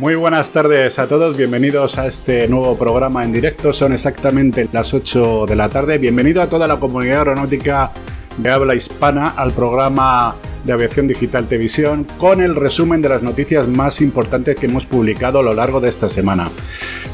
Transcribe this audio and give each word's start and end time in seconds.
Muy 0.00 0.14
buenas 0.14 0.50
tardes 0.50 0.98
a 0.98 1.06
todos, 1.06 1.36
bienvenidos 1.36 1.98
a 1.98 2.06
este 2.06 2.48
nuevo 2.48 2.74
programa 2.78 3.22
en 3.22 3.34
directo. 3.34 3.70
Son 3.70 3.92
exactamente 3.92 4.66
las 4.72 4.94
8 4.94 5.44
de 5.44 5.54
la 5.54 5.68
tarde. 5.68 5.98
Bienvenido 5.98 6.40
a 6.40 6.48
toda 6.48 6.66
la 6.66 6.80
comunidad 6.80 7.18
aeronáutica 7.18 7.92
de 8.38 8.50
habla 8.50 8.74
hispana 8.74 9.34
al 9.36 9.52
programa 9.52 10.36
de 10.64 10.72
Aviación 10.72 11.06
Digital 11.06 11.46
Televisión 11.46 12.06
con 12.16 12.40
el 12.40 12.56
resumen 12.56 13.02
de 13.02 13.10
las 13.10 13.22
noticias 13.22 13.68
más 13.68 14.00
importantes 14.00 14.56
que 14.56 14.64
hemos 14.64 14.86
publicado 14.86 15.40
a 15.40 15.42
lo 15.42 15.52
largo 15.52 15.82
de 15.82 15.90
esta 15.90 16.08
semana. 16.08 16.48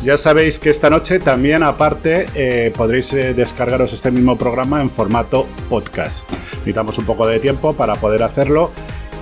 Ya 0.05 0.17
sabéis 0.17 0.61
que 0.61 0.71
esta 0.71 0.89
noche 0.89 1.19
también 1.19 1.65
aparte 1.65 2.27
eh, 2.37 2.73
podréis 2.77 3.13
eh, 3.15 3.35
descargaros 3.35 3.95
este 3.95 4.13
mismo 4.13 4.39
programa 4.39 4.81
en 4.81 4.91
formato 4.91 5.49
podcast. 5.69 6.31
Necesitamos 6.59 6.99
un 6.99 7.05
poco 7.05 7.27
de 7.27 7.41
tiempo 7.41 7.73
para 7.73 7.97
poder 7.97 8.23
hacerlo 8.23 8.71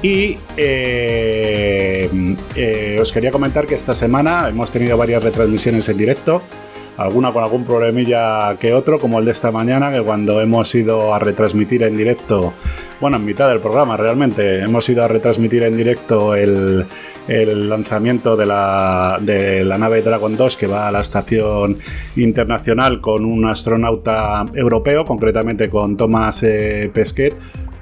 y 0.04 0.36
eh, 0.58 2.10
eh, 2.54 2.98
os 3.00 3.10
quería 3.10 3.30
comentar 3.30 3.66
que 3.66 3.74
esta 3.74 3.94
semana 3.94 4.50
hemos 4.50 4.70
tenido 4.70 4.98
varias 4.98 5.22
retransmisiones 5.22 5.88
en 5.88 5.96
directo, 5.96 6.42
alguna 6.98 7.32
con 7.32 7.42
algún 7.42 7.64
problemilla 7.64 8.54
que 8.60 8.74
otro, 8.74 8.98
como 8.98 9.18
el 9.18 9.24
de 9.24 9.30
esta 9.30 9.50
mañana, 9.50 9.90
que 9.90 10.02
cuando 10.02 10.42
hemos 10.42 10.74
ido 10.74 11.14
a 11.14 11.18
retransmitir 11.18 11.84
en 11.84 11.96
directo, 11.96 12.52
bueno, 13.00 13.16
en 13.16 13.24
mitad 13.24 13.48
del 13.48 13.60
programa 13.60 13.96
realmente, 13.96 14.58
hemos 14.60 14.86
ido 14.90 15.04
a 15.04 15.08
retransmitir 15.08 15.62
en 15.62 15.74
directo 15.74 16.34
el, 16.34 16.84
lanzamiento 17.26 18.36
de 18.36 18.44
la, 18.44 19.16
de 19.22 19.64
la, 19.64 19.78
nave 19.78 20.02
Dragon 20.02 20.36
2 20.36 20.56
que 20.58 20.66
va 20.66 20.88
a 20.88 20.92
la 20.92 21.00
estación 21.00 21.78
internacional 22.16 23.00
con 23.00 23.24
un 23.24 23.46
astronauta 23.46 24.44
europeo, 24.52 25.06
concretamente 25.06 25.70
con 25.70 25.96
Thomas 25.96 26.42
eh, 26.42 26.90
Pesquet, 26.92 27.34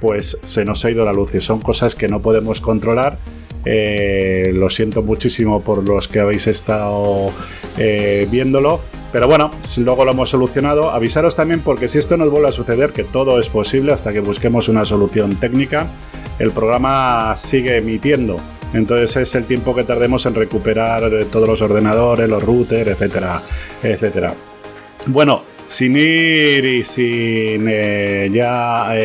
pues 0.03 0.37
se 0.43 0.65
nos 0.65 0.85
ha 0.85 0.91
ido 0.91 1.05
la 1.05 1.13
luz 1.13 1.33
y 1.37 1.41
son 1.41 1.61
cosas 1.61 1.95
que 1.95 2.09
no 2.09 2.21
podemos 2.21 2.61
controlar. 2.61 3.19
Eh, 3.65 4.51
lo 4.53 4.69
siento 4.69 5.01
muchísimo 5.03 5.63
por 5.63 5.89
los 5.89 6.09
que 6.09 6.19
habéis 6.19 6.49
estado 6.49 7.31
eh, 7.79 8.27
viéndolo. 8.29 8.81
Pero 9.13 9.29
bueno, 9.29 9.53
luego 9.77 10.05
lo 10.05 10.11
hemos 10.11 10.29
solucionado. 10.29 10.91
Avisaros 10.91 11.37
también 11.37 11.61
porque 11.61 11.87
si 11.87 11.99
esto 11.99 12.17
nos 12.17 12.31
vuelve 12.31 12.49
a 12.49 12.53
suceder, 12.53 12.91
que 12.91 13.05
todo 13.05 13.39
es 13.39 13.49
posible 13.49 13.93
hasta 13.93 14.13
que 14.13 14.19
busquemos 14.19 14.69
una 14.69 14.85
solución 14.85 15.37
técnica, 15.37 15.87
el 16.41 16.51
programa 16.51 17.37
sigue 17.37 17.77
emitiendo. 17.77 18.39
Entonces 18.75 19.17
es 19.17 19.35
el 19.37 19.45
tiempo 19.45 19.73
que 19.73 19.85
tardemos 19.85 20.27
en 20.27 20.35
recuperar 20.35 21.09
todos 21.31 21.49
los 21.49 21.63
ordenadores, 21.63 22.29
los 22.29 22.43
routers, 22.43 22.91
etcétera, 22.91 23.41
etcétera. 23.85 24.35
Bueno, 25.07 25.43
sin 25.69 25.95
ir 25.95 26.65
y 26.65 26.83
sin 26.83 27.69
eh, 27.69 28.29
ya 28.33 28.97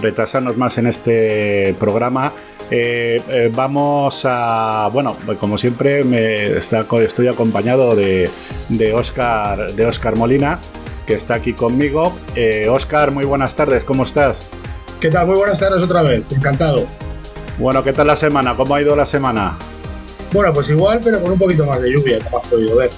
retrasarnos 0.00 0.56
más 0.56 0.78
en 0.78 0.86
este 0.86 1.74
programa. 1.78 2.32
Eh, 2.70 3.22
eh, 3.28 3.50
vamos 3.54 4.22
a, 4.24 4.88
bueno, 4.92 5.16
como 5.38 5.56
siempre 5.56 6.02
me 6.02 6.46
está, 6.56 6.84
estoy 7.02 7.28
acompañado 7.28 7.94
de, 7.94 8.28
de, 8.68 8.92
Oscar, 8.92 9.72
de 9.72 9.86
Oscar 9.86 10.16
Molina, 10.16 10.58
que 11.06 11.14
está 11.14 11.34
aquí 11.34 11.52
conmigo. 11.52 12.16
Eh, 12.34 12.66
Oscar, 12.68 13.12
muy 13.12 13.24
buenas 13.24 13.54
tardes, 13.54 13.84
¿cómo 13.84 14.02
estás? 14.02 14.48
¿Qué 15.00 15.10
tal? 15.10 15.26
Muy 15.26 15.36
buenas 15.36 15.60
tardes 15.60 15.82
otra 15.82 16.02
vez, 16.02 16.32
encantado. 16.32 16.86
Bueno, 17.58 17.84
¿qué 17.84 17.92
tal 17.92 18.08
la 18.08 18.16
semana? 18.16 18.56
¿Cómo 18.56 18.74
ha 18.74 18.82
ido 18.82 18.96
la 18.96 19.06
semana? 19.06 19.56
Bueno, 20.32 20.52
pues 20.52 20.68
igual, 20.68 21.00
pero 21.02 21.20
con 21.22 21.30
un 21.32 21.38
poquito 21.38 21.64
más 21.64 21.80
de 21.80 21.92
lluvia, 21.92 22.18
como 22.24 22.38
has 22.38 22.48
podido 22.48 22.76
ver. 22.76 22.90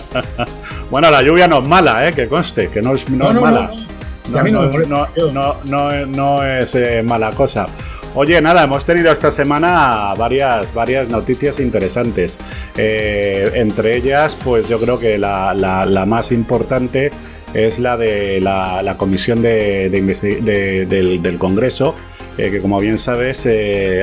bueno, 0.90 1.10
la 1.10 1.22
lluvia 1.22 1.46
no 1.46 1.58
es 1.58 1.68
mala, 1.68 2.08
¿eh? 2.08 2.14
que 2.14 2.28
conste, 2.28 2.68
que 2.68 2.80
no 2.80 2.94
es, 2.94 3.08
no, 3.10 3.30
es 3.30 3.40
mala 3.40 3.70
no, 6.06 6.42
es 6.44 6.74
eh, 6.74 7.02
mala 7.02 7.30
cosa. 7.32 7.66
Oye, 8.14 8.40
nada, 8.40 8.64
hemos 8.64 8.84
tenido 8.84 9.12
esta 9.12 9.30
semana 9.30 10.14
varias, 10.16 10.74
varias 10.74 11.08
noticias 11.08 11.60
interesantes. 11.60 12.38
Eh, 12.76 13.52
entre 13.54 13.96
ellas, 13.96 14.36
pues 14.42 14.68
yo 14.68 14.80
creo 14.80 14.98
que 14.98 15.16
la, 15.16 16.04
más 16.06 16.32
importante 16.32 17.12
es 17.54 17.78
la 17.78 17.96
de 17.96 18.40
la, 18.40 18.94
comisión 18.96 19.42
de, 19.42 19.88
del, 19.90 21.38
Congreso, 21.38 21.94
eh, 22.36 22.50
que 22.50 22.60
como 22.60 22.80
bien 22.80 22.98
sabes 22.98 23.46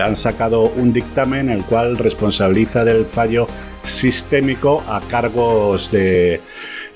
han 0.01 0.15
sacado 0.15 0.63
un 0.63 0.93
dictamen 0.93 1.49
el 1.49 1.63
cual 1.63 1.97
responsabiliza 1.97 2.85
del 2.85 3.05
fallo 3.05 3.47
sistémico 3.83 4.83
a 4.87 5.01
cargos 5.01 5.91
de 5.91 6.41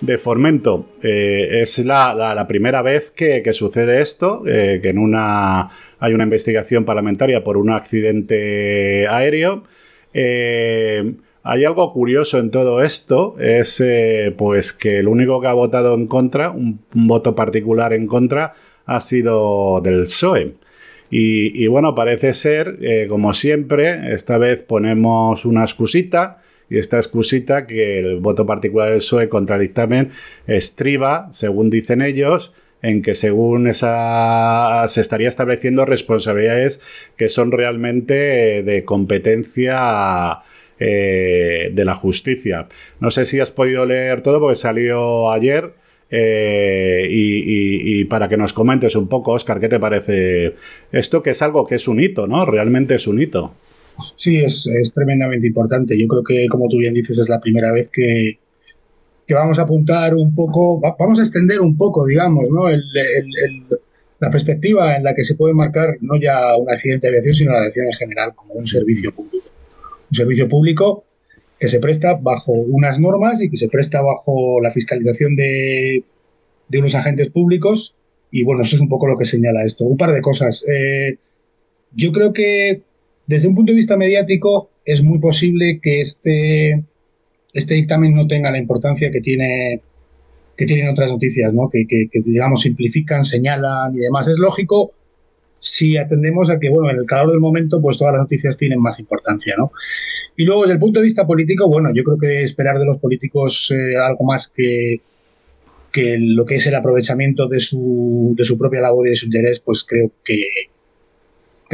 de 0.02 0.18
Formento. 0.18 0.88
Eh, 1.02 1.62
es 1.62 1.78
la, 1.86 2.46
primera 2.48 2.82
vez 2.82 3.12
que, 3.12 3.54
sucede 3.54 4.02
esto, 4.02 4.44
eh, 4.48 4.80
que 4.82 4.90
en 4.90 4.98
una 4.98 5.70
hay 6.00 6.14
una 6.14 6.24
investigación 6.24 6.84
parlamentaria 6.84 7.44
por 7.44 7.58
un 7.58 7.70
accidente 7.70 9.08
aéreo. 9.08 9.64
Eh, 10.14 11.14
hay 11.44 11.66
algo 11.66 11.92
curioso 11.94 12.38
en 12.40 12.52
todo 12.52 12.84
esto, 12.84 13.36
es 13.40 13.84
pues 14.38 14.74
que 14.74 15.00
el 15.00 15.08
único 15.08 15.42
que 15.42 15.48
ha 15.48 15.54
votado 15.54 15.96
en 15.96 16.06
contra, 16.06 16.52
un, 16.52 16.82
voto 16.94 17.34
particular 17.34 17.94
en 17.94 18.06
contra, 18.06 18.54
ha 18.86 19.00
sido 19.00 19.82
del 19.82 20.02
PSOE. 20.02 20.54
Y, 21.10 21.64
y 21.64 21.68
bueno, 21.68 21.96
parece 21.96 22.34
ser, 22.34 23.08
como 23.10 23.34
siempre, 23.34 24.14
esta 24.14 24.38
vez 24.38 24.62
ponemos 24.62 25.44
una 25.46 25.64
excusita 25.64 26.41
y 26.72 26.78
esta 26.78 26.96
excusita 26.96 27.68
que 27.68 28.00
el 28.00 28.22
voto 28.22 28.46
particular 28.46 28.90
del 28.90 29.00
PSOE 29.00 29.28
contra 29.28 29.58
el 29.58 29.64
dictamen 29.64 30.12
estriba, 30.48 31.28
según 31.32 31.70
dicen 31.70 32.02
ellos, 32.02 32.54
en 32.82 33.02
que 33.02 33.14
según 33.14 33.68
esa 33.68 34.86
se 34.88 35.02
estaría 35.02 35.28
estableciendo 35.28 35.86
responsabilidades 35.86 36.82
que 37.18 37.28
son 37.28 37.52
realmente 37.52 38.64
de 38.64 38.86
competencia 38.86 40.40
eh, 40.80 41.72
de 41.74 41.86
la 41.86 41.94
justicia. 41.94 42.70
No 43.02 43.12
sé 43.12 43.26
si 43.26 43.42
has 43.42 43.52
podido 43.52 43.86
leer 43.86 44.22
todo 44.22 44.40
porque 44.40 44.56
salió 44.56 45.30
ayer. 45.30 45.74
Eh, 46.14 47.08
y, 47.10 48.04
para 48.06 48.28
que 48.28 48.36
nos 48.36 48.52
comentes 48.52 48.96
un 48.96 49.08
poco, 49.08 49.32
Oscar, 49.32 49.60
¿qué 49.60 49.70
te 49.70 49.80
parece 49.80 50.56
esto? 50.92 51.22
Que 51.22 51.30
es 51.30 51.42
algo 51.42 51.66
que 51.66 51.76
es 51.76 51.88
un 51.88 52.02
hito, 52.02 52.28
¿no? 52.28 52.46
Realmente 52.46 52.96
es 52.96 53.08
un 53.08 53.22
hito. 53.22 53.56
Sí, 54.16 54.44
es, 54.44 54.68
tremendamente 54.94 55.48
importante. 55.48 56.00
Yo 56.00 56.08
creo 56.08 56.24
que, 56.24 56.48
como 56.48 56.68
tú 56.70 56.78
bien 56.78 56.94
dices, 56.94 57.18
es 57.18 57.30
la 57.30 57.40
primera 57.40 57.72
vez 57.72 57.90
que, 57.90 58.40
vamos 59.30 59.60
a 59.60 59.62
apuntar 59.62 60.14
un 60.14 60.36
poco, 60.36 60.82
vamos 61.00 61.18
a 61.20 61.22
extender 61.22 61.62
un 61.62 61.78
poco, 61.78 62.06
digamos, 62.06 62.50
¿no? 62.52 62.70
la 64.20 64.30
perspectiva 64.30 64.96
en 64.96 65.04
la 65.04 65.16
que 65.16 65.24
se 65.24 65.36
puede 65.36 65.54
marcar 65.54 65.98
no 66.02 66.20
ya 66.20 66.56
un 66.58 66.70
accidente 66.70 67.08
de 67.08 67.14
aviación, 67.14 67.34
sino 67.34 67.52
la 67.54 67.60
aviación 67.60 67.88
en 67.88 67.94
general, 67.94 68.36
como 68.36 68.54
un 68.54 68.68
servicio 68.68 69.16
público. 69.16 69.48
Un 70.12 70.16
servicio 70.16 70.48
público 70.48 71.06
que 71.62 71.68
se 71.68 71.80
presta 71.80 72.16
bajo 72.16 72.52
unas 72.52 73.00
normas 73.00 73.42
y 73.42 73.50
que 73.50 73.56
se 73.56 73.68
presta 73.68 74.02
bajo 74.02 74.60
la 74.62 74.72
fiscalización 74.72 75.36
de, 75.36 76.04
unos 76.74 76.96
agentes 76.96 77.30
públicos. 77.30 77.96
Y 78.32 78.44
bueno, 78.44 78.64
eso 78.64 78.76
es 78.76 78.82
un 78.82 78.90
poco 78.90 79.08
lo 79.08 79.18
que 79.18 79.26
señala 79.26 79.64
esto. 79.64 79.84
Un 79.84 79.98
par 79.98 80.12
de 80.12 80.22
cosas. 80.22 80.66
Eh, 80.68 81.18
yo 81.96 82.12
creo 82.12 82.34
que 82.34 82.82
desde 83.28 83.48
un 83.48 83.56
punto 83.56 83.72
de 83.72 83.78
vista 83.78 83.98
mediático, 83.98 84.70
es 84.86 85.02
muy 85.02 85.20
posible 85.20 85.80
que 85.82 86.02
este, 86.02 86.84
este 87.54 87.74
dictamen 87.76 88.14
no 88.14 88.28
tenga 88.28 88.52
la 88.52 88.58
importancia 88.58 89.12
que 89.12 89.22
tiene 89.22 89.82
que 90.58 90.66
tienen 90.66 90.90
otras 90.90 91.12
noticias, 91.12 91.54
¿no? 91.54 91.70
que, 91.72 91.86
digamos 92.14 92.62
simplifican, 92.62 93.24
señalan 93.24 93.96
y 93.96 94.00
demás. 94.00 94.28
Es 94.28 94.38
lógico 94.38 94.92
si 95.60 95.98
atendemos 95.98 96.50
a 96.50 96.60
que, 96.60 96.70
bueno, 96.70 96.92
en 96.92 96.98
el 96.98 97.06
calor 97.06 97.32
del 97.32 97.40
momento, 97.40 97.82
pues 97.82 97.98
todas 97.98 98.14
las 98.14 98.22
noticias 98.22 98.58
tienen 98.58 98.80
más 98.80 99.00
importancia, 99.00 99.56
¿no? 99.58 99.72
Y 100.36 100.44
luego, 100.46 100.64
desde 100.64 100.74
el 100.74 100.80
punto 100.80 101.00
de 101.00 101.06
vista 101.06 101.28
político, 101.28 101.68
bueno, 101.68 101.90
yo 101.94 102.04
creo 102.04 102.18
que 102.18 102.42
esperar 102.42 102.80
de 102.80 102.86
los 102.86 102.98
políticos 102.98 103.72
eh, 103.72 103.96
algo 103.96 104.24
más 104.24 104.48
que, 104.48 105.02
que 105.92 106.18
lo 106.20 106.46
que 106.46 106.56
es 106.56 106.66
el 106.66 106.76
aprovechamiento 106.76 107.48
de 107.48 107.60
su, 107.60 108.34
de 108.36 108.44
su 108.44 108.58
propia 108.58 108.82
labor 108.82 109.06
y 109.06 109.12
de 109.12 109.16
su 109.16 109.26
interés, 109.26 109.60
pues 109.60 109.84
creo 109.84 110.12
que, 110.24 110.48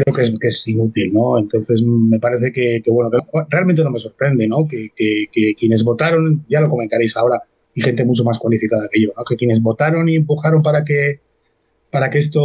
creo 0.04 0.16
que 0.16 0.22
es, 0.22 0.40
que 0.40 0.48
es 0.48 0.68
inútil, 0.68 1.12
¿no? 1.14 1.40
Entonces 1.40 1.82
me 1.82 2.20
parece 2.20 2.52
que, 2.52 2.82
bueno, 2.88 3.10
realmente 3.50 3.84
no 3.84 3.90
me 3.90 4.00
sorprende, 4.00 4.48
¿no? 4.48 4.68
Que, 4.68 4.92
quienes 5.58 5.84
votaron, 5.84 6.46
ya 6.48 6.62
lo 6.62 6.70
comentaréis 6.70 7.18
ahora, 7.18 7.42
y 7.74 7.82
gente 7.82 8.06
mucho 8.06 8.24
más 8.24 8.38
cualificada 8.38 8.88
que 8.92 9.02
yo, 9.02 9.10
¿no? 9.18 9.24
Que 9.24 9.36
quienes 9.36 9.62
votaron 9.62 10.08
y 10.10 10.16
empujaron 10.16 10.62
para 10.62 10.84
que 10.84 11.22
para 11.90 12.10
que 12.10 12.18
esto 12.18 12.42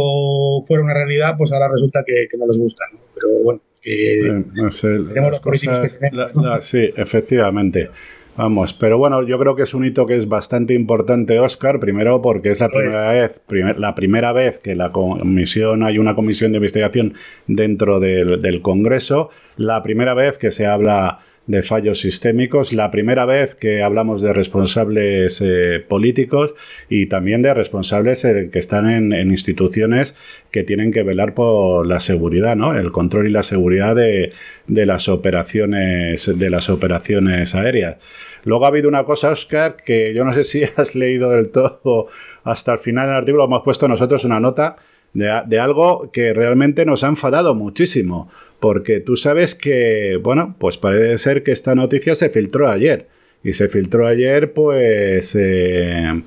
fuera 0.65 0.83
una 0.83 0.93
realidad, 0.93 1.35
pues 1.37 1.51
ahora 1.51 1.67
resulta 1.69 2.03
que, 2.05 2.25
no 2.37 2.47
les 2.47 2.57
gusta, 2.57 2.85
¿no? 2.93 2.99
Pero 3.13 3.43
bueno, 3.43 3.61
que 3.81 4.43
tenemos 4.53 5.31
los 5.31 5.39
políticos 5.41 5.79
que 5.79 6.09
tenemos. 6.09 6.65
sí, 6.65 6.89
efectivamente. 6.95 7.89
Vamos, 8.35 8.73
pero 8.73 8.97
bueno, 8.97 9.21
yo 9.23 9.37
creo 9.37 9.55
que 9.55 9.61
es 9.61 9.73
un 9.75 9.85
hito 9.85 10.07
que 10.07 10.15
es 10.15 10.27
bastante 10.27 10.73
importante, 10.73 11.39
Oscar, 11.39 11.79
primero 11.79 12.21
porque 12.21 12.49
es 12.49 12.59
la 12.59 12.69
pues. 12.69 12.85
primera 12.85 13.11
vez, 13.11 13.41
la 13.77 13.93
primera 13.93 14.31
vez 14.31 14.57
que 14.57 14.75
la 14.75 14.91
comisión, 14.91 15.83
hay 15.83 15.99
una 15.99 16.15
comisión 16.15 16.51
de 16.51 16.57
investigación 16.57 17.13
dentro 17.47 17.99
del, 17.99 18.61
Congreso, 18.61 19.29
la 19.57 19.83
primera 19.83 20.13
vez 20.13 20.37
que 20.37 20.51
se 20.51 20.65
habla 20.65 21.19
de 21.45 21.61
fallos 21.61 21.99
sistémicos. 21.99 22.73
La 22.73 22.89
primera 22.91 23.25
vez 23.25 23.55
que 23.55 23.83
hablamos 23.83 24.21
de 24.21 24.33
responsables 24.33 25.41
eh, 25.41 25.83
políticos 25.87 26.55
y 26.89 27.07
también 27.07 27.41
de 27.41 27.53
responsables 27.53 28.23
eh, 28.25 28.49
que 28.51 28.59
están 28.59 28.89
en, 28.89 29.13
instituciones 29.13 30.15
que 30.51 30.63
tienen 30.63 30.91
que 30.91 31.03
velar 31.03 31.33
por 31.33 31.85
la 31.85 31.99
seguridad, 31.99 32.55
¿no? 32.55 32.77
El 32.77 32.91
control 32.91 33.27
y 33.27 33.31
la 33.31 33.43
seguridad 33.43 33.95
de, 33.95 34.31
de 34.67 34.85
las 34.85 35.09
operaciones 35.09 36.31
de 36.37 36.49
las 36.49 36.69
operaciones 36.69 37.55
aéreas. 37.55 37.97
Luego 38.43 38.65
ha 38.65 38.69
habido 38.69 38.89
una 38.89 39.03
cosa, 39.03 39.29
Oscar, 39.29 39.77
que 39.83 40.13
yo 40.13 40.25
no 40.25 40.33
sé 40.33 40.43
si 40.43 40.63
has 40.75 40.95
leído 40.95 41.31
del 41.31 41.49
todo 41.49 42.07
hasta 42.43 42.73
el 42.73 42.79
final 42.79 43.07
del 43.07 43.15
artículo. 43.15 43.45
Hemos 43.45 43.63
puesto 43.63 43.87
nosotros 43.87 44.23
una 44.25 44.39
nota 44.39 44.75
de, 45.13 45.59
algo 45.59 46.09
que 46.11 46.33
realmente 46.33 46.85
nos 46.85 47.03
ha 47.03 47.07
enfadado 47.07 47.55
muchísimo. 47.55 48.29
Porque 48.59 48.99
tú 48.99 49.15
sabes 49.15 49.55
que, 49.55 50.19
bueno, 50.21 50.55
pues 50.57 50.77
parece 50.77 51.17
ser 51.17 51.43
que 51.43 51.51
esta 51.51 51.75
noticia 51.75 52.15
se 52.15 52.29
filtró 52.29 52.69
ayer. 52.69 53.07
Y 53.43 53.53
se 53.53 53.67
filtró 53.67 54.07
ayer, 54.07 54.53
pues, 54.53 55.35
eh, 55.35 56.23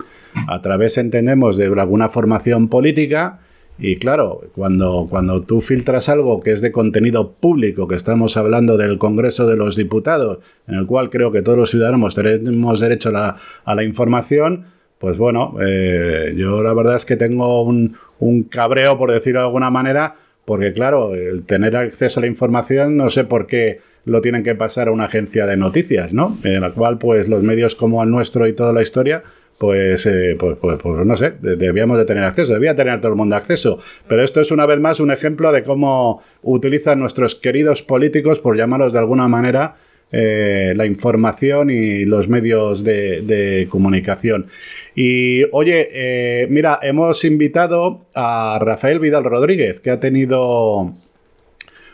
a 0.47 0.63
través, 0.63 0.99
entendemos, 0.99 1.57
de 1.57 1.67
alguna 1.67 2.09
formación 2.09 2.69
política. 2.69 3.41
Y 3.79 3.97
claro, 3.97 4.43
cuando, 4.55 5.07
cuando 5.09 5.43
tú 5.43 5.61
filtras 5.61 6.09
algo 6.09 6.43
que 6.43 6.51
es 6.51 6.61
de 6.61 6.73
contenido 6.73 7.33
público, 7.33 7.89
que 7.89 7.95
estamos 7.95 8.37
hablando 8.37 8.77
del 8.77 8.99
Congreso 8.99 9.47
de 9.47 9.57
los 9.57 9.77
Diputados, 9.77 10.39
en 10.67 10.77
el 10.77 10.87
cual 10.87 11.11
creo 11.11 11.31
que 11.31 11.43
todos 11.43 11.59
los 11.59 11.71
ciudadanos 11.71 12.15
tenemos 12.15 12.81
derecho 12.81 13.11
a 13.11 13.13
la, 13.13 13.37
a 13.65 13.75
la 13.75 13.83
información, 13.83 14.67
pues 14.99 15.19
bueno, 15.19 15.57
eh, 15.61 16.35
yo 16.37 16.63
la 16.63 16.73
verdad 16.73 16.97
es 16.97 17.05
que 17.05 17.17
tengo 17.17 17.63
un, 17.63 17.97
un, 18.19 18.45
cabreo, 18.45 18.99
por 18.99 19.13
decirlo 19.13 19.41
de 19.41 19.47
alguna 19.47 19.71
manera, 19.71 20.15
porque 20.45 20.73
claro, 20.73 21.15
el 21.15 21.45
tener 21.45 21.77
acceso 21.77 22.21
a 22.21 22.23
la 22.23 22.27
información, 22.27 22.97
no 22.97 23.11
sé 23.11 23.25
por 23.25 23.47
qué 23.47 23.81
lo 24.07 24.21
tienen 24.21 24.43
que 24.43 24.55
pasar 24.55 24.89
a 24.89 24.93
una 24.93 25.05
agencia 25.05 25.47
de 25.47 25.57
noticias, 25.57 26.15
¿no? 26.15 26.39
En 26.45 26.61
la 26.61 26.71
cual, 26.71 26.97
pues, 26.97 27.29
los 27.29 27.43
medios 27.43 27.75
como 27.75 28.03
el 28.03 28.11
nuestro 28.11 28.47
y 28.47 28.53
toda 28.53 28.73
la 28.73 28.81
historia, 28.81 29.23
pues, 29.59 30.07
eh, 30.07 30.37
pues, 30.39 30.57
pues, 30.61 30.79
pues, 30.81 31.05
no 31.05 31.17
sé, 31.17 31.35
debíamos 31.41 31.99
de 31.99 32.05
tener 32.05 32.23
acceso, 32.23 32.53
debía 32.53 32.77
tener 32.77 33.01
todo 33.01 33.11
el 33.11 33.19
mundo 33.19 33.35
acceso. 33.35 33.81
Pero 34.07 34.23
esto 34.23 34.41
es 34.41 34.53
una 34.53 34.65
vez 34.65 34.79
más 34.79 35.01
un 35.01 35.11
ejemplo 35.11 35.51
de 35.51 35.65
cómo 35.65 36.23
utilizan 36.43 37.01
nuestros 37.01 37.35
queridos 37.35 37.83
políticos, 37.83 38.39
por 38.39 38.57
llamarlos 38.57 38.93
de 38.93 39.01
alguna 39.01 39.27
manera, 39.27 39.75
eh, 40.13 40.73
la 40.77 40.87
información 40.87 41.69
y 41.69 42.05
los 42.05 42.29
medios 42.29 42.85
de, 42.85 43.67
comunicación. 43.69 44.47
Y 44.95 45.45
oye, 45.53 45.89
eh, 45.93 46.47
mira, 46.49 46.79
hemos 46.83 47.25
invitado 47.25 48.07
a 48.15 48.59
Rafael 48.61 49.01
Vidal 49.01 49.25
Rodríguez, 49.25 49.81
que 49.81 49.91
ha 49.91 49.99
tenido 50.01 50.93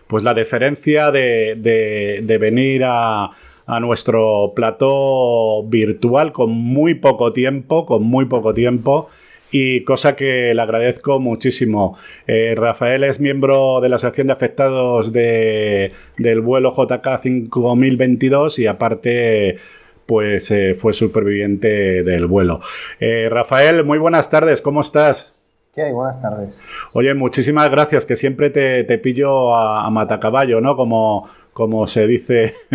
pues 0.06 0.24
la 0.24 0.34
deferencia 0.34 1.10
de, 1.10 2.36
venir 2.38 2.84
a, 2.84 3.30
a 3.66 3.80
nuestro 3.80 4.52
plató 4.54 5.62
virtual 5.64 6.32
con 6.32 6.50
muy 6.50 6.94
poco 6.94 7.32
tiempo, 7.32 7.86
con 7.86 8.02
muy 8.02 8.26
poco 8.26 8.52
tiempo 8.52 9.08
y 9.52 9.84
cosa 9.84 10.16
que 10.16 10.52
le 10.54 10.62
agradezco 10.62 11.20
muchísimo. 11.20 11.96
Eh, 12.26 12.54
Rafael 12.56 13.04
es 13.04 13.20
miembro 13.20 13.80
de 13.80 13.90
la 13.90 13.96
Asociación 13.96 14.28
de 14.28 14.32
Afectados 14.32 15.12
de, 15.12 15.92
del 16.16 16.40
vuelo 16.40 16.74
JK 16.74 17.18
5022 17.20 18.58
y 18.58 18.66
aparte 18.66 19.58
pues 20.06 20.50
eh, 20.50 20.74
fue 20.74 20.94
superviviente 20.94 22.02
del 22.02 22.26
vuelo. 22.26 22.60
Eh, 22.98 23.28
Rafael, 23.30 23.84
muy 23.84 23.98
buenas 23.98 24.30
tardes, 24.30 24.62
¿cómo 24.62 24.80
estás? 24.80 25.34
¿Qué 25.74 25.82
hay? 25.82 25.92
Buenas 25.92 26.20
tardes. 26.20 26.54
Oye, 26.92 27.14
muchísimas 27.14 27.70
gracias, 27.70 28.04
que 28.04 28.16
siempre 28.16 28.50
te, 28.50 28.98
pillo 28.98 29.54
a, 29.54 29.88
matacaballo, 29.90 30.60
¿no? 30.60 30.76
Como, 30.76 31.28
como 31.52 31.86
se 31.86 32.06
dice 32.06 32.54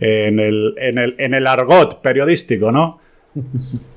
en, 0.00 0.38
el, 0.38 0.74
en, 0.78 0.98
el, 0.98 1.14
en 1.18 1.34
el 1.34 1.46
argot 1.46 2.02
periodístico, 2.02 2.70
¿no? 2.70 3.00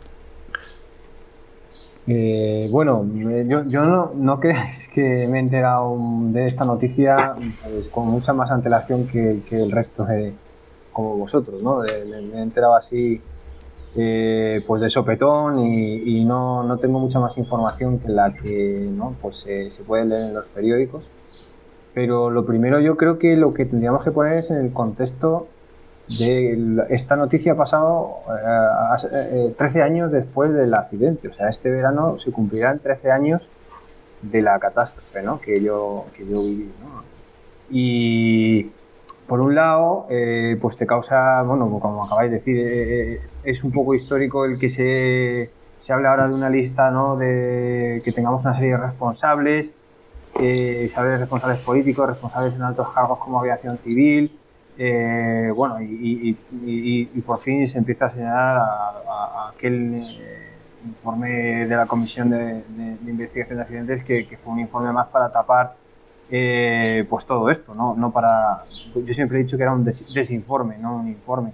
Eh, 2.09 2.69
bueno, 2.71 3.05
eh, 3.29 3.45
yo, 3.49 3.65
yo 3.65 3.83
no, 3.83 4.13
no 4.15 4.39
creáis 4.39 4.87
que 4.87 5.27
me 5.27 5.39
he 5.39 5.41
enterado 5.41 5.97
de 6.31 6.45
esta 6.45 6.63
noticia 6.63 7.35
pues, 7.63 7.89
con 7.89 8.07
mucha 8.07 8.31
más 8.31 8.49
antelación 8.49 9.07
que, 9.07 9.41
el 9.51 9.71
resto 9.71 10.05
de, 10.05 10.33
como 10.93 11.17
vosotros, 11.17 11.61
¿no? 11.61 11.79
me 11.81 12.37
he 12.37 12.41
enterado 12.41 12.75
así 12.75 13.21
eh, 13.97 14.63
pues 14.65 14.81
de 14.81 14.89
sopetón 14.89 15.59
y, 15.59 16.23
no, 16.23 16.63
no, 16.63 16.77
tengo 16.77 16.97
mucha 16.99 17.19
más 17.19 17.37
información 17.37 17.99
que 17.99 18.07
la 18.07 18.33
que 18.33 18.87
¿no? 18.89 19.15
pues, 19.21 19.37
se 19.37 19.83
puede 19.85 20.05
leer 20.05 20.27
en 20.27 20.33
los 20.33 20.47
periódicos. 20.47 21.03
Pero 21.93 22.29
lo 22.29 22.45
primero 22.45 22.79
yo 22.79 22.95
creo 22.95 23.17
que 23.17 23.35
lo 23.35 23.53
que 23.53 23.65
tendríamos 23.65 24.03
que 24.03 24.11
poner 24.11 24.37
es 24.37 24.51
en 24.51 24.57
el 24.57 24.71
contexto 24.71 25.47
de 26.07 26.85
esta 26.89 27.15
noticia 27.15 27.53
ha 27.53 27.55
pasado 27.55 28.19
13 28.95 29.07
eh, 29.09 29.53
eh, 29.57 29.81
años 29.83 30.11
después 30.11 30.53
del 30.53 30.73
accidente. 30.73 31.27
O 31.27 31.33
sea, 31.33 31.49
este 31.49 31.69
verano 31.69 32.17
se 32.17 32.31
cumplirán 32.31 32.79
13 32.79 33.11
años 33.11 33.49
de 34.21 34.41
la 34.41 34.57
catástrofe 34.59 35.21
¿no? 35.21 35.39
que, 35.39 35.61
yo, 35.61 36.05
que 36.15 36.25
yo 36.25 36.41
viví. 36.43 36.71
Y 37.69 38.71
por 39.27 39.41
un 39.41 39.55
lado, 39.55 40.07
eh, 40.09 40.57
pues 40.61 40.77
te 40.77 40.87
causa, 40.87 41.41
bueno, 41.43 41.69
como 41.79 42.05
acabáis 42.05 42.31
de 42.31 42.37
decir, 42.37 43.21
es 43.43 43.63
un 43.63 43.71
poco 43.71 43.93
histórico 43.93 44.45
el 44.45 44.57
que 44.57 44.69
se, 44.69 45.49
se 45.79 45.93
hable 45.93 46.07
ahora 46.07 46.27
de 46.27 46.33
una 46.33 46.49
lista 46.49 46.89
¿no? 46.91 47.17
de 47.17 48.01
que 48.03 48.11
tengamos 48.11 48.43
una 48.45 48.53
serie 48.53 48.71
de 48.71 48.77
responsables, 48.77 49.75
eh, 50.39 50.91
responsables 50.95 51.59
políticos, 51.59 52.07
responsables 52.07 52.53
en 52.55 52.61
altos 52.61 52.87
cargos 52.93 53.19
como 53.19 53.39
aviación 53.39 53.77
civil, 53.77 54.31
eh, 54.79 55.51
bueno, 55.55 55.81
y, 55.81 56.33
por 57.25 57.39
fin 57.39 57.67
se 57.67 57.79
empieza 57.79 58.05
a 58.05 58.09
señalar 58.11 58.57
a, 58.57 59.49
aquel 59.53 59.95
eh, 59.95 60.51
informe 60.85 61.65
de 61.65 61.75
la 61.75 61.87
Comisión 61.87 62.29
de, 62.29 62.63
Investigación 63.07 63.57
de 63.57 63.63
Accidentes 63.63 64.03
que, 64.03 64.37
fue 64.37 64.53
un 64.53 64.59
informe 64.59 64.91
más 64.91 65.07
para 65.07 65.31
tapar 65.31 65.75
eh, 66.29 67.05
pues 67.09 67.25
todo 67.25 67.49
esto, 67.49 67.73
¿no? 67.73 67.95
no 67.95 68.11
para... 68.11 68.65
Yo 68.93 69.13
siempre 69.13 69.39
he 69.39 69.43
dicho 69.43 69.57
que 69.57 69.63
era 69.63 69.73
un 69.73 69.83
desinforme, 69.83 70.77
no 70.77 70.97
un 70.97 71.07
informe. 71.07 71.53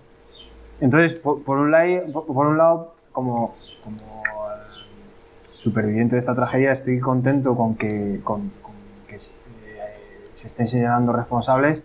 Entonces, 0.82 1.16
por, 1.16 1.58
un, 1.58 1.72
lado, 1.72 2.12
por 2.12 2.48
un 2.48 2.58
lado, 2.58 2.94
como, 3.14 3.56
como 3.82 4.24
superviviente 5.54 6.18
de 6.18 6.20
esta 6.20 6.36
tragedia, 6.36 6.74
estoy 6.74 7.00
contento 7.00 7.56
con 7.56 7.76
que, 7.76 8.20
con, 8.22 8.52
que 9.08 9.18
se 9.18 9.40
estén 10.48 10.68
señalando 10.68 11.14
responsables 11.14 11.84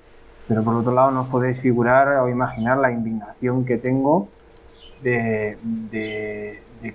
pero 0.49 0.65
por 0.65 0.75
otro 0.75 0.93
lado 0.93 1.11
no 1.11 1.21
os 1.23 1.29
podéis 1.29 1.61
figurar 1.61 2.09
o 2.17 2.29
imaginar 2.29 2.79
la 2.79 2.91
indignación 2.91 3.67
que 3.67 3.77
tengo 3.77 4.29
de, 5.03 5.59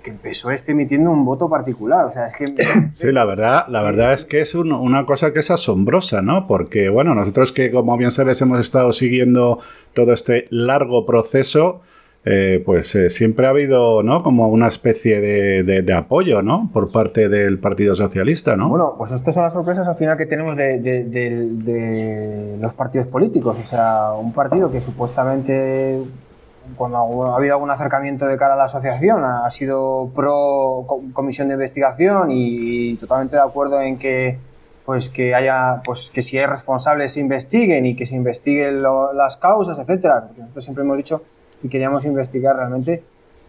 que 0.02 0.10
el 0.10 0.16
PSOE 0.16 0.56
esté 0.56 0.72
emitiendo 0.72 1.10
un 1.10 1.24
voto 1.24 1.48
particular. 1.48 2.06
O 2.06 2.12
sea, 2.12 2.26
es 2.26 2.34
que... 2.34 2.46
Sí, 2.92 3.12
la 3.12 3.24
verdad, 3.24 3.66
la 3.68 3.82
verdad 3.82 4.12
es 4.12 4.26
que 4.26 4.40
es 4.40 4.54
una 4.56 5.06
cosa 5.06 5.32
que 5.32 5.38
es 5.38 5.50
asombrosa, 5.50 6.20
¿no? 6.20 6.46
Porque, 6.46 6.88
bueno, 6.88 7.14
nosotros 7.14 7.52
que, 7.52 7.70
como 7.70 7.96
bien 7.96 8.10
sabes, 8.10 8.42
hemos 8.42 8.60
estado 8.60 8.92
siguiendo 8.92 9.60
todo 9.92 10.12
este 10.12 10.46
largo 10.50 11.06
proceso, 11.06 11.82
eh, 12.26 12.62
pues 12.64 12.94
eh, 12.94 13.10
siempre 13.10 13.46
ha 13.46 13.50
habido, 13.50 14.02
¿no? 14.02 14.22
Como 14.22 14.48
una 14.48 14.66
especie 14.66 15.20
de, 15.20 15.92
apoyo, 15.92 16.40
¿no? 16.40 16.70
Por 16.72 16.90
parte 16.90 17.28
del 17.28 17.58
Partido 17.58 17.94
Socialista, 17.94 18.56
¿no? 18.56 18.70
Bueno, 18.70 18.94
pues 18.96 19.12
estas 19.12 19.34
son 19.34 19.44
las 19.44 19.52
sorpresas 19.52 19.86
al 19.86 19.96
final 19.96 20.16
que 20.16 20.24
tenemos 20.24 20.56
de, 20.56 22.56
los 22.58 22.72
partidos 22.72 23.08
políticos. 23.08 23.58
O 23.60 23.62
sea, 23.62 24.12
un 24.12 24.32
partido 24.32 24.72
que 24.72 24.80
supuestamente, 24.80 26.00
cuando 26.76 27.26
ha 27.26 27.36
habido 27.36 27.56
algún 27.56 27.70
acercamiento 27.70 28.26
de 28.26 28.38
cara 28.38 28.54
a 28.54 28.56
la 28.56 28.64
asociación, 28.64 29.22
ha 29.22 29.50
sido 29.50 30.10
pro 30.14 30.86
comisión 31.12 31.48
de 31.48 31.54
investigación 31.54 32.30
y, 32.30 32.96
totalmente 32.96 33.36
de 33.36 33.42
acuerdo 33.42 33.82
en 33.82 33.98
que 33.98 34.38
pues 34.86 35.08
que 35.08 35.34
haya 35.34 35.80
pues 35.82 36.10
que 36.10 36.20
si 36.20 36.36
hay 36.36 36.44
responsables 36.44 37.14
se 37.14 37.20
investiguen 37.20 37.86
y 37.86 37.96
que 37.96 38.04
se 38.04 38.16
investiguen 38.16 38.82
las 38.82 39.38
causas 39.38 39.78
etcétera 39.78 40.24
porque 40.26 40.42
nosotros 40.42 40.62
siempre 40.62 40.84
hemos 40.84 40.98
dicho 40.98 41.22
y 41.64 41.68
queríamos 41.68 42.04
investigar 42.04 42.54
realmente, 42.56 43.02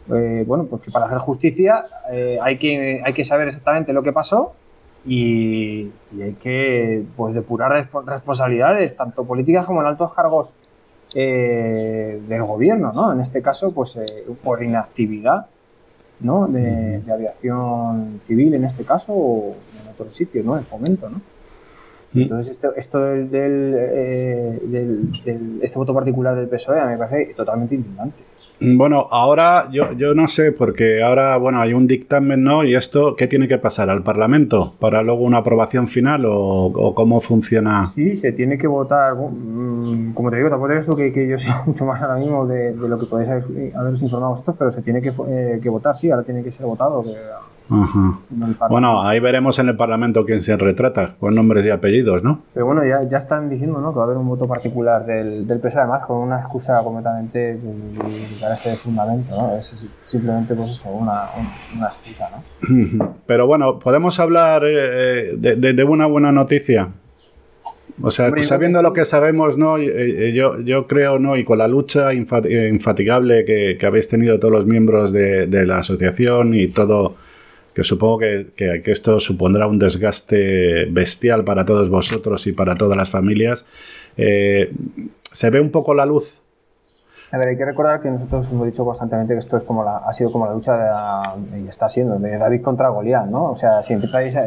eh, 0.09 0.43
bueno, 0.47 0.65
porque 0.65 0.89
para 0.89 1.05
hacer 1.05 1.17
justicia 1.17 1.85
eh, 2.09 2.39
hay, 2.41 2.57
que, 2.57 3.01
hay 3.03 3.13
que 3.13 3.25
saber 3.25 3.49
exactamente 3.49 3.91
lo 3.91 4.01
que 4.01 4.13
pasó 4.13 4.53
y, 5.05 5.91
hay 6.13 6.33
que 6.39 7.03
pues, 7.15 7.35
depurar 7.35 7.89
responsabilidades, 8.05 8.95
tanto 8.95 9.25
políticas 9.25 9.67
como 9.67 9.81
en 9.81 9.87
altos 9.87 10.13
cargos 10.13 10.53
eh, 11.13 12.21
del 12.27 12.43
gobierno, 12.43 12.93
¿no? 12.93 13.11
En 13.11 13.19
este 13.19 13.41
caso, 13.41 13.73
pues 13.73 13.99
por 14.41 14.63
inactividad, 14.63 15.47
¿no? 16.21 16.47
De, 16.47 17.03
aviación 17.11 18.19
civil, 18.21 18.53
en 18.53 18.63
este 18.63 18.85
caso, 18.85 19.13
o 19.13 19.55
en 19.81 19.89
otros 19.91 20.13
sitios, 20.13 20.45
¿no? 20.45 20.57
En 20.57 20.63
fomento, 20.63 21.09
¿no? 21.09 21.19
Entonces, 22.15 22.51
esto, 22.51 22.73
esto 22.75 22.99
del, 22.99 23.29
eh, 23.33 24.59
del, 24.63 25.11
del, 25.23 25.59
este 25.61 25.77
voto 25.77 25.93
particular 25.93 26.35
del 26.35 26.47
PSOE 26.47 26.79
a 26.79 26.85
mí 26.85 26.91
me 26.93 26.97
parece 26.97 27.33
totalmente 27.33 27.75
indignante. 27.75 28.23
Bueno, 28.61 29.07
ahora 29.11 29.67
yo, 29.69 29.91
yo 29.93 30.15
no 30.15 30.29
sé, 30.29 30.53
porque 30.53 31.03
ahora, 31.03 31.35
bueno, 31.37 31.59
hay 31.59 31.73
un 31.73 31.87
dictamen, 31.87 32.41
¿no? 32.43 32.63
Y 32.63 32.75
esto, 32.75 33.15
¿qué 33.15 33.27
tiene 33.27 33.49
que 33.49 33.57
pasar? 33.57 33.89
¿Al 33.89 34.01
Parlamento? 34.01 34.75
¿Para 34.79 35.01
luego 35.01 35.23
una 35.23 35.39
aprobación 35.39 35.89
final 35.89 36.23
o, 36.25 36.93
cómo 36.95 37.19
funciona? 37.19 37.85
Sí, 37.85 38.15
se 38.15 38.31
tiene 38.31 38.57
que 38.57 38.67
votar. 38.67 39.13
Mm, 39.15 40.13
como 40.13 40.31
te 40.31 40.37
digo, 40.37 40.49
tampoco 40.49 40.71
es 40.71 40.79
eso 40.79 40.95
que, 40.95 41.11
que, 41.11 41.27
yo 41.27 41.37
sé 41.37 41.49
mucho 41.65 41.85
más 41.85 42.01
ahora 42.01 42.15
mismo 42.15 42.47
de, 42.47 42.73
lo 42.73 42.97
que 42.97 43.05
podéis 43.07 43.29
haberos 43.29 44.01
informado 44.01 44.31
vosotros, 44.31 44.55
pero 44.57 44.71
se 44.71 44.81
tiene 44.81 45.01
que, 45.01 45.11
eh, 45.27 45.59
que 45.61 45.69
votar, 45.69 45.95
sí, 45.95 46.09
ahora 46.09 46.23
tiene 46.23 46.41
que 46.41 46.51
ser 46.51 46.65
votado. 46.65 47.03
Bueno, 47.67 49.01
ahí 49.01 49.19
veremos 49.19 49.57
en 49.57 49.69
el 49.69 49.75
Parlamento 49.75 50.23
quién 50.23 50.41
se 50.41 50.55
retrata, 50.55 51.15
con 51.19 51.33
nombres 51.33 51.65
y 51.65 51.69
apellidos, 51.69 52.23
¿no? 52.23 52.43
Pero 52.53 52.67
bueno, 52.67 52.85
ya, 52.85 53.01
ya 53.07 53.17
están 53.17 53.49
diciendo 53.49 53.79
¿no? 53.81 53.91
que 53.91 53.97
va 53.97 54.03
a 54.03 54.05
haber 54.05 54.17
un 54.17 54.27
voto 54.27 54.47
particular 54.47 55.05
del, 55.05 55.47
del 55.47 55.59
PSOE, 55.59 55.81
además 55.81 56.05
con 56.05 56.17
una 56.17 56.39
excusa 56.39 56.83
completamente 56.83 57.59
que 57.59 58.41
parece 58.41 58.69
de 58.71 58.75
fundamento, 58.75 59.35
¿no? 59.35 59.55
Es 59.57 59.73
simplemente 60.05 60.53
pues 60.53 60.71
eso, 60.71 60.89
una, 60.89 61.23
una 61.75 61.87
excusa, 61.87 62.29
¿no? 62.29 63.15
Pero 63.25 63.47
bueno, 63.47 63.79
podemos 63.79 64.19
hablar 64.19 64.63
eh, 64.65 65.33
de, 65.37 65.55
de, 65.55 65.83
una 65.83 66.05
buena 66.05 66.31
noticia. 66.31 66.89
O 68.01 68.11
sea, 68.11 68.31
sabiendo 68.43 68.81
lo 68.81 68.91
que 68.91 69.05
sabemos, 69.05 69.57
¿no? 69.57 69.77
Eh, 69.77 70.33
yo, 70.33 70.59
yo 70.59 70.85
creo, 70.85 71.17
¿no? 71.17 71.37
Y 71.37 71.45
con 71.45 71.57
la 71.57 71.67
lucha 71.67 72.13
infatigable 72.13 73.45
que, 73.45 73.77
que 73.79 73.85
habéis 73.85 74.09
tenido 74.09 74.37
todos 74.37 74.51
los 74.51 74.65
miembros 74.65 75.13
de, 75.13 75.47
de 75.47 75.65
la 75.65 75.77
asociación 75.77 76.53
y 76.53 76.67
todo 76.67 77.15
que 77.75 77.83
supongo 77.83 78.19
que, 78.19 78.81
esto 78.85 79.19
supondrá 79.19 79.67
un 79.67 79.77
desgaste 79.77 80.85
bestial 80.85 81.43
para 81.43 81.65
todos 81.65 81.89
vosotros 81.89 82.47
y 82.47 82.53
para 82.53 82.75
todas 82.75 82.97
las 82.97 83.09
familias. 83.09 83.65
Eh, 84.15 84.73
¿Se 85.31 85.49
ve 85.49 85.59
un 85.59 85.71
poco 85.71 85.93
la 85.93 86.05
luz? 86.05 86.41
A 87.31 87.37
ver, 87.37 87.49
hay 87.49 87.57
que 87.57 87.65
recordar 87.65 88.01
que 88.01 88.09
nosotros 88.09 88.49
hemos 88.49 88.67
dicho 88.67 88.85
constantemente 88.85 89.33
que 89.33 89.39
esto 89.39 89.57
es 89.57 89.65
como 89.65 89.83
la, 89.83 89.97
ha 89.97 90.13
sido 90.13 90.31
como 90.31 90.45
la 90.45 90.53
lucha 90.53 91.35
y 91.57 91.67
está 91.67 91.89
siendo 91.89 92.17
de 92.17 92.37
David 92.37 92.61
contra 92.61 92.87
Goliat, 92.87 93.25
¿no? 93.25 93.51
O 93.51 93.55
sea, 93.57 93.83
si 93.83 93.95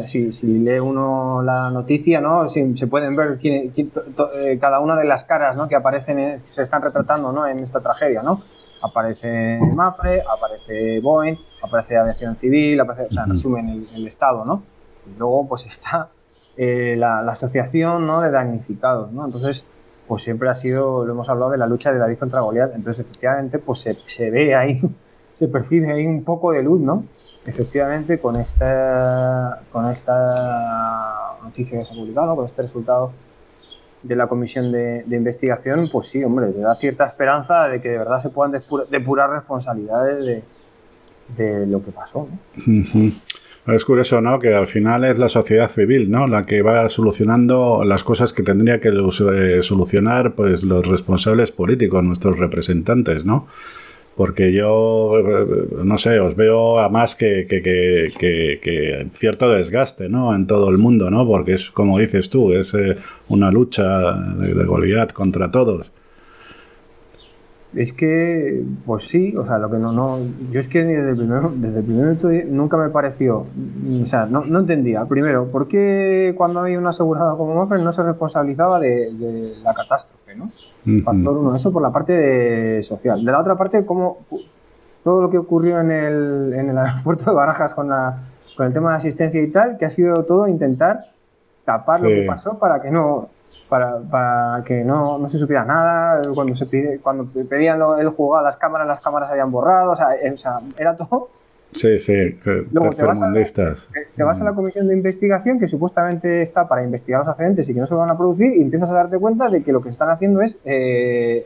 si, 0.05 0.31
si 0.31 0.47
lee 0.47 0.79
uno 0.79 1.43
la 1.43 1.69
noticia, 1.69 2.21
¿no? 2.21 2.47
Si, 2.47 2.75
se 2.75 2.87
pueden 2.87 3.15
ver 3.15 3.37
eh, 3.43 4.57
cada 4.59 4.79
una 4.79 4.97
de 4.97 5.05
las 5.05 5.23
caras, 5.23 5.55
¿no? 5.55 5.67
Que 5.67 5.75
aparecen, 5.75 6.39
se 6.43 6.63
están 6.63 6.81
retratando, 6.81 7.31
¿no? 7.31 7.45
En 7.45 7.59
esta 7.59 7.79
tragedia, 7.79 8.23
¿no? 8.23 8.41
Aparece 8.81 9.59
Mafre, 9.59 10.21
aparece 10.21 10.99
Boeing, 10.99 11.37
aparece 11.61 11.97
Aviación 11.97 12.35
Civil, 12.35 12.79
aparece, 12.79 13.05
o 13.05 13.11
sea, 13.11 13.25
resumen 13.25 13.87
el, 13.93 14.07
estado, 14.07 14.45
¿no? 14.45 14.63
Y 15.05 15.17
luego, 15.17 15.47
pues 15.47 15.65
está 15.65 16.09
eh, 16.57 16.95
la, 16.97 17.19
asociación, 17.19 18.05
¿no? 18.05 18.21
De 18.21 18.31
damnificados, 18.31 19.11
¿no? 19.11 19.25
Entonces, 19.25 19.65
pues 20.07 20.23
siempre 20.23 20.49
ha 20.49 20.55
sido, 20.55 21.05
lo 21.05 21.13
hemos 21.13 21.29
hablado 21.29 21.51
de 21.51 21.57
la 21.57 21.67
lucha 21.67 21.91
de 21.91 21.99
David 21.99 22.17
contra 22.17 22.41
Goliat, 22.41 22.73
entonces 22.75 23.05
efectivamente, 23.05 23.59
pues 23.59 23.79
se, 23.79 23.95
se 24.05 24.29
ve 24.29 24.55
ahí, 24.55 24.81
se 25.33 25.47
percibe 25.47 25.91
ahí 25.91 26.05
un 26.05 26.23
poco 26.23 26.51
de 26.51 26.63
luz, 26.63 26.79
¿no? 26.79 27.03
Efectivamente, 27.45 28.19
con 28.19 28.35
esta, 28.35 29.61
con 29.71 29.89
esta 29.89 31.37
noticia 31.43 31.77
que 31.77 31.83
se 31.83 31.93
ha 31.93 31.95
publicado, 31.95 32.35
con 32.35 32.45
este 32.45 32.61
resultado 32.61 33.11
de 34.03 34.15
la 34.15 34.27
comisión 34.27 34.71
de, 34.71 35.03
investigación, 35.09 35.89
pues 35.91 36.07
sí, 36.07 36.23
hombre, 36.23 36.51
le 36.51 36.59
da 36.59 36.75
cierta 36.75 37.05
esperanza 37.05 37.67
de 37.67 37.81
que 37.81 37.89
de 37.89 37.97
verdad 37.97 38.19
se 38.19 38.29
puedan 38.29 38.51
depurar, 38.89 39.29
responsabilidades 39.29 40.43
de, 41.37 41.67
lo 41.67 41.83
que 41.83 41.91
pasó. 41.91 42.27
Es 43.67 43.85
curioso, 43.85 44.19
¿no? 44.21 44.39
Que 44.39 44.55
al 44.55 44.67
final 44.67 45.03
es 45.03 45.19
la 45.19 45.29
sociedad 45.29 45.69
civil, 45.69 46.09
¿no? 46.09 46.27
La 46.27 46.43
que 46.43 46.61
va 46.61 46.89
solucionando 46.89 47.83
las 47.83 48.03
cosas 48.03 48.33
que 48.33 48.41
tendría 48.41 48.79
que 48.79 48.89
eh, 48.89 49.61
solucionar, 49.61 50.33
pues, 50.33 50.63
los 50.63 50.87
responsables 50.87 51.51
políticos, 51.51 52.03
nuestros 52.03 52.39
representantes, 52.39 53.25
¿no? 53.25 53.47
Porque 54.19 54.51
yo, 54.51 55.13
no 55.81 55.97
sé, 55.97 56.19
os 56.19 56.35
veo 56.35 56.77
a 56.77 56.89
más 56.89 57.15
que, 57.15 57.47
que, 57.47 59.07
cierto 59.09 59.49
desgaste, 59.49 60.09
¿no? 60.09 60.35
En 60.35 60.45
todo 60.45 60.69
el 60.69 60.77
mundo, 60.77 61.09
¿no? 61.09 61.25
Porque 61.25 61.53
es, 61.53 61.71
como 61.71 61.97
dices 61.97 62.29
tú, 62.29 62.51
es 62.51 62.73
eh, 62.73 62.97
una 63.29 63.49
lucha 63.49 64.11
de, 64.11 64.53
de 64.53 64.65
Goliat 64.65 65.13
contra 65.13 65.51
todos. 65.51 65.93
Es 67.75 67.93
que, 67.93 68.63
pues 68.83 69.07
sí, 69.07 69.35
o 69.37 69.45
sea, 69.45 69.59
lo 69.59 69.69
que 69.69 69.77
no, 69.77 69.91
no, 69.91 70.17
yo 70.49 70.59
es 70.59 70.67
que 70.67 70.83
desde 70.83 71.11
el 71.11 71.17
primer, 71.17 71.49
desde 71.51 71.79
el 71.79 71.85
primer 71.85 72.03
momento 72.03 72.29
nunca 72.47 72.77
me 72.77 72.89
pareció, 72.89 73.45
o 74.01 74.05
sea, 74.05 74.25
no, 74.25 74.43
no 74.43 74.59
entendía, 74.59 75.05
primero, 75.05 75.45
¿por 75.51 75.67
qué 75.67 76.33
cuando 76.35 76.61
hay 76.61 76.75
un 76.75 76.87
asegurado 76.87 77.37
como 77.37 77.53
Moffer 77.53 77.79
no 77.79 77.91
se 77.91 78.01
responsabilizaba 78.01 78.79
de, 78.79 79.53
la 79.63 79.73
catástrofe, 79.75 80.35
¿no? 80.35 80.49
Factor 81.03 81.37
uno, 81.37 81.55
eso 81.55 81.71
por 81.71 81.83
la 81.83 81.91
parte 81.91 82.81
social. 82.81 83.23
De 83.23 83.31
la 83.31 83.39
otra 83.39 83.55
parte, 83.55 83.85
como 83.85 84.17
todo 85.03 85.21
lo 85.21 85.29
que 85.29 85.37
ocurrió 85.37 85.79
en 85.79 85.91
el, 85.91 86.53
en 86.55 86.69
el 86.71 86.77
aeropuerto 86.79 87.29
de 87.29 87.35
Barajas 87.35 87.75
con, 87.75 87.87
la, 87.87 88.17
con 88.57 88.65
el 88.65 88.73
tema 88.73 88.91
de 88.91 88.97
asistencia 88.97 89.43
y 89.43 89.51
tal, 89.51 89.77
que 89.77 89.85
ha 89.85 89.91
sido 89.91 90.25
todo 90.25 90.47
intentar 90.47 91.05
tapar 91.65 92.01
lo 92.01 92.09
que 92.09 92.25
pasó 92.27 92.57
para 92.57 92.81
que 92.81 92.89
no 92.89 93.29
para, 93.67 93.99
para 93.99 94.63
que 94.63 94.83
no, 94.83 95.17
no, 95.17 95.27
se 95.27 95.37
supiera 95.37 95.63
nada. 95.63 96.21
Cuando, 96.33 96.55
se 96.55 96.65
pide, 96.65 96.99
cuando 96.99 97.25
pedían 97.47 97.79
el 97.99 98.09
juego 98.09 98.37
a 98.37 98.41
las 98.41 98.57
cámaras, 98.57 98.87
las 98.87 98.99
cámaras 98.99 99.29
habían 99.29 99.51
borrado. 99.51 99.91
O 99.91 99.95
sea, 99.95 100.15
eh, 100.15 100.33
era 100.77 100.95
todo. 100.95 101.29
Sí, 101.71 101.99
sí, 101.99 102.13
Luego 102.71 102.89
te 102.89 103.03
vas, 103.03 103.21
a, 103.21 103.31
te 103.31 104.23
vas 104.23 104.41
a 104.41 104.45
la 104.45 104.53
comisión 104.53 104.87
de 104.87 104.93
investigación 104.95 105.59
que 105.59 105.67
supuestamente 105.67 106.41
está 106.41 106.67
para 106.67 106.83
investigar 106.83 107.19
los 107.19 107.27
accidentes 107.27 107.69
y 107.69 107.73
que 107.73 107.79
no 107.79 107.85
se 107.85 107.93
van 107.93 108.09
a 108.09 108.17
producir 108.17 108.55
y 108.55 108.61
empiezas 108.61 108.89
a 108.89 108.95
darte 108.95 109.19
cuenta 109.19 109.49
de 109.49 109.63
que 109.63 109.71
lo 109.71 109.81
que 109.81 109.89
se 109.89 109.93
están 109.93 110.09
haciendo 110.09 110.41
es 110.41 110.57
eh, 110.65 111.45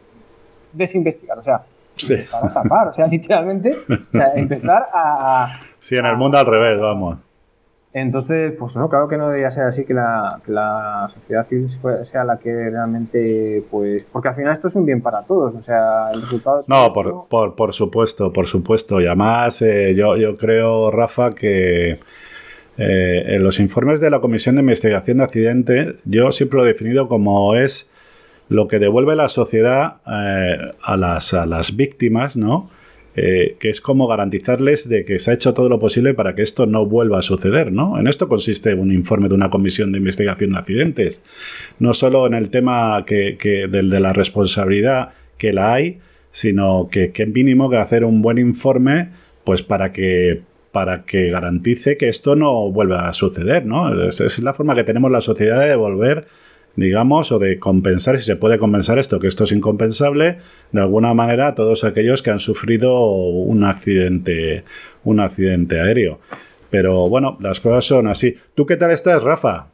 desinvestigar, 0.71 1.37
o 1.37 1.43
sea, 1.43 1.63
para 2.31 2.53
tapar, 2.53 2.87
o 2.87 2.93
sea, 2.93 3.07
literalmente 3.09 3.75
empezar 4.35 4.87
a... 4.93 5.59
Sí, 5.79 5.97
en 5.97 6.05
el 6.05 6.15
mundo 6.15 6.37
al 6.37 6.45
revés, 6.45 6.79
vamos. 6.79 7.17
Entonces, 7.93 8.53
pues 8.57 8.75
no, 8.75 8.89
claro 8.89 9.07
que 9.07 9.17
no 9.17 9.27
debería 9.27 9.51
ser 9.51 9.65
así 9.65 9.85
que 9.85 9.93
la, 9.93 10.41
la 10.47 11.05
sociedad 11.07 11.45
civil 11.45 11.69
sea 11.69 12.23
la 12.23 12.39
que 12.39 12.51
realmente, 12.51 13.63
pues, 13.69 14.07
porque 14.11 14.29
al 14.29 14.33
final 14.33 14.51
esto 14.51 14.67
es 14.67 14.75
un 14.75 14.83
bien 14.85 14.99
para 15.01 15.21
todos, 15.21 15.53
o 15.53 15.61
sea, 15.61 16.09
el 16.11 16.21
resultado... 16.21 16.63
No, 16.65 16.91
por, 16.91 17.27
por, 17.27 17.55
por, 17.55 17.71
supuesto, 17.71 18.33
por 18.33 18.47
supuesto, 18.47 18.99
y 18.99 19.05
además 19.05 19.61
eh, 19.61 19.93
yo, 19.95 20.17
yo 20.17 20.37
creo, 20.37 20.89
Rafa, 20.89 21.35
que 21.35 21.99
eh, 22.77 23.23
en 23.27 23.43
los 23.43 23.59
informes 23.59 24.01
de 24.01 24.09
la 24.09 24.19
Comisión 24.21 24.55
de 24.55 24.61
Investigación 24.61 25.19
de 25.19 25.25
Accidentes, 25.25 25.95
yo 26.05 26.31
siempre 26.31 26.57
lo 26.57 26.65
he 26.65 26.69
definido 26.69 27.07
como 27.07 27.55
es 27.55 27.91
lo 28.49 28.67
que 28.67 28.79
devuelve 28.79 29.15
la 29.15 29.29
sociedad 29.29 29.97
eh, 30.07 30.71
a, 30.81 30.97
las, 30.97 31.35
a 31.35 31.45
las 31.45 31.75
víctimas, 31.75 32.37
¿no? 32.37 32.71
Eh, 33.15 33.57
que 33.59 33.69
es 33.69 33.79
como 33.79 34.07
garantizarles 34.07 34.89
de 34.89 35.05
que 35.05 35.19
se 35.19 35.29
ha 35.29 35.33
hecho 35.35 35.53
todo 35.53 35.69
lo 35.69 35.77
posible 35.77 36.15
para 36.15 36.33
que 36.33 36.41
esto 36.41 36.65
no 36.65 36.87
vuelva 36.87 37.19
a 37.19 37.21
suceder, 37.21 37.71
¿no? 37.71 37.99
En 37.99 38.07
esto 38.07 38.27
consiste 38.27 38.73
un 38.73 38.91
informe 38.91 39.29
de 39.29 39.35
una 39.35 39.51
comisión 39.51 39.91
de 39.91 39.99
investigación 39.99 40.53
de 40.53 40.57
accidentes, 40.57 41.23
no 41.77 41.93
solo 41.93 42.25
en 42.25 42.33
el 42.33 42.49
tema 42.49 43.03
que, 43.05 43.37
del 43.69 43.91
de 43.91 43.99
la 43.99 44.13
responsabilidad 44.13 45.09
que 45.37 45.53
la 45.53 45.75
hay, 45.75 45.99
sino 46.31 46.89
que, 46.89 47.11
que 47.11 47.27
mínimo 47.27 47.69
que 47.69 47.77
hacer 47.77 48.03
un 48.03 48.23
buen 48.23 48.39
informe, 48.39 49.09
pues 49.43 49.61
para 49.61 49.91
que 49.91 50.41
para 50.71 51.03
que 51.03 51.29
garantice 51.29 51.97
que 51.97 52.07
esto 52.07 52.35
no 52.35 52.71
vuelva 52.71 53.07
a 53.07 53.13
suceder, 53.13 53.63
¿no? 53.63 53.93
es 54.07 54.39
la 54.39 54.55
forma 54.55 54.73
que 54.73 54.83
tenemos 54.83 55.11
la 55.11 55.21
sociedad 55.21 55.59
de 55.59 55.67
devolver 55.67 56.25
digamos, 56.75 57.31
o 57.31 57.39
de 57.39 57.59
compensar, 57.59 58.17
si 58.17 58.23
se 58.23 58.35
puede 58.35 58.57
compensar 58.57 58.97
esto, 58.97 59.19
que 59.19 59.27
esto 59.27 59.43
es 59.43 59.51
incompensable, 59.51 60.37
de 60.71 60.81
alguna 60.81 61.13
manera 61.13 61.49
a 61.49 61.55
todos 61.55 61.83
aquellos 61.83 62.21
que 62.21 62.31
han 62.31 62.39
sufrido 62.39 63.11
un 63.11 63.63
accidente, 63.63 64.63
un 65.03 65.19
accidente 65.19 65.79
aéreo. 65.79 66.19
Pero 66.69 67.07
bueno, 67.07 67.37
las 67.39 67.59
cosas 67.59 67.85
son 67.85 68.07
así. 68.07 68.35
¿Tú 68.55 68.65
qué 68.65 68.77
tal 68.77 68.91
estás, 68.91 69.21
Rafa? 69.21 69.67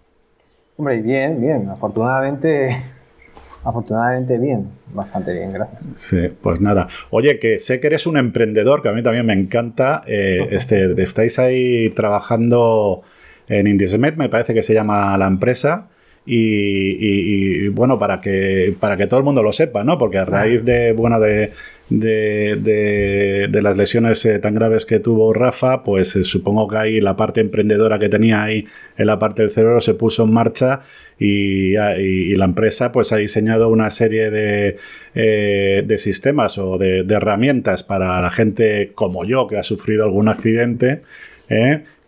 Hombre, 0.75 1.01
bien, 1.01 1.39
bien. 1.39 1.69
Afortunadamente, 1.69 2.75
afortunadamente 3.63 4.37
bien. 4.37 4.67
Bastante 4.93 5.31
bien, 5.33 5.53
gracias. 5.53 5.81
Sí, 5.95 6.29
pues 6.41 6.59
nada. 6.59 6.87
Oye, 7.09 7.39
que 7.39 7.59
sé 7.59 7.79
que 7.79 7.87
eres 7.87 8.05
un 8.05 8.17
emprendedor, 8.17 8.81
que 8.81 8.89
a 8.89 8.91
mí 8.91 9.01
también 9.01 9.25
me 9.25 9.33
encanta. 9.33 10.03
Eh, 10.07 10.47
este, 10.51 11.01
estáis 11.01 11.39
ahí 11.39 11.89
trabajando 11.91 13.03
en 13.47 13.67
Indismet, 13.67 14.17
me 14.17 14.27
parece 14.27 14.53
que 14.53 14.61
se 14.61 14.73
llama 14.73 15.17
la 15.17 15.27
empresa. 15.27 15.87
Y, 16.31 17.67
bueno, 17.69 17.97
para 17.97 18.21
que, 18.21 18.75
para 18.79 18.97
que 18.97 19.07
todo 19.07 19.19
el 19.19 19.25
mundo 19.25 19.41
lo 19.41 19.51
sepa, 19.51 19.83
¿no? 19.83 19.97
Porque 19.97 20.19
a 20.19 20.25
raíz 20.25 20.63
de, 20.63 20.93
bueno, 20.93 21.19
de, 21.19 21.51
de, 21.89 23.59
las 23.61 23.75
lesiones 23.75 24.23
eh, 24.25 24.37
tan 24.39 24.53
graves 24.53 24.85
que 24.85 24.99
tuvo 24.99 25.33
Rafa, 25.33 25.83
pues 25.83 26.15
eh, 26.15 26.23
supongo 26.23 26.67
que 26.67 26.77
ahí 26.77 27.01
la 27.01 27.15
parte 27.15 27.41
emprendedora 27.41 27.97
que 27.97 28.09
tenía 28.09 28.43
ahí 28.43 28.65
en 28.97 29.07
la 29.07 29.17
parte 29.17 29.41
del 29.41 29.51
cerebro 29.51 29.81
se 29.81 29.95
puso 29.95 30.23
en 30.23 30.33
marcha 30.33 30.81
y, 31.17 31.73
la 31.73 32.45
empresa 32.45 32.91
pues 32.91 33.11
ha 33.11 33.17
diseñado 33.17 33.69
una 33.69 33.89
serie 33.89 34.29
de, 34.29 34.77
eh, 35.15 35.83
de 35.85 35.97
sistemas 35.97 36.57
o 36.57 36.77
de, 36.77 37.05
herramientas 37.09 37.83
para 37.83 38.21
la 38.21 38.29
gente 38.29 38.91
como 38.93 39.25
yo 39.25 39.47
que 39.47 39.57
ha 39.57 39.63
sufrido 39.63 40.03
algún 40.03 40.29
accidente. 40.29 41.01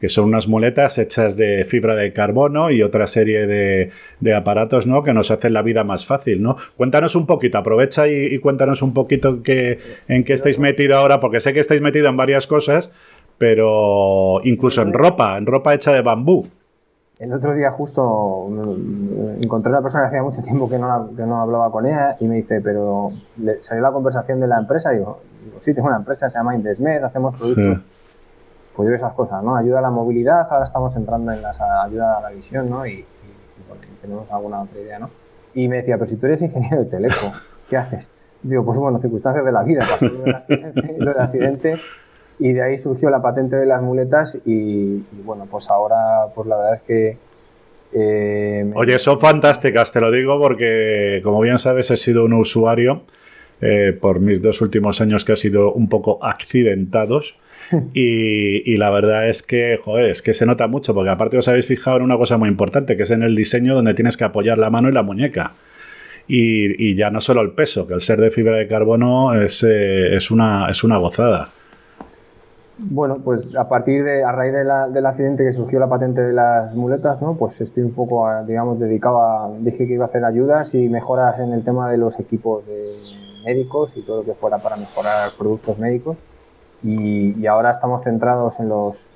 Que 0.01 0.09
son 0.09 0.25
unas 0.25 0.47
muletas 0.47 0.97
hechas 0.97 1.37
de 1.37 1.63
fibra 1.63 1.95
de 1.95 2.11
carbono 2.11 2.71
y 2.71 2.81
otra 2.81 3.05
serie 3.05 3.45
de, 3.45 4.33
aparatos, 4.33 4.87
¿no? 4.87 5.03
Que 5.03 5.13
nos 5.13 5.29
hacen 5.29 5.53
la 5.53 5.61
vida 5.61 5.83
más 5.83 6.07
fácil, 6.07 6.41
¿no? 6.41 6.55
Cuéntanos 6.75 7.15
un 7.15 7.27
poquito, 7.27 7.59
aprovecha 7.59 8.07
y, 8.07 8.39
cuéntanos 8.39 8.81
un 8.81 8.95
poquito 8.95 9.43
que, 9.43 9.77
en 10.07 10.23
qué 10.23 10.33
estáis 10.33 10.57
metido 10.57 10.97
ahora, 10.97 11.19
porque 11.19 11.39
sé 11.39 11.53
que 11.53 11.59
estáis 11.59 11.81
metido 11.81 12.09
en 12.09 12.17
varias 12.17 12.47
cosas, 12.47 12.91
pero 13.37 14.41
incluso 14.43 14.81
en 14.81 14.91
ropa, 14.91 15.37
en 15.37 15.45
ropa 15.45 15.75
hecha 15.75 15.91
de 15.91 16.01
bambú. 16.01 16.47
El 17.19 17.31
otro 17.33 17.53
día 17.53 17.69
justo 17.69 18.49
encontré 19.39 19.69
a 19.69 19.73
una 19.75 19.81
persona 19.83 20.05
que 20.05 20.07
hacía 20.07 20.23
mucho 20.23 20.41
tiempo 20.41 20.67
que 20.67 20.79
no, 20.79 21.11
que 21.15 21.21
no 21.21 21.41
hablaba 21.41 21.71
con 21.71 21.85
ella 21.85 22.17
y 22.19 22.25
me 22.25 22.37
dice, 22.37 22.59
pero 22.61 23.11
salió 23.59 23.83
la 23.83 23.91
conversación 23.91 24.39
de 24.39 24.47
la 24.47 24.57
empresa 24.57 24.91
y 24.95 24.97
digo, 24.97 25.19
sí, 25.59 25.75
tengo 25.75 25.89
una 25.89 25.97
empresa, 25.97 26.27
se 26.27 26.39
llama 26.39 26.55
Indesmed, 26.55 27.03
hacemos 27.03 27.39
productos 27.39 27.85
pues 28.75 28.89
yo 28.89 28.95
esas 28.95 29.13
cosas, 29.13 29.43
¿no? 29.43 29.55
Ayuda 29.55 29.79
a 29.79 29.81
la 29.81 29.91
movilidad, 29.91 30.47
ahora 30.49 30.65
estamos 30.65 30.95
entrando 30.95 31.31
en 31.31 31.41
la 31.41 31.53
ayuda 31.83 32.17
a 32.17 32.21
la 32.21 32.29
visión, 32.29 32.69
¿no? 32.69 32.85
Y, 32.85 33.05
tenemos 34.01 34.31
alguna 34.31 34.61
otra 34.61 34.79
idea, 34.79 34.99
¿no? 34.99 35.09
Y 35.53 35.67
me 35.67 35.77
decía, 35.77 35.95
pero 35.97 36.07
si 36.07 36.17
tú 36.17 36.25
eres 36.25 36.41
ingeniero 36.41 36.79
de 36.79 36.85
teleco, 36.85 37.31
¿qué 37.69 37.77
haces? 37.77 38.09
Digo, 38.41 38.65
pues 38.65 38.77
bueno, 38.79 38.99
circunstancias 38.99 39.45
de 39.45 39.51
la 39.51 39.63
vida, 39.63 39.85
pasó 39.87 41.19
accidente 41.19 41.75
y 42.39 42.53
de 42.53 42.63
ahí 42.63 42.77
surgió 42.77 43.09
la 43.09 43.21
patente 43.21 43.55
de 43.55 43.67
las 43.67 43.81
muletas 43.81 44.37
y, 44.45 45.03
bueno, 45.23 45.47
pues 45.49 45.69
ahora, 45.69 46.27
pues 46.33 46.47
la 46.47 46.57
verdad 46.57 46.73
es 46.75 46.81
que... 46.81 47.17
Eh, 47.93 48.71
Oye, 48.75 48.97
son 48.97 49.19
fantásticas, 49.19 49.91
te 49.91 50.01
lo 50.01 50.11
digo 50.11 50.39
porque, 50.39 51.21
como 51.23 51.39
bien 51.41 51.59
sabes, 51.59 51.91
he 51.91 51.97
sido 51.97 52.25
un 52.25 52.33
usuario 52.33 53.03
eh, 53.61 53.95
por 53.99 54.19
mis 54.19 54.41
dos 54.41 54.59
últimos 54.61 55.01
años 55.01 55.23
que 55.23 55.33
ha 55.33 55.35
sido 55.35 55.71
un 55.71 55.87
poco 55.87 56.17
accidentados. 56.23 57.37
Y, 57.93 58.77
la 58.77 58.89
verdad 58.89 59.27
es 59.27 59.43
que, 59.43 59.79
joder, 59.81 60.09
es 60.09 60.21
que 60.21 60.33
se 60.33 60.45
nota 60.45 60.67
mucho, 60.67 60.93
porque 60.93 61.09
aparte 61.09 61.37
os 61.37 61.47
habéis 61.47 61.65
fijado 61.65 61.97
en 61.97 62.03
una 62.03 62.17
cosa 62.17 62.37
muy 62.37 62.49
importante, 62.49 62.97
que 62.97 63.03
es 63.03 63.11
en 63.11 63.23
el 63.23 63.35
diseño 63.35 63.75
donde 63.75 63.93
tienes 63.93 64.17
que 64.17 64.23
apoyar 64.23 64.57
la 64.57 64.69
mano 64.69 64.89
y 64.89 64.91
la 64.91 65.03
muñeca. 65.03 65.53
Y, 66.27 66.95
ya 66.95 67.09
no 67.09 67.19
solo 67.19 67.41
el 67.41 67.51
peso, 67.51 67.87
que 67.87 67.93
el 67.93 68.01
ser 68.01 68.19
de 68.21 68.29
fibra 68.29 68.55
de 68.57 68.67
carbono 68.67 69.33
es, 69.33 69.63
eh, 69.63 70.15
es, 70.15 70.31
una, 70.31 70.69
es 70.69 70.83
una 70.83 70.97
gozada. 70.97 71.49
Bueno, 72.77 73.19
pues 73.23 73.55
a 73.55 73.69
partir 73.69 74.03
de, 74.03 74.23
a 74.23 74.31
raíz 74.31 74.53
del 74.53 75.05
accidente 75.05 75.43
que 75.43 75.53
surgió 75.53 75.79
la 75.79 75.87
patente 75.87 76.21
de 76.21 76.33
las 76.33 76.73
muletas, 76.73 77.21
¿no? 77.21 77.35
Pues 77.35 77.59
estoy 77.61 77.83
un 77.83 77.93
poco, 77.93 78.27
digamos, 78.47 78.79
dedicado 78.79 79.21
a, 79.21 79.51
dije 79.59 79.85
que 79.85 79.93
iba 79.93 80.05
a 80.05 80.07
hacer 80.07 80.25
ayudas 80.25 80.73
y 80.73 80.89
mejoras 80.89 81.39
en 81.39 81.53
el 81.53 81.63
tema 81.63 81.91
de 81.91 81.97
los 81.97 82.19
equipos 82.19 82.65
de 82.65 82.95
médicos 83.45 83.97
y 83.97 84.01
todo 84.01 84.17
lo 84.17 84.25
que 84.25 84.33
fuera 84.33 84.57
para 84.57 84.77
mejorar 84.77 85.31
productos 85.37 85.77
médicos. 85.77 86.17
Y, 86.83 87.45
ahora 87.47 87.71
estamos 87.71 88.03
centrados 88.03 88.59
en 88.59 88.69
los 88.69 89.07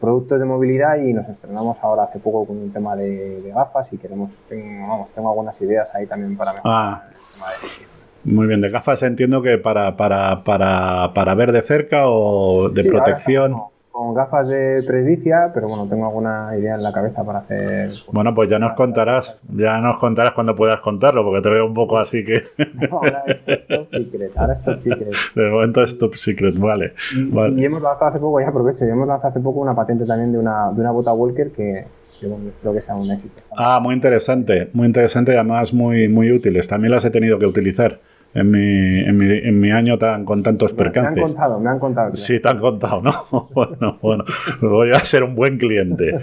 productos 0.00 0.38
de 0.38 0.46
movilidad 0.46 0.96
y 0.96 1.12
nos 1.12 1.28
estrenamos 1.28 1.82
ahora 1.84 2.04
hace 2.04 2.18
poco 2.18 2.46
con 2.46 2.56
un 2.56 2.72
tema 2.72 2.96
de, 2.96 3.52
gafas 3.54 3.92
y 3.92 3.98
queremos, 3.98 4.38
tengo, 4.48 4.88
vamos, 4.88 5.12
tengo 5.12 5.28
algunas 5.28 5.60
ideas 5.60 5.94
ahí 5.94 6.06
también 6.06 6.36
para 6.36 6.52
mejorar 6.52 6.76
ah. 6.76 7.02
el 7.08 7.34
tema 7.34 7.46
de 7.50 8.32
Muy 8.32 8.46
bien, 8.46 8.60
de 8.62 8.70
gafas 8.70 9.02
entiendo 9.02 9.42
que 9.42 9.58
para, 9.58 9.96
para, 9.96 10.42
para, 10.42 11.12
para 11.12 11.34
ver 11.34 11.52
de 11.52 11.62
cerca 11.62 12.04
o 12.06 12.70
de 12.70 12.84
protección 12.84 13.54
con 13.90 14.14
gafas 14.14 14.48
de 14.48 14.82
presbicia, 14.86 15.50
pero 15.52 15.68
bueno, 15.68 15.88
tengo 15.88 16.06
alguna 16.06 16.50
idea 16.56 16.76
en 16.76 16.82
la 16.82 16.92
cabeza 16.92 17.24
para 17.24 17.40
hacer. 17.40 17.88
Pues, 17.88 18.04
bueno, 18.12 18.34
pues 18.34 18.48
ya 18.48 18.58
nos 18.58 18.74
contarás, 18.74 19.40
ya 19.48 19.78
nos 19.78 19.98
contarás 19.98 20.32
cuando 20.32 20.54
puedas 20.54 20.80
contarlo, 20.80 21.24
porque 21.24 21.40
te 21.40 21.50
veo 21.50 21.66
un 21.66 21.74
poco 21.74 21.98
así 21.98 22.24
que. 22.24 22.42
No, 22.90 22.98
ahora 22.98 23.24
es 23.26 23.44
top 23.68 23.90
secret, 23.90 24.32
ahora 24.36 24.52
es 24.52 24.62
top 24.62 24.80
secret. 24.80 25.14
De 25.34 25.50
momento 25.50 25.82
es 25.82 25.98
top 25.98 26.14
secret, 26.14 26.58
vale. 26.58 26.94
Y, 27.14 27.64
hemos 27.64 27.82
lanzado 27.82 28.10
hace 28.10 28.20
poco, 28.20 28.40
ya 28.40 28.48
aprovecho, 28.48 28.86
y 28.86 28.88
hemos 28.88 29.06
lanzado 29.06 29.28
hace 29.28 29.40
poco 29.40 29.60
una 29.60 29.74
patente 29.74 30.06
también 30.06 30.32
de 30.32 30.38
una, 30.38 30.70
de 30.72 30.80
una 30.80 30.90
bota 30.92 31.12
Walker 31.12 31.50
que, 31.50 31.84
yo 32.20 32.38
espero 32.48 32.72
que 32.72 32.80
sea 32.80 32.94
un 32.94 33.10
éxito. 33.10 33.34
Ah, 33.56 33.80
muy 33.80 33.94
interesante, 33.94 34.70
muy 34.72 34.86
interesante 34.86 35.32
y 35.32 35.34
además 35.34 35.72
muy, 35.72 36.08
muy 36.08 36.32
útiles. 36.32 36.68
También 36.68 36.92
las 36.92 37.04
he 37.04 37.10
tenido 37.10 37.38
que 37.38 37.46
utilizar 37.46 38.00
en 38.32 38.50
mi, 38.50 39.00
en 39.00 39.16
mi, 39.16 39.30
en 39.30 39.60
mi 39.60 39.70
año 39.70 39.98
tan, 39.98 40.24
con 40.24 40.42
tantos 40.42 40.72
percances. 40.72 41.16
Me 41.16 41.22
han 41.22 41.28
contado, 41.28 41.60
me 41.60 41.70
han 41.70 41.78
contado. 41.78 42.12
Sí, 42.14 42.40
te 42.40 42.48
han 42.48 42.58
contado, 42.58 43.02
¿no? 43.02 43.48
bueno, 43.52 43.96
bueno, 44.00 44.24
voy 44.60 44.92
a 44.92 45.00
ser 45.00 45.24
un 45.24 45.34
buen 45.34 45.58
cliente. 45.58 46.18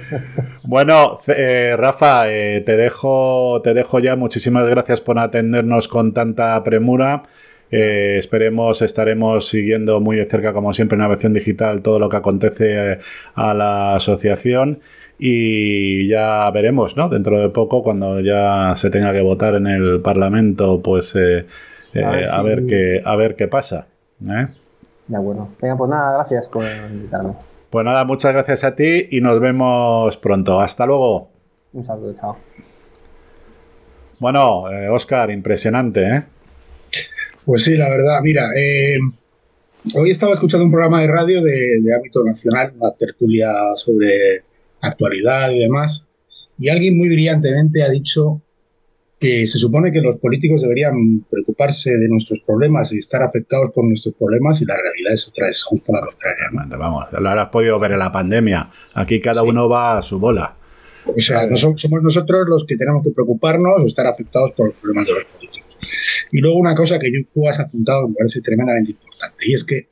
Bueno, 0.63 1.19
eh, 1.27 1.75
Rafa, 1.77 2.29
eh, 2.29 2.61
te, 2.65 2.77
dejo, 2.77 3.61
te 3.63 3.73
dejo 3.73 3.99
ya. 3.99 4.15
Muchísimas 4.15 4.67
gracias 4.67 5.01
por 5.01 5.19
atendernos 5.19 5.87
con 5.87 6.13
tanta 6.13 6.63
premura. 6.63 7.23
Eh, 7.69 8.15
esperemos, 8.17 8.81
estaremos 8.81 9.47
siguiendo 9.47 9.99
muy 9.99 10.15
de 10.15 10.25
cerca, 10.25 10.53
como 10.53 10.73
siempre, 10.73 10.95
en 10.95 11.01
Navegación 11.01 11.33
Digital, 11.33 11.81
todo 11.81 11.99
lo 11.99 12.07
que 12.07 12.17
acontece 12.17 12.99
a 13.35 13.53
la 13.53 13.95
asociación 13.95 14.79
y 15.19 16.07
ya 16.07 16.49
veremos, 16.51 16.95
¿no? 16.95 17.09
Dentro 17.09 17.39
de 17.39 17.49
poco, 17.49 17.83
cuando 17.83 18.19
ya 18.19 18.73
se 18.75 18.89
tenga 18.89 19.11
que 19.13 19.21
votar 19.21 19.55
en 19.55 19.67
el 19.67 19.99
Parlamento, 20.01 20.81
pues 20.81 21.15
eh, 21.15 21.45
a, 21.95 22.41
ver 22.41 22.65
qué, 22.65 23.01
a 23.03 23.15
ver 23.15 23.35
qué 23.35 23.47
pasa. 23.47 23.87
¿eh? 24.23 24.47
De 25.07 25.17
acuerdo. 25.17 25.49
Venga, 25.61 25.77
pues 25.77 25.89
nada, 25.89 26.13
gracias 26.13 26.47
por 26.47 26.63
invitarme. 26.89 27.33
Pues 27.69 27.85
nada, 27.85 28.05
muchas 28.05 28.33
gracias 28.33 28.63
a 28.63 28.75
ti 28.75 29.07
y 29.11 29.21
nos 29.21 29.39
vemos 29.39 30.17
pronto. 30.17 30.59
Hasta 30.59 30.85
luego. 30.85 31.29
Un 31.73 31.83
saludo, 31.83 32.13
chao. 32.13 32.37
Bueno, 34.19 34.63
Oscar, 34.91 35.29
eh, 35.29 35.33
impresionante, 35.33 36.03
¿eh? 36.03 36.23
Pues 37.45 37.63
sí, 37.63 37.77
la 37.77 37.89
verdad, 37.89 38.19
mira, 38.21 38.47
hoy 39.95 40.09
estaba 40.09 40.33
escuchando 40.33 40.65
un 40.65 40.71
programa 40.71 41.01
de 41.01 41.07
radio 41.07 41.41
de, 41.41 41.79
de 41.81 41.95
ámbito 41.95 42.23
nacional, 42.23 42.73
una 42.77 42.91
tertulia 42.91 43.49
sobre 43.75 44.43
actualidad 44.81 45.51
y 45.51 45.59
demás, 45.59 46.07
y 46.59 46.69
alguien 46.69 46.97
muy 46.97 47.09
brillantemente 47.09 47.83
ha 47.83 47.89
dicho 47.89 48.41
que 49.19 49.47
se 49.47 49.57
supone 49.57 49.91
que 49.91 49.99
los 49.99 50.17
políticos 50.17 50.61
deberían 50.61 51.25
preocuparse 51.29 51.97
de 51.97 52.07
nuestros 52.07 52.39
problemas 52.41 52.93
y 52.93 52.99
estar 52.99 53.23
afectados 53.23 53.71
por 53.73 53.85
nuestros 53.85 54.13
problemas 54.15 54.61
y 54.61 54.65
la 54.65 54.75
realidad 54.75 55.13
es 55.13 55.27
otra, 55.27 55.49
es 55.49 55.63
justo 55.63 55.91
la 55.91 56.01
contraria. 56.01 56.77
Vamos, 56.77 57.05
lo 57.11 57.29
has 57.29 57.49
podido 57.49 57.79
ver 57.79 57.93
en 57.93 57.99
la 57.99 58.11
pandemia. 58.11 58.69
Aquí 58.93 59.19
cada 59.19 59.41
uno 59.41 59.67
va 59.67 59.97
a 59.97 60.01
su 60.03 60.19
bola. 60.19 60.55
O 61.07 61.19
sea, 61.19 61.47
no 61.47 61.55
somos, 61.55 62.03
nosotros 62.03 62.47
los 62.47 62.65
que 62.65 62.77
tenemos 62.77 63.01
que 63.01 63.11
preocuparnos 63.11 63.81
o 63.81 63.85
estar 63.85 64.05
afectados 64.05 64.51
por 64.51 64.67
los 64.67 64.75
problemas 64.75 65.07
de 65.07 65.13
los 65.13 65.25
políticos. 65.25 65.77
Y 66.31 66.39
luego 66.39 66.57
una 66.57 66.75
cosa 66.75 66.99
que 66.99 67.11
tú 67.33 67.47
has 67.47 67.59
apuntado 67.59 68.09
me 68.09 68.15
parece 68.15 68.41
tremendamente 68.41 68.91
importante 68.91 69.45
y 69.47 69.53
es 69.53 69.63
que 69.63 69.87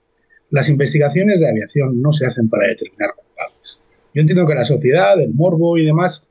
las 0.51 0.69
investigaciones 0.69 1.39
de 1.39 1.49
aviación 1.49 2.01
no 2.01 2.11
se 2.11 2.25
hacen 2.25 2.49
para 2.49 2.67
determinar 2.67 3.15
culpables. 3.15 3.81
Yo 4.13 4.21
entiendo 4.21 4.45
que 4.45 4.53
la 4.53 4.65
sociedad, 4.65 5.19
el 5.19 5.33
morbo 5.33 5.77
y 5.77 5.85
demás 5.85 6.27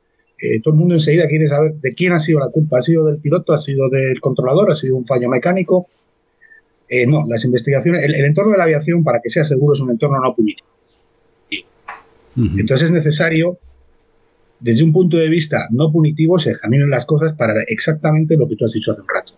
todo 0.63 0.73
el 0.73 0.79
mundo 0.79 0.95
enseguida 0.95 1.27
quiere 1.27 1.47
saber 1.47 1.75
de 1.75 1.93
quién 1.93 2.13
ha 2.13 2.19
sido 2.19 2.39
la 2.39 2.49
culpa. 2.49 2.77
¿Ha 2.77 2.81
sido 2.81 3.05
del 3.05 3.17
piloto? 3.17 3.53
¿Ha 3.53 3.57
sido 3.57 3.89
del 3.89 4.19
controlador? 4.19 4.71
¿Ha 4.71 4.75
sido 4.75 4.95
un 4.95 5.05
fallo 5.05 5.29
mecánico? 5.29 5.87
Eh, 6.87 7.07
no, 7.07 7.25
las 7.27 7.43
investigaciones, 7.45 8.03
el, 8.03 8.13
entorno 8.25 8.51
de 8.51 8.57
la 8.57 8.65
aviación, 8.65 9.03
para 9.03 9.19
que 9.21 9.29
sea 9.29 9.43
seguro, 9.43 9.73
es 9.73 9.79
un 9.79 9.91
entorno 9.91 10.19
no 10.19 10.33
punitivo. 10.33 10.67
Entonces 12.37 12.89
es 12.89 12.91
necesario, 12.91 13.57
desde 14.59 14.83
un 14.83 14.91
punto 14.91 15.15
de 15.15 15.29
vista 15.29 15.67
no 15.71 15.89
punitivo, 15.91 16.37
se 16.37 16.51
examinen 16.51 16.89
las 16.89 17.05
cosas 17.05 17.33
para 17.33 17.53
exactamente 17.67 18.35
lo 18.35 18.47
que 18.47 18.57
tú 18.57 18.65
has 18.65 18.73
dicho 18.73 18.91
hace 18.91 19.01
un 19.01 19.07
rato, 19.07 19.33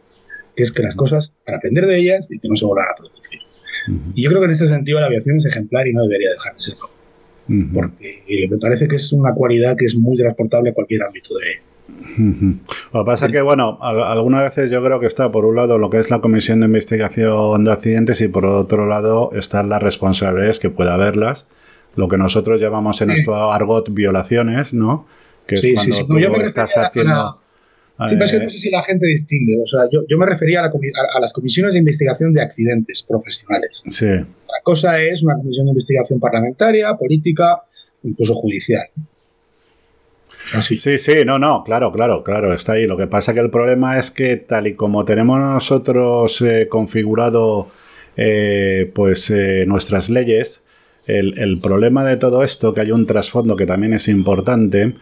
que 0.56 0.64
es 0.64 0.72
que 0.72 0.82
las 0.82 0.96
cosas, 0.96 1.32
para 1.46 1.58
aprender 1.58 1.86
de 1.86 2.00
ellas 2.00 2.28
y 2.32 2.40
que 2.40 2.50
no 2.50 2.56
se 2.56 2.66
vuelvan 2.66 2.88
a 2.92 2.96
producir. 2.96 3.40
Y 4.16 4.24
yo 4.24 4.30
creo 4.30 4.42
que 4.42 4.46
en 4.46 4.52
este 4.52 4.68
sentido 4.68 5.00
la 5.00 5.06
aviación 5.06 5.38
es 5.38 5.46
ejemplar 5.46 5.88
y 5.88 5.94
no 5.94 6.02
debería 6.02 6.32
dejar 6.32 6.54
de 6.56 6.60
serlo 6.60 6.97
porque 7.74 8.24
me 8.50 8.58
parece 8.58 8.88
que 8.88 8.96
es 8.98 9.12
una 9.14 9.34
cualidad 9.34 9.76
que 9.78 9.86
es 9.86 9.96
muy 9.96 10.18
transportable 10.18 10.72
a 10.72 10.74
cualquier 10.74 11.04
ámbito 11.04 11.36
de... 11.36 11.62
Lo 12.94 13.04
que 13.04 13.06
pasa 13.06 13.28
es 13.28 13.32
que, 13.32 13.42
bueno, 13.42 13.78
algunas 13.82 14.44
veces 14.44 14.70
yo 14.70 14.84
creo 14.84 15.00
que 15.00 15.06
está 15.06 15.32
por 15.32 15.46
un 15.46 15.56
lado 15.56 15.78
lo 15.78 15.90
que 15.90 16.00
es 16.00 16.10
la 16.10 16.20
Comisión 16.20 16.60
de 16.60 16.66
Investigación 16.66 17.64
de 17.64 17.72
Accidentes 17.72 18.20
y 18.22 18.28
por 18.28 18.46
otro 18.46 18.86
lado 18.86 19.32
están 19.34 19.70
las 19.70 19.82
responsabilidades 19.82 20.60
que 20.60 20.70
pueda 20.70 20.96
haberlas, 20.96 21.48
lo 21.96 22.08
que 22.08 22.18
nosotros 22.18 22.60
llamamos 22.60 23.02
en 23.02 23.12
esto 23.12 23.34
argot 23.52 23.94
violaciones, 23.94 24.74
¿no? 24.74 25.08
Que 25.46 25.56
es 25.56 25.74
cuando 25.74 26.06
tú 26.06 26.18
estás 26.42 26.78
haciendo... 26.78 27.40
Sí, 28.08 28.16
pero 28.16 28.44
no 28.44 28.50
sé 28.50 28.58
si 28.60 28.70
la 28.70 28.84
gente 28.84 29.08
distingue. 29.08 29.60
O 29.62 29.66
sea, 29.66 29.82
yo, 29.92 30.02
yo 30.08 30.18
me 30.18 30.26
refería 30.28 30.62
a, 30.62 30.68
a, 30.68 31.20
las 31.20 31.34
comisiones 31.34 31.74
de 31.74 31.80
investigación 31.80 32.32
de 32.32 32.42
accidentes 32.42 33.04
profesionales. 33.04 33.84
Sí. 33.88 34.06
La 34.06 34.62
cosa 34.64 35.02
es 35.02 35.24
una 35.24 35.36
comisión 35.36 35.66
de 35.66 35.72
investigación 35.72 36.20
parlamentaria, 36.20 36.96
política, 36.96 37.64
incluso 38.04 38.36
judicial. 38.36 38.88
Así. 40.54 40.78
Sí, 40.78 41.00
sí, 41.00 41.26
no, 41.26 41.40
no, 41.40 41.64
claro, 41.64 41.92
claro, 41.92 42.24
claro, 42.24 42.54
está 42.54 42.74
ahí. 42.74 42.86
Lo 42.86 42.98
que 42.98 43.08
pasa 43.08 43.34
que 43.34 43.40
el 43.40 43.50
problema 43.50 43.98
es 43.98 44.12
que 44.12 44.38
tal 44.38 44.68
y 44.68 44.76
como 44.76 45.04
tenemos 45.04 45.40
nosotros 45.40 46.40
eh, 46.42 46.68
configurado 46.70 47.70
eh, 48.16 48.92
pues 48.96 49.30
eh, 49.30 49.66
nuestras 49.68 50.10
leyes, 50.10 50.64
el, 51.06 51.38
el, 51.38 51.60
problema 51.60 52.04
de 52.04 52.18
todo 52.18 52.44
esto, 52.44 52.74
que 52.74 52.82
hay 52.82 52.92
un 52.92 53.06
trasfondo 53.06 53.56
que 53.56 53.68
también 53.68 53.94
es 53.94 54.08
importante, 54.08 54.96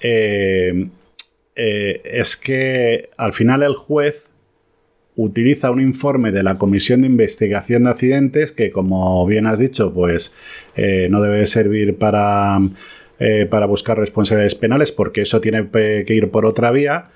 eh, 0.00 0.88
es 1.56 2.36
que 2.36 3.10
al 3.16 3.32
final 3.32 3.62
el 3.62 3.74
juez 3.74 4.30
utiliza 5.16 5.70
un 5.70 5.80
informe 5.80 6.32
de 6.32 6.42
la 6.42 6.58
Comisión 6.58 7.02
de 7.02 7.06
Investigación 7.06 7.84
de 7.84 7.90
Accidentes 7.90 8.52
que, 8.52 8.70
como 8.70 9.24
bien 9.26 9.46
has 9.46 9.58
dicho, 9.58 9.92
pues 9.92 10.34
eh, 10.76 11.08
no 11.10 11.20
debe 11.20 11.46
servir 11.46 11.96
para, 11.96 12.58
eh, 13.18 13.46
para 13.48 13.66
buscar 13.66 13.98
responsabilidades 13.98 14.54
penales, 14.54 14.92
porque 14.92 15.22
eso 15.22 15.40
tiene 15.40 15.68
que 15.70 16.04
ir 16.08 16.30
por 16.30 16.46
otra 16.46 16.70
vía. 16.70 17.10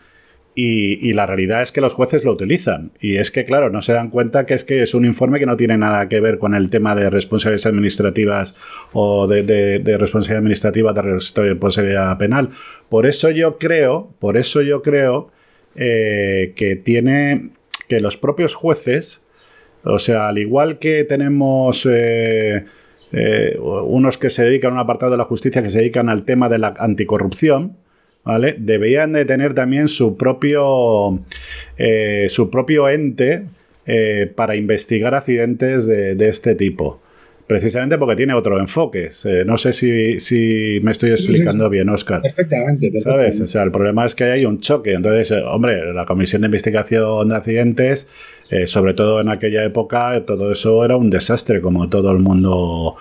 Y, 0.61 1.13
la 1.13 1.25
realidad 1.25 1.63
es 1.63 1.71
que 1.71 1.81
los 1.81 1.95
jueces 1.95 2.25
lo 2.25 2.33
utilizan. 2.33 2.91
Y 2.99 3.19
es 3.19 3.31
que, 3.31 3.45
claro, 3.45 3.71
no 3.71 3.81
se 3.81 3.93
dan 3.93 4.11
cuenta 4.11 4.45
que 4.45 4.55
es 4.55 4.65
que 4.65 4.83
es 4.83 4.93
un 4.93 5.05
informe 5.05 5.39
que 5.39 5.47
no 5.47 5.57
tiene 5.57 5.79
nada 5.79 6.09
que 6.09 6.19
ver 6.19 6.39
con 6.39 6.53
el 6.53 6.69
tema 6.69 6.97
de 6.97 7.11
responsabilidades 7.11 7.67
administrativas 7.67 8.57
o 8.93 9.29
de, 9.29 9.45
responsabilidad 9.45 10.39
administrativa 10.39 10.93
de 10.93 11.03
responsabilidad 11.03 12.19
penal. 12.19 12.49
Por 12.89 13.07
eso 13.07 13.31
yo 13.31 13.57
creo, 13.57 14.13
por 14.19 14.37
eso 14.37 14.61
yo 14.61 14.83
creo 14.83 15.31
eh, 15.77 16.55
que 16.57 16.75
tiene 16.75 17.51
que 17.89 18.01
los 18.01 18.17
propios 18.17 18.55
jueces, 18.55 19.25
o 19.85 20.01
sea, 20.01 20.27
al 20.27 20.39
igual 20.39 20.81
que 20.81 21.05
tenemos 21.05 21.87
eh, 21.89 22.65
eh, 23.13 23.57
unos 23.61 24.19
que 24.19 24.29
se 24.29 24.43
dedican 24.43 24.73
a 24.73 24.75
un 24.75 24.81
apartado 24.81 25.13
de 25.13 25.19
la 25.19 25.25
justicia 25.25 25.63
que 25.63 25.71
se 25.71 25.79
dedican 25.79 26.09
al 26.09 26.25
tema 26.25 26.49
de 26.49 26.59
la 26.59 26.75
anticorrupción, 26.81 27.77
¿vale? 28.25 28.57
Deberían 28.59 29.13
de 29.13 29.25
tener 29.25 29.55
también 29.55 29.89
su 29.89 30.17
propio, 30.17 31.21
eh, 31.77 32.27
su 32.29 32.51
propio 32.51 32.89
ente 32.89 33.45
eh, 33.87 34.31
para 34.35 34.55
investigar 34.57 35.15
accidentes 35.15 35.87
de, 35.87 36.29
este 36.29 36.55
tipo. 36.55 37.01
Precisamente 37.47 37.97
porque 37.97 38.15
tiene 38.15 38.35
otro 38.35 38.59
enfoque. 38.61 39.09
no 39.47 39.57
sé 39.57 39.73
si, 39.73 40.79
me 40.83 40.91
estoy 40.91 41.13
explicando 41.13 41.71
bien, 41.71 41.89
Oscar. 41.89 42.21
Perfectamente, 42.21 42.93
¿Sabes? 42.99 43.41
O 43.41 43.47
sea, 43.47 43.63
el 43.63 43.71
problema 43.71 44.05
es 44.05 44.15
que 44.15 44.25
hay 44.25 44.45
un 44.45 44.61
choque. 44.61 44.93
Entonces, 44.93 45.33
hombre, 45.47 45.95
la 45.95 46.05
Comisión 46.05 46.43
de 46.43 46.49
Investigación 46.49 47.31
de 47.31 47.35
Accidentes, 47.35 48.07
eh, 48.51 48.67
sobre 48.67 48.93
todo 48.93 49.23
en 49.23 49.31
aquella 49.31 49.65
época, 49.65 50.23
todo 50.27 50.53
eso 50.53 50.85
era 50.85 50.99
un 50.99 51.09
desastre, 51.09 51.63
como 51.63 51.89
todo 51.89 52.13
el 52.13 52.19
mundo, 52.19 52.97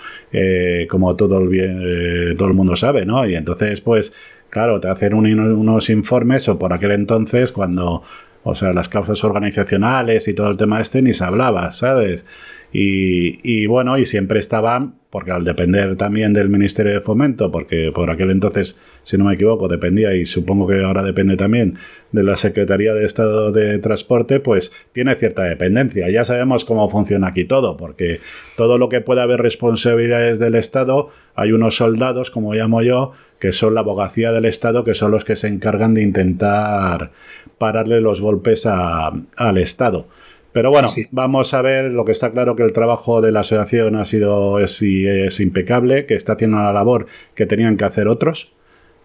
como 0.87 1.15
todo 1.17 1.39
el, 1.39 1.49
bien, 1.49 2.37
todo 2.37 2.47
el 2.47 2.53
mundo 2.53 2.77
sabe, 2.77 3.05
¿no? 3.05 3.27
Y 3.27 3.35
entonces, 3.35 3.81
pues, 3.81 4.13
Claro, 4.49 4.79
te 4.79 4.87
hacen 4.87 5.13
unos 5.13 5.89
informes 5.89 6.47
o 6.47 6.57
por 6.57 6.73
aquel 6.73 6.91
entonces 6.91 7.51
cuando, 7.51 8.03
o 8.43 8.55
sea, 8.55 8.73
las 8.73 8.87
causas 8.89 9.23
organizacionales 9.23 10.27
y 10.27 10.33
todo 10.33 10.49
el 10.49 10.57
tema 10.57 10.79
este 10.79 11.01
ni 11.01 11.13
se 11.13 11.23
hablaba, 11.23 11.71
¿sabes? 11.71 12.25
Y, 12.71 13.65
bueno, 13.67 13.97
y 13.97 14.05
siempre 14.05 14.39
estaban, 14.39 14.95
porque 15.09 15.31
al 15.31 15.45
depender 15.45 15.95
también 15.95 16.33
del 16.33 16.49
Ministerio 16.49 16.93
de 16.93 17.01
Fomento, 17.01 17.49
porque 17.49 17.91
por 17.95 18.09
aquel 18.09 18.29
entonces, 18.29 18.77
si 19.03 19.17
no 19.17 19.23
me 19.23 19.35
equivoco, 19.35 19.67
dependía 19.67 20.13
y 20.13 20.25
supongo 20.25 20.67
que 20.67 20.83
ahora 20.83 21.01
depende 21.01 21.37
también 21.37 21.77
de 22.11 22.23
la 22.23 22.35
Secretaría 22.35 22.93
de 22.93 23.05
Estado 23.05 23.51
de 23.51 23.79
Transporte, 23.79 24.39
pues 24.41 24.71
tiene 24.91 25.15
cierta 25.15 25.43
dependencia. 25.43 26.09
Ya 26.09 26.23
sabemos 26.23 26.65
cómo 26.65 26.89
funciona 26.89 27.27
aquí 27.27 27.45
todo, 27.45 27.77
porque 27.77 28.19
todo 28.57 28.77
lo 28.77 28.89
que 28.89 29.01
pueda 29.01 29.23
haber 29.23 29.41
responsabilidades 29.41 30.37
del 30.37 30.55
Estado, 30.55 31.09
hay 31.35 31.53
unos 31.53 31.77
soldados, 31.77 32.31
como 32.31 32.53
llamo 32.53 32.81
yo, 32.81 33.13
que 33.39 33.53
son 33.53 33.75
la 33.75 33.81
abogacía 33.81 34.31
del 34.31 34.45
Estado, 34.45 34.83
que 34.83 34.93
son 34.93 35.11
los 35.11 35.23
que 35.23 35.35
se 35.35 35.47
encargan 35.47 35.93
de 35.93 36.01
intentar 36.01 37.11
pararle 37.57 38.01
los 38.01 38.21
golpes 38.21 38.65
al 38.65 39.57
Estado. 39.57 40.07
Pero 40.57 40.71
bueno, 40.71 40.87
vamos 41.11 41.53
a 41.53 41.61
ver, 41.61 41.91
lo 41.91 42.03
que 42.03 42.11
está 42.11 42.31
claro 42.31 42.55
que 42.55 42.63
el 42.63 42.73
trabajo 42.73 43.21
de 43.21 43.31
la 43.31 43.41
asociación 43.41 43.95
ha 43.95 44.05
sido 44.05 44.57
es, 44.57 44.81
es 44.81 45.39
impecable, 45.39 46.07
que 46.07 46.15
está 46.15 46.33
haciendo 46.33 46.57
la 46.57 46.73
labor 46.73 47.05
que 47.35 47.45
tenían 47.45 47.77
que 47.77 47.85
hacer 47.85 48.07
otros. 48.07 48.53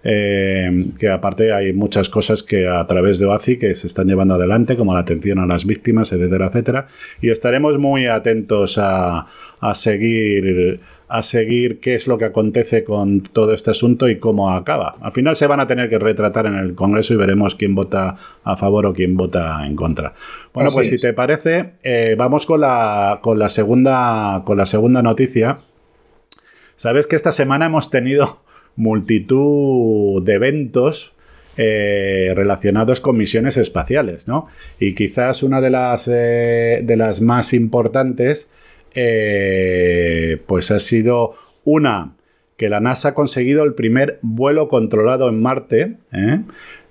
Eh, 0.02 0.86
que 0.98 1.10
aparte 1.10 1.52
hay 1.52 1.74
muchas 1.74 2.08
cosas 2.08 2.42
que 2.42 2.66
a 2.66 2.86
través 2.86 3.18
de 3.18 3.26
OACI 3.26 3.58
que 3.58 3.74
se 3.74 3.86
están 3.86 4.06
llevando 4.06 4.36
adelante, 4.36 4.76
como 4.76 4.94
la 4.94 5.00
atención 5.00 5.40
a 5.40 5.46
las 5.46 5.66
víctimas, 5.66 6.10
etcétera, 6.14 6.46
etcétera. 6.46 6.86
Y 7.20 7.28
estaremos 7.28 7.76
muy 7.76 8.06
atentos 8.06 8.78
a, 8.78 9.26
a 9.60 9.74
seguir 9.74 10.80
a 11.12 11.22
seguir 11.22 11.78
qué 11.78 11.94
es 11.94 12.06
lo 12.06 12.16
que 12.16 12.24
acontece 12.24 12.84
con 12.84 13.20
todo 13.20 13.52
este 13.52 13.70
asunto 13.70 14.08
y 14.08 14.18
cómo 14.18 14.50
acaba. 14.50 14.96
Al 15.02 15.12
final 15.12 15.36
se 15.36 15.46
van 15.46 15.60
a 15.60 15.66
tener 15.66 15.90
que 15.90 15.98
retratar 15.98 16.46
en 16.46 16.54
el 16.54 16.74
Congreso 16.74 17.12
y 17.12 17.18
veremos 17.18 17.54
quién 17.54 17.74
vota 17.74 18.16
a 18.42 18.56
favor 18.56 18.86
o 18.86 18.94
quién 18.94 19.14
vota 19.14 19.66
en 19.66 19.76
contra. 19.76 20.14
Bueno, 20.54 20.70
pues 20.72 20.88
si 20.88 20.98
te 20.98 21.12
parece, 21.12 21.74
eh, 21.82 22.14
vamos 22.16 22.46
con 22.46 22.62
la, 22.62 23.18
con, 23.20 23.38
la 23.38 23.50
segunda, 23.50 24.40
con 24.46 24.56
la 24.56 24.64
segunda 24.64 25.02
noticia. 25.02 25.58
Sabes 26.76 27.06
que 27.06 27.16
esta 27.16 27.30
semana 27.30 27.66
hemos 27.66 27.90
tenido 27.90 28.40
multitud 28.76 30.22
de 30.22 30.32
eventos 30.32 31.12
eh, 31.58 32.32
relacionados 32.34 33.02
con 33.02 33.18
misiones 33.18 33.58
espaciales, 33.58 34.28
¿no? 34.28 34.46
Y 34.80 34.94
quizás 34.94 35.42
una 35.42 35.60
de 35.60 35.68
las, 35.68 36.08
eh, 36.10 36.80
de 36.82 36.96
las 36.96 37.20
más 37.20 37.52
importantes 37.52 38.48
eh, 38.94 40.40
pues 40.46 40.70
ha 40.70 40.78
sido 40.78 41.34
una 41.64 42.12
que 42.56 42.68
la 42.68 42.80
NASA 42.80 43.08
ha 43.08 43.14
conseguido 43.14 43.64
el 43.64 43.74
primer 43.74 44.18
vuelo 44.22 44.68
controlado 44.68 45.28
en 45.28 45.40
Marte 45.40 45.96
¿eh? 46.12 46.40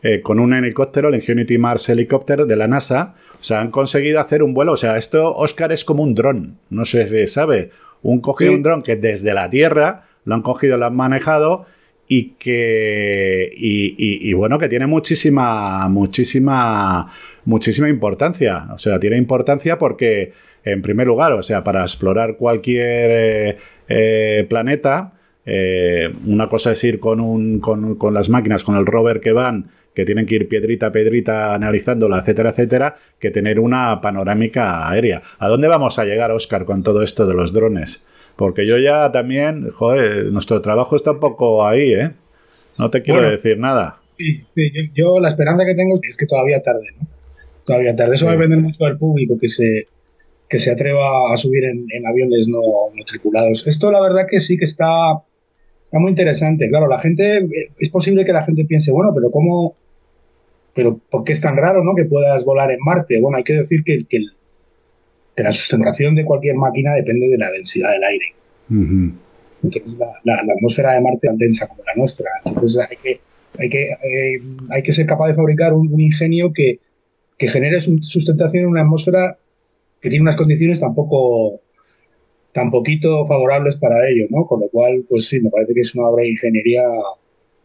Eh, 0.03 0.21
con 0.21 0.39
un 0.39 0.53
helicóptero, 0.53 1.09
el 1.09 1.15
Ingenuity 1.15 1.59
Mars 1.59 1.87
Helicopter 1.87 2.45
de 2.45 2.55
la 2.55 2.67
NASA. 2.67 3.13
O 3.39 3.43
sea, 3.43 3.61
han 3.61 3.69
conseguido 3.69 4.19
hacer 4.19 4.41
un 4.41 4.53
vuelo. 4.53 4.73
O 4.73 4.77
sea, 4.77 4.97
esto, 4.97 5.35
Oscar, 5.35 5.71
es 5.71 5.85
como 5.85 6.01
un 6.01 6.15
dron. 6.15 6.57
No 6.69 6.85
sé 6.85 7.07
si 7.07 7.27
sabe. 7.27 7.69
Un 8.01 8.19
cogido 8.19 8.51
un 8.51 8.63
dron 8.63 8.81
que 8.81 8.95
desde 8.95 9.33
la 9.33 9.49
Tierra 9.49 10.05
lo 10.25 10.33
han 10.33 10.41
cogido, 10.41 10.77
lo 10.77 10.87
han 10.87 10.95
manejado 10.95 11.67
y 12.13 12.33
que 12.37 13.49
y, 13.55 14.33
bueno 14.33 14.59
que 14.59 14.67
tiene 14.67 14.85
muchísima 14.85 15.87
muchísima 15.87 17.07
muchísima 17.45 17.87
importancia 17.87 18.67
o 18.73 18.77
sea 18.77 18.99
tiene 18.99 19.17
importancia 19.17 19.77
porque 19.77 20.33
en 20.63 20.81
primer 20.81 21.07
lugar, 21.07 21.31
o 21.33 21.43
sea, 21.43 21.63
para 21.63 21.81
explorar 21.81 22.37
cualquier 22.37 23.11
eh, 23.11 23.57
eh, 23.87 24.45
planeta, 24.49 25.13
eh, 25.45 26.13
una 26.25 26.47
cosa 26.49 26.71
es 26.71 26.83
ir 26.83 26.99
con, 26.99 27.19
un, 27.19 27.59
con, 27.59 28.13
las 28.13 28.29
máquinas, 28.29 28.63
con 28.63 28.75
el 28.75 28.85
rover 28.85 29.21
que 29.21 29.31
van, 29.31 29.71
que 29.95 30.05
tienen 30.05 30.25
que 30.25 30.35
ir 30.35 30.47
piedrita 30.47 30.87
a 30.87 30.91
piedrita 30.91 31.53
analizándola, 31.53 32.19
etcétera, 32.19 32.51
etcétera, 32.51 32.95
que 33.19 33.31
tener 33.31 33.59
una 33.59 33.99
panorámica 34.01 34.87
aérea. 34.87 35.21
¿A 35.39 35.47
dónde 35.47 35.67
vamos 35.67 35.97
a 35.99 36.05
llegar, 36.05 36.31
Oscar, 36.31 36.65
con 36.65 36.83
todo 36.83 37.01
esto 37.01 37.25
de 37.25 37.33
los 37.33 37.53
drones? 37.53 38.03
Porque 38.35 38.65
yo 38.65 38.77
ya 38.77 39.11
también, 39.11 39.71
joder, 39.71 40.25
nuestro 40.25 40.61
trabajo 40.61 40.95
está 40.95 41.11
un 41.11 41.19
poco 41.19 41.65
ahí, 41.65 41.93
¿eh? 41.93 42.11
No 42.77 42.89
te 42.89 43.01
quiero 43.01 43.29
decir 43.29 43.57
nada. 43.57 43.99
Sí, 44.17 44.43
yo, 44.95 45.19
la 45.19 45.29
esperanza 45.29 45.65
que 45.65 45.75
tengo 45.75 45.99
es 46.01 46.17
que 46.17 46.25
todavía 46.25 46.61
tarde, 46.61 46.87
¿no? 46.99 47.07
Todavía 47.65 47.95
tarde. 47.95 48.15
Eso 48.15 48.25
va 48.25 48.31
a 48.31 48.35
depender 48.35 48.59
mucho 48.59 48.85
del 48.85 48.97
público 48.97 49.37
que 49.39 49.47
se, 49.47 49.87
que 50.51 50.59
se 50.59 50.71
atreva 50.71 51.33
a 51.33 51.37
subir 51.37 51.63
en, 51.63 52.07
aviones 52.07 52.47
no, 52.47 52.61
tripulados. 53.05 53.65
Esto 53.67 53.89
la 53.91 54.01
verdad 54.01 54.27
que 54.29 54.39
sí 54.39 54.57
que 54.57 54.65
está, 54.65 55.23
está 55.85 55.99
muy 55.99 56.09
interesante. 56.09 56.69
Claro, 56.69 56.87
la 56.87 56.99
gente, 56.99 57.47
es 57.79 57.89
posible 57.89 58.25
que 58.25 58.33
la 58.33 58.43
gente 58.43 58.65
piense, 58.65 58.91
bueno, 58.91 59.11
pero 59.15 59.31
¿cómo? 59.31 59.75
Pero 60.73 60.99
¿por 61.09 61.23
qué 61.23 61.33
es 61.33 61.41
tan 61.41 61.55
raro 61.55 61.83
¿no? 61.83 61.95
que 61.95 62.05
puedas 62.05 62.43
volar 62.45 62.71
en 62.71 62.79
Marte? 62.83 63.19
Bueno, 63.21 63.37
hay 63.37 63.43
que 63.43 63.53
decir 63.53 63.83
que, 63.83 64.05
que, 64.09 64.19
la 65.43 65.51
sustentación 65.51 66.15
de 66.15 66.25
cualquier 66.25 66.55
máquina 66.55 66.93
depende 66.95 67.27
de 67.27 67.37
la 67.37 67.51
densidad 67.51 67.91
del 67.91 68.03
aire. 68.03 68.25
Entonces, 68.69 69.97
la, 70.23 70.53
atmósfera 70.53 70.93
de 70.93 71.01
Marte 71.01 71.27
es 71.27 71.29
tan 71.29 71.37
densa 71.37 71.67
como 71.67 71.83
la 71.83 71.93
nuestra. 71.95 72.29
Entonces, 72.45 72.87
hay 72.89 72.97
que, 72.97 73.21
hay 73.59 73.69
que, 73.69 73.83
eh, 73.83 74.41
hay 74.69 74.83
que 74.83 74.93
ser 74.93 75.05
capaz 75.05 75.27
de 75.27 75.33
fabricar 75.35 75.73
un, 75.73 75.91
un 75.91 76.01
ingenio 76.01 76.51
que, 76.53 76.79
que 77.37 77.47
genere 77.47 77.81
sustentación 77.81 78.63
en 78.63 78.69
una 78.69 78.81
atmósfera 78.81 79.37
que 80.01 80.09
tiene 80.09 80.23
unas 80.23 80.35
condiciones 80.35 80.79
tampoco 80.79 81.61
tan 82.53 82.69
poquito 82.69 83.25
favorables 83.25 83.77
para 83.77 84.07
ello, 84.09 84.27
¿no? 84.29 84.45
Con 84.45 84.61
lo 84.61 84.67
cual, 84.69 85.05
pues 85.07 85.27
sí, 85.27 85.39
me 85.39 85.49
parece 85.49 85.73
que 85.73 85.81
es 85.81 85.95
una 85.95 86.07
obra 86.07 86.23
de 86.23 86.29
ingeniería 86.29 86.81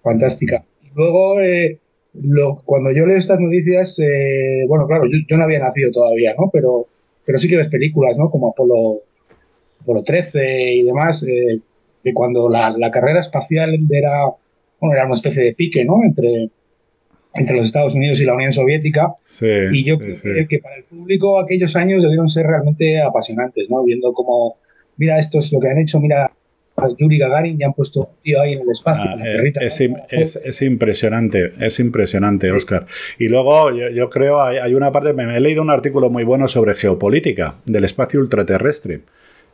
fantástica. 0.03 0.65
Luego, 0.95 1.41
eh, 1.41 1.79
lo, 2.15 2.57
cuando 2.65 2.91
yo 2.93 3.07
leo 3.07 3.17
estas 3.17 3.41
noticias, 3.41 3.99
eh, 3.99 4.65
bueno, 4.69 4.87
claro, 4.87 5.05
yo, 5.07 5.37
no 5.37 5.45
había 5.45 5.59
nacido 5.59 5.91
todavía, 5.91 6.35
¿no? 6.39 6.51
Pero, 6.53 6.87
pero 7.27 7.39
sí 7.39 7.49
que 7.49 7.57
ves 7.57 7.69
películas, 7.69 8.17
¿no? 8.17 8.31
Como 8.31 8.49
Apolo, 8.49 9.03
Apolo 9.83 10.03
13 10.03 10.75
y 10.75 10.83
demás, 10.85 11.23
eh, 11.25 11.61
que 12.03 12.15
cuando 12.15 12.49
la, 12.49 12.71
la, 12.71 12.91
carrera 12.91 13.19
espacial 13.19 13.77
era, 13.91 14.27
bueno, 14.81 14.95
era 14.95 15.05
una 15.05 15.15
especie 15.15 15.43
de 15.43 15.55
pique, 15.55 15.85
¿no? 15.85 16.05
Entre, 16.05 16.51
entre 17.35 17.57
los 17.57 17.67
Estados 17.67 17.95
Unidos 17.95 18.21
y 18.21 18.25
la 18.25 18.35
Unión 18.35 18.53
Soviética. 18.53 19.17
y 19.73 19.85
yo 19.85 19.99
creo 19.99 20.47
que 20.49 20.61
para 20.61 20.77
el 20.77 20.85
público 20.85 21.41
aquellos 21.41 21.75
años 21.77 22.03
debieron 22.03 22.29
ser 22.29 22.47
realmente 22.47 23.03
apasionantes, 23.03 23.69
¿no? 23.71 23.83
Viendo 23.83 24.13
cómo, 24.13 24.57
mira, 24.97 25.19
esto 25.19 25.41
es 25.41 25.53
lo 25.53 25.59
que 25.59 25.69
han 25.69 25.79
hecho, 25.79 26.01
mira, 26.01 26.33
a 26.77 26.89
Yuri 26.97 27.19
Gagarin 27.19 27.59
ya 27.59 27.67
han 27.67 27.73
puesto 27.73 28.01
un 28.01 28.09
tío 28.23 28.41
ahí 28.41 28.53
en 28.53 28.61
el 28.61 28.71
espacio. 28.71 29.11
Ah, 29.11 29.17
eh, 29.25 29.53
es, 30.45 30.63
impresionante, 30.63 31.53
es 31.61 31.81
impresionante, 31.81 32.51
Oscar. 32.51 32.87
Y 33.19 33.29
luego 33.29 33.71
yo, 33.71 34.11
creo, 34.11 34.43
hay, 34.43 34.59
hay, 34.59 34.75
una 34.75 34.93
parte, 34.93 35.13
me 35.13 35.37
he 35.37 35.41
leído 35.41 35.63
un 35.63 35.71
artículo 35.71 36.11
muy 36.11 36.25
bueno 36.25 36.49
sobre 36.49 36.75
geopolítica 36.75 37.57
del 37.65 37.85
espacio 37.85 38.21
ultraterrestre. 38.21 39.01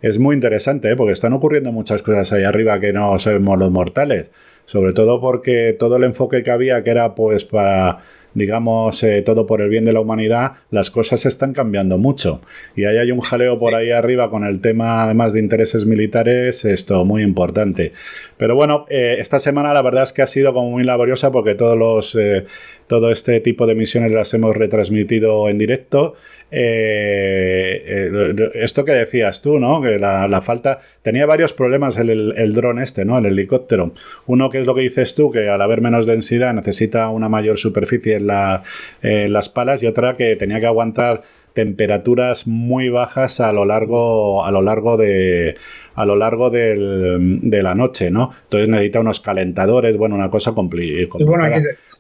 Es 0.01 0.19
muy 0.19 0.35
interesante, 0.35 0.91
¿eh? 0.91 0.97
porque 0.97 1.13
están 1.13 1.33
ocurriendo 1.33 1.71
muchas 1.71 2.03
cosas 2.03 2.33
ahí 2.33 2.43
arriba 2.43 2.81
que 2.81 2.93
no 2.93 3.19
sabemos 3.19 3.59
los 3.59 3.71
mortales 3.71 4.31
sobre 4.65 4.93
todo 4.93 5.21
porque 5.21 5.77
todo 5.79 5.97
el 5.97 6.05
enfoque 6.05 6.43
que 6.43 6.51
había, 6.51 6.83
que 6.83 6.91
era 6.91 7.15
pues 7.15 7.45
para 7.45 7.99
digamos, 8.35 9.03
eh, 9.03 9.23
todo 9.23 9.47
por 9.47 9.61
el 9.61 9.69
bien 9.69 9.85
de 9.85 9.93
la 9.93 10.01
humanidad, 10.01 10.53
las 10.71 10.91
cosas 10.91 11.27
están 11.27 11.53
cambiando 11.53 11.99
mucho. 11.99 12.41
Y 12.77 12.85
ahí 12.85 12.97
hay 12.97 13.11
un 13.11 13.21
jaleo 13.21 13.59
por 13.59 13.75
ahí 13.75 13.91
arriba 13.91 14.31
con 14.31 14.45
el 14.45 14.61
tema, 14.61 15.05
además 15.05 15.33
de 15.33 15.41
intereses 15.41 15.87
militares, 15.87 16.65
esto 16.65 17.05
muy 17.05 17.23
importante. 17.23 17.93
Pero 18.37 18.55
bueno, 18.55 18.87
eh, 18.89 19.17
esta 19.19 19.39
semana 19.39 19.73
la 19.75 19.83
verdad 19.83 20.05
es 20.05 20.13
que 20.13 20.23
ha 20.23 20.27
sido 20.27 20.53
como 20.53 20.71
muy 20.71 20.85
laboriosa 20.85 21.31
porque 21.31 21.55
todos 21.55 21.77
los, 21.79 22.15
eh, 22.15 22.47
todo 22.87 23.11
este 23.11 23.41
tipo 23.41 23.67
de 23.67 23.75
misiones 23.75 24.13
las 24.13 24.33
hemos 24.35 24.57
retransmitido 24.57 25.49
en 25.49 25.59
directo. 25.59 26.15
Eh, 26.55 27.83
eh, 27.87 28.51
esto 28.55 28.85
que 28.85 28.93
decías 28.93 29.41
tú, 29.41 29.59
¿no? 29.59 29.81
Que 29.81 29.99
la, 29.99 30.41
falta. 30.43 30.81
Tenía 31.01 31.25
varios 31.25 31.55
problemas 31.55 31.97
el, 31.97 32.35
el, 32.37 32.53
dron 32.53 32.79
este, 32.79 33.07
¿no? 33.07 33.17
El 33.17 33.25
helicóptero. 33.25 33.93
Uno 34.27 34.51
que 34.51 34.61
es 34.61 34.67
lo 34.67 34.75
que 34.75 34.83
dices 34.83 35.15
tú, 35.15 35.31
que 35.31 35.49
al 35.49 35.63
haber 35.63 35.81
menos 35.81 36.05
densidad 36.05 36.53
necesita 36.53 37.09
una 37.09 37.31
mayor 37.31 37.57
superficie 37.57 38.17
en, 38.17 38.27
las 38.27 39.49
palas, 39.49 39.83
y 39.83 39.87
otra 39.87 40.17
que 40.17 40.37
tenía 40.37 40.61
que 40.61 40.67
aguantar 40.67 41.23
temperaturas 41.55 42.47
muy 42.47 42.89
bajas 42.89 43.41
a 43.41 43.53
lo 43.53 43.67
largo 43.67 44.45
a 44.45 44.51
lo 44.51 44.63
largo 44.63 44.97
de 44.97 45.57
a 45.95 46.05
lo 46.05 46.17
largo 46.17 46.51
del, 46.51 47.41
de 47.43 47.63
la 47.63 47.75
noche, 47.75 48.11
¿no? 48.11 48.31
Entonces 48.45 48.69
necesita 48.69 49.01
unos 49.01 49.21
calentadores, 49.21 49.97
bueno, 49.97 50.15
una 50.15 50.31
cosa 50.31 50.53
complicada. 50.53 51.19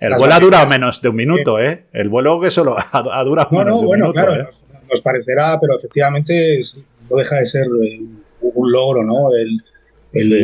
el 0.01 0.15
vuelo 0.17 0.35
ha 0.35 0.41
durado 0.41 0.67
menos 0.67 1.03
de 1.03 1.09
un 1.09 1.17
minuto, 1.17 1.61
¿eh? 1.61 1.85
El 1.93 2.09
vuelo 2.09 2.41
que 2.41 2.51
solo 2.51 2.77
ha, 2.93 3.25
durado 3.25 3.51
menos 3.51 3.81
de 3.81 3.87
un 3.87 3.93
minuto. 3.93 4.13
Claro, 4.13 4.35
¿eh? 4.35 4.47
nos, 4.91 5.01
parecerá, 5.01 5.59
pero 5.61 5.77
efectivamente 5.77 6.61
no 7.11 7.17
deja 7.17 7.37
de 7.37 7.47
ser 7.47 7.67
eh, 7.85 8.01
un 8.41 8.73
logro, 8.73 9.03
¿no? 9.03 9.31
El, 9.35 9.63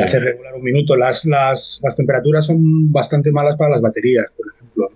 hacer 0.00 0.22
regular 0.22 0.54
un 0.54 0.62
minuto. 0.62 0.96
Las, 0.96 1.26
las, 1.26 1.80
las, 1.82 1.94
temperaturas 1.94 2.46
son 2.46 2.90
bastante 2.90 3.30
malas 3.30 3.56
para 3.56 3.72
las 3.72 3.82
baterías, 3.82 4.26
por 4.34 4.46
ejemplo. 4.54 4.90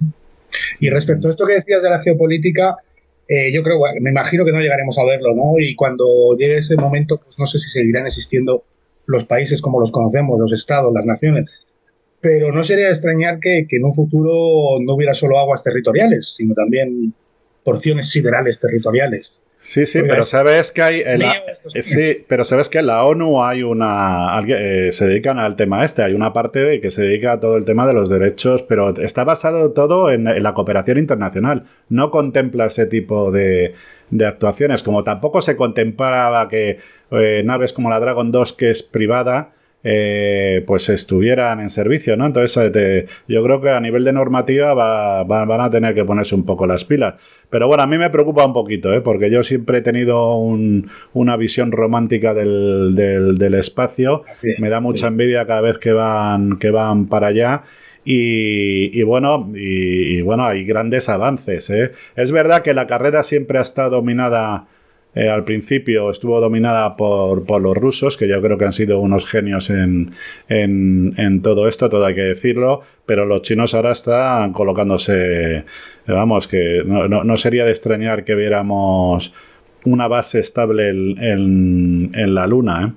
Y 0.80 0.88
respecto 0.88 1.26
a 1.26 1.30
esto 1.30 1.46
que 1.46 1.54
decías 1.54 1.82
de 1.82 1.90
la 1.90 2.00
geopolítica, 2.02 2.76
eh, 3.34 3.50
yo 3.50 3.62
creo, 3.62 3.80
me 4.02 4.10
imagino 4.10 4.44
que 4.44 4.52
no 4.52 4.60
llegaremos 4.60 4.98
a 4.98 5.06
verlo, 5.06 5.34
¿no? 5.34 5.58
Y 5.58 5.74
cuando 5.74 6.04
llegue 6.36 6.56
ese 6.56 6.76
momento, 6.76 7.16
pues 7.16 7.38
no 7.38 7.46
sé 7.46 7.58
si 7.58 7.70
seguirán 7.70 8.04
existiendo 8.04 8.64
los 9.06 9.24
países 9.24 9.62
como 9.62 9.80
los 9.80 9.90
conocemos, 9.90 10.38
los 10.38 10.52
estados, 10.52 10.92
las 10.92 11.06
naciones. 11.06 11.46
Pero 12.20 12.52
no 12.52 12.62
sería 12.62 12.90
extrañar 12.90 13.40
que, 13.40 13.66
que 13.66 13.78
en 13.78 13.84
un 13.84 13.94
futuro 13.94 14.78
no 14.84 14.94
hubiera 14.94 15.14
solo 15.14 15.38
aguas 15.38 15.64
territoriales, 15.64 16.34
sino 16.34 16.52
también 16.52 17.14
porciones 17.64 18.11
siderales 18.11 18.61
territoriales. 18.61 19.42
Sí, 19.62 19.87
sí, 19.87 20.01
pero 20.03 20.25
sabes 20.25 20.72
que 20.72 20.83
hay. 20.83 21.05
sí, 21.83 22.25
pero 22.27 22.42
sabes 22.42 22.68
que 22.68 22.79
en 22.79 22.87
la 22.87 23.05
ONU 23.05 23.44
hay 23.44 23.62
una. 23.62 24.42
Eh, 24.44 24.90
se 24.90 25.07
dedican 25.07 25.38
al 25.38 25.55
tema 25.55 25.85
este. 25.85 26.03
Hay 26.03 26.14
una 26.14 26.33
parte 26.33 26.59
de 26.59 26.81
que 26.81 26.90
se 26.90 27.03
dedica 27.03 27.31
a 27.31 27.38
todo 27.38 27.57
el 27.57 27.64
tema 27.64 27.87
de 27.87 27.94
los 27.94 28.09
derechos, 28.09 28.64
pero 28.64 28.92
está 28.96 29.22
basado 29.22 29.70
todo 29.70 30.11
en, 30.11 30.25
la 30.25 30.55
cooperación 30.55 30.98
internacional. 30.98 31.62
No 31.88 32.11
contempla 32.11 32.64
ese 32.64 32.87
tipo 32.87 33.31
de, 33.31 33.75
actuaciones. 34.27 34.83
Como 34.83 35.05
tampoco 35.05 35.40
se 35.42 35.55
contemplaba 35.55 36.48
que 36.48 36.79
eh, 37.12 37.42
naves 37.44 37.72
como 37.72 37.88
la 37.88 38.01
Dragon 38.01 38.33
2, 38.33 38.55
que 38.55 38.68
es 38.68 38.83
privada, 38.83 39.53
eh, 39.84 40.62
pues 40.66 40.88
estuvieran 40.88 41.60
en 41.60 41.68
servicio, 41.68 42.16
¿no? 42.16 42.26
Entonces, 42.26 43.10
yo 43.26 43.42
creo 43.42 43.60
que 43.60 43.70
a 43.70 43.80
nivel 43.80 44.04
de 44.04 44.12
normativa 44.12 44.74
van 45.24 45.60
a 45.60 45.70
tener 45.70 45.94
que 45.94 46.04
ponerse 46.04 46.34
un 46.34 46.44
poco 46.44 46.66
las 46.66 46.84
pilas. 46.84 47.14
Pero 47.50 47.66
bueno, 47.66 47.82
a 47.82 47.86
mí 47.86 47.98
me 47.98 48.08
preocupa 48.10 48.46
un 48.46 48.52
poquito, 48.52 48.92
¿eh? 48.92 49.00
porque 49.00 49.30
yo 49.30 49.42
siempre 49.42 49.78
he 49.78 49.82
tenido 49.82 50.36
una 50.36 51.36
visión 51.36 51.72
romántica 51.72 52.32
del, 52.32 53.54
espacio. 53.54 54.24
me 54.58 54.68
da 54.68 54.80
mucha 54.80 55.08
envidia 55.08 55.46
cada 55.46 55.60
vez 55.60 55.78
que 55.78 55.92
van, 55.92 56.58
que 56.58 56.70
van 56.70 57.06
para 57.06 57.28
allá. 57.28 57.62
Y, 58.04 59.02
bueno, 59.02 59.50
y, 59.54 60.16
y, 60.16 60.22
bueno, 60.22 60.46
hay 60.46 60.64
grandes 60.64 61.08
avances. 61.08 61.70
¿eh? 61.70 61.92
Es 62.16 62.32
verdad 62.32 62.62
que 62.62 62.74
la 62.74 62.86
carrera 62.86 63.22
siempre 63.22 63.58
ha 63.58 63.62
estado 63.62 63.90
dominada 63.90 64.66
eh, 65.14 65.29
al 65.29 65.44
principio 65.44 66.11
estuvo 66.11 66.40
dominada 66.40 66.96
por, 66.96 67.61
los 67.61 67.77
rusos, 67.77 68.16
que 68.16 68.27
yo 68.27 68.40
creo 68.40 68.57
que 68.57 68.64
han 68.64 68.72
sido 68.72 68.98
unos 69.01 69.27
genios 69.27 69.68
en, 69.68 70.12
en, 70.48 71.42
todo 71.42 71.68
esto, 71.68 71.90
todo 71.90 72.07
hay 72.07 72.14
que 72.14 72.22
decirlo, 72.22 72.81
pero 73.05 73.27
los 73.27 73.42
chinos 73.42 73.75
ahora 73.75 73.92
están 73.92 74.53
colocándose, 74.53 75.64
vamos, 76.07 76.48
que 76.48 76.83
no, 76.85 77.37
sería 77.37 77.66
de 77.66 77.72
extrañar 77.72 78.25
que 78.25 78.35
viéramos 78.35 79.35
una 79.85 80.09
base 80.09 80.38
estable 80.38 80.88
en, 80.88 82.11
en 82.14 82.35
la 82.35 82.46
Luna. 82.46 82.94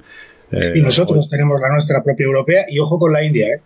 ¿eh? 0.51 0.73
y 0.75 0.81
nosotros 0.81 1.29
tenemos 1.29 1.59
la 1.59 1.69
nuestra 1.69 2.01
propia 2.01 2.25
europea 2.25 2.65
y 2.69 2.79
ojo 2.79 2.97
con 2.97 3.11
la 3.11 3.23
India, 3.23 3.47
¿eh? 3.47 3.61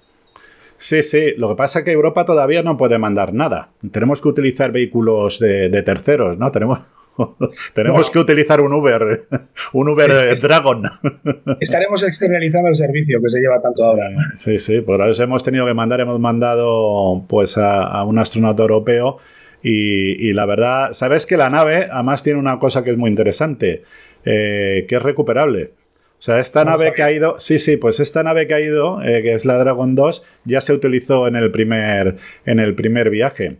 Sí, 0.81 1.03
sí. 1.03 1.33
Lo 1.35 1.49
que 1.49 1.55
pasa 1.55 1.79
es 1.79 1.85
que 1.85 1.91
Europa 1.91 2.23
todavía 2.23 2.63
no 2.63 2.77
puede 2.77 2.97
mandar 2.97 3.33
nada. 3.33 3.67
Tenemos 3.91 4.21
que 4.21 4.29
utilizar 4.29 4.71
vehículos 4.71 5.37
de, 5.37 5.67
de 5.67 5.83
terceros, 5.83 6.37
¿no? 6.37 6.51
Tenemos 6.51 6.79
Tenemos 7.73 8.09
que 8.09 8.19
utilizar 8.19 8.61
un 8.61 8.73
Uber, 8.73 9.27
un 9.73 9.89
Uber 9.89 10.39
Dragon. 10.39 10.83
Estaremos 11.59 12.03
externalizando 12.03 12.69
el 12.69 12.75
servicio 12.75 13.21
que 13.21 13.29
se 13.29 13.39
lleva 13.39 13.61
tanto 13.61 13.83
ahora. 13.83 14.09
Sí, 14.35 14.59
sí, 14.59 14.81
por 14.81 15.05
eso 15.07 15.23
hemos 15.23 15.43
tenido 15.43 15.65
que 15.65 15.73
mandar, 15.73 15.99
hemos 16.01 16.19
mandado 16.19 17.25
pues 17.27 17.57
a, 17.57 18.03
un 18.03 18.19
astronauta 18.19 18.63
europeo 18.63 19.17
y, 19.61 20.31
la 20.33 20.45
verdad, 20.45 20.93
sabes 20.93 21.25
que 21.25 21.35
la 21.35 21.49
nave 21.49 21.89
además 21.91 22.23
tiene 22.23 22.39
una 22.39 22.59
cosa 22.59 22.83
que 22.83 22.91
es 22.91 22.97
muy 22.97 23.09
interesante, 23.09 23.83
eh, 24.23 24.85
que 24.87 24.95
es 24.95 25.01
recuperable. 25.01 25.73
O 26.19 26.21
sea, 26.21 26.39
esta 26.39 26.65
nave 26.65 26.91
que 26.93 27.01
ha 27.01 27.11
ido, 27.13 27.39
sí, 27.39 27.59
sí, 27.59 27.77
pues 27.77 28.01
esta 28.01 28.23
nave 28.23 28.45
que 28.45 28.53
ha 28.53 28.59
ido, 28.59 29.01
eh, 29.01 29.21
que 29.21 29.33
es 29.33 29.45
la 29.45 29.57
Dragon 29.57 29.95
2, 29.95 30.23
ya 30.43 30.59
se 30.59 30.73
utilizó 30.73 31.27
en 31.27 31.37
el 31.37 31.49
primer, 31.49 32.17
en 32.45 32.59
el 32.59 32.75
primer 32.75 33.09
viaje. 33.09 33.55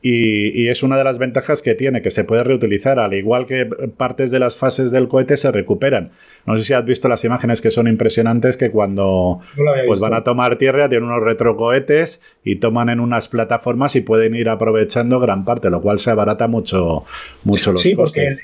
Y, 0.00 0.68
es 0.68 0.84
una 0.84 0.96
de 0.96 1.02
las 1.02 1.18
ventajas 1.18 1.60
que 1.60 1.74
tiene, 1.74 2.02
que 2.02 2.10
se 2.10 2.22
puede 2.22 2.44
reutilizar, 2.44 3.00
al 3.00 3.14
igual 3.14 3.46
que 3.46 3.66
partes 3.96 4.30
de 4.30 4.38
las 4.38 4.56
fases 4.56 4.92
del 4.92 5.08
cohete 5.08 5.36
se 5.36 5.50
recuperan. 5.50 6.10
No 6.46 6.56
sé 6.56 6.62
si 6.62 6.72
has 6.72 6.84
visto 6.84 7.08
las 7.08 7.24
imágenes 7.24 7.60
que 7.60 7.72
son 7.72 7.88
impresionantes, 7.88 8.56
que 8.56 8.70
cuando 8.70 9.40
pues 9.86 9.98
van 9.98 10.14
a 10.14 10.22
tomar 10.22 10.56
tierra 10.56 10.88
tienen 10.88 11.08
unos 11.08 11.22
retrocohetes 11.22 12.22
y 12.44 12.56
toman 12.56 12.90
en 12.90 13.00
unas 13.00 13.28
plataformas 13.28 13.96
y 13.96 14.00
pueden 14.02 14.36
ir 14.36 14.48
aprovechando 14.48 15.18
gran 15.18 15.44
parte, 15.44 15.68
lo 15.68 15.82
cual 15.82 15.98
se 15.98 16.10
abarata 16.10 16.46
mucho, 16.46 17.04
mucho 17.42 17.72
los 17.72 17.82
sí, 17.82 17.96
porque 17.96 18.26
el, 18.26 18.38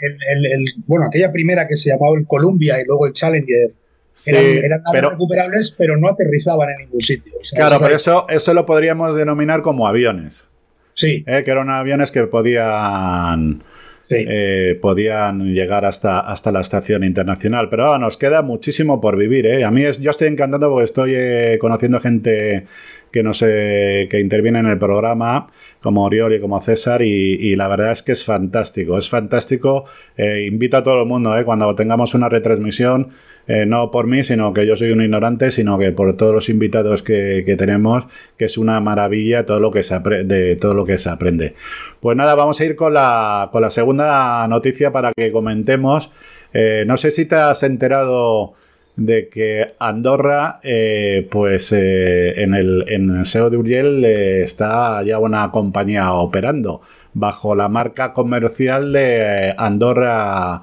bueno, 0.86 1.06
aquella 1.06 1.30
primera 1.30 1.68
que 1.68 1.76
se 1.76 1.90
llamaba 1.90 2.16
el 2.18 2.26
Columbia 2.26 2.80
y 2.80 2.84
luego 2.84 3.06
el 3.06 3.12
Challenger, 3.12 3.68
eran, 4.26 4.82
recuperables, 5.10 5.74
pero 5.76 5.96
no 5.96 6.08
aterrizaban 6.08 6.68
en 6.70 6.86
ningún 6.86 7.00
sitio. 7.00 7.32
claro, 7.54 7.78
pero 7.80 7.96
eso, 7.96 8.26
eso 8.28 8.54
lo 8.54 8.64
podríamos 8.66 9.14
denominar 9.14 9.62
como 9.62 9.86
aviones. 9.86 10.48
Sí. 10.94 11.24
Eh, 11.26 11.42
que 11.44 11.50
eran 11.50 11.70
aviones 11.70 12.10
que 12.10 12.24
podían. 12.24 13.62
Eh, 14.10 14.78
podían 14.82 15.54
llegar 15.54 15.86
hasta, 15.86 16.20
hasta 16.20 16.52
la 16.52 16.60
estación 16.60 17.04
internacional. 17.04 17.68
Pero 17.70 17.98
nos 17.98 18.16
queda 18.16 18.42
muchísimo 18.42 19.00
por 19.00 19.16
vivir. 19.16 19.46
¿eh? 19.46 19.64
A 19.64 19.70
mí 19.70 19.82
es, 19.82 19.98
yo 19.98 20.10
estoy 20.10 20.28
encantado 20.28 20.70
porque 20.70 20.84
estoy 20.84 21.58
conociendo 21.58 22.00
gente 22.00 22.66
que 23.10 23.22
no 23.22 23.32
sé, 23.32 24.06
que 24.10 24.20
interviene 24.20 24.58
en 24.58 24.66
el 24.66 24.78
programa, 24.78 25.46
como 25.80 26.04
Oriol 26.04 26.34
y 26.34 26.40
como 26.40 26.60
César, 26.60 27.00
y, 27.00 27.54
la 27.54 27.68
verdad 27.68 27.92
es 27.92 28.02
que 28.02 28.10
es 28.10 28.24
fantástico, 28.24 28.98
es 28.98 29.08
fantástico. 29.08 29.84
invito 30.18 30.78
a 30.78 30.82
todo 30.82 31.00
el 31.02 31.06
mundo, 31.06 31.32
cuando 31.44 31.72
tengamos 31.76 32.14
una 32.14 32.28
retransmisión, 32.28 33.10
eh, 33.46 33.66
no 33.66 33.90
por 33.90 34.06
mí, 34.06 34.22
sino 34.22 34.54
que 34.54 34.66
yo 34.66 34.74
soy 34.74 34.90
un 34.90 35.02
ignorante, 35.02 35.50
sino 35.50 35.78
que 35.78 35.92
por 35.92 36.16
todos 36.16 36.34
los 36.34 36.48
invitados 36.48 37.02
que, 37.02 37.54
tenemos, 37.58 38.04
que 38.38 38.46
es 38.46 38.56
una 38.56 38.80
maravilla 38.80 39.44
todo 39.44 39.60
lo 39.60 39.70
que 39.70 39.82
se 39.82 39.98
de 39.98 40.56
todo 40.56 40.74
lo 40.74 40.86
que 40.86 40.96
se 40.98 41.10
aprende. 41.10 41.54
Pues 42.00 42.16
nada, 42.16 42.34
vamos 42.34 42.60
a 42.60 42.64
ir 42.64 42.74
con 42.76 42.94
la, 42.94 43.50
con 43.52 43.62
la 43.62 43.70
segunda 43.70 44.46
noticia 44.48 44.92
para 44.92 45.12
que 45.14 45.30
comentemos. 45.30 46.10
Eh, 46.54 46.84
no 46.86 46.96
sé 46.96 47.10
si 47.10 47.26
te 47.26 47.36
has 47.36 47.62
enterado 47.62 48.54
de 48.96 49.28
que 49.28 49.66
Andorra, 49.78 50.60
eh, 50.62 51.26
pues 51.30 51.72
en, 51.72 52.54
el, 52.54 52.84
en 52.88 53.16
el 53.16 53.26
SEO 53.26 53.50
de 53.50 53.56
Uriel 53.56 54.04
está 54.04 55.02
ya 55.02 55.18
una 55.18 55.50
compañía 55.50 56.12
operando 56.14 56.80
bajo 57.12 57.54
la 57.54 57.68
marca 57.68 58.12
comercial 58.12 58.92
de 58.92 59.54
Andorra 59.58 60.62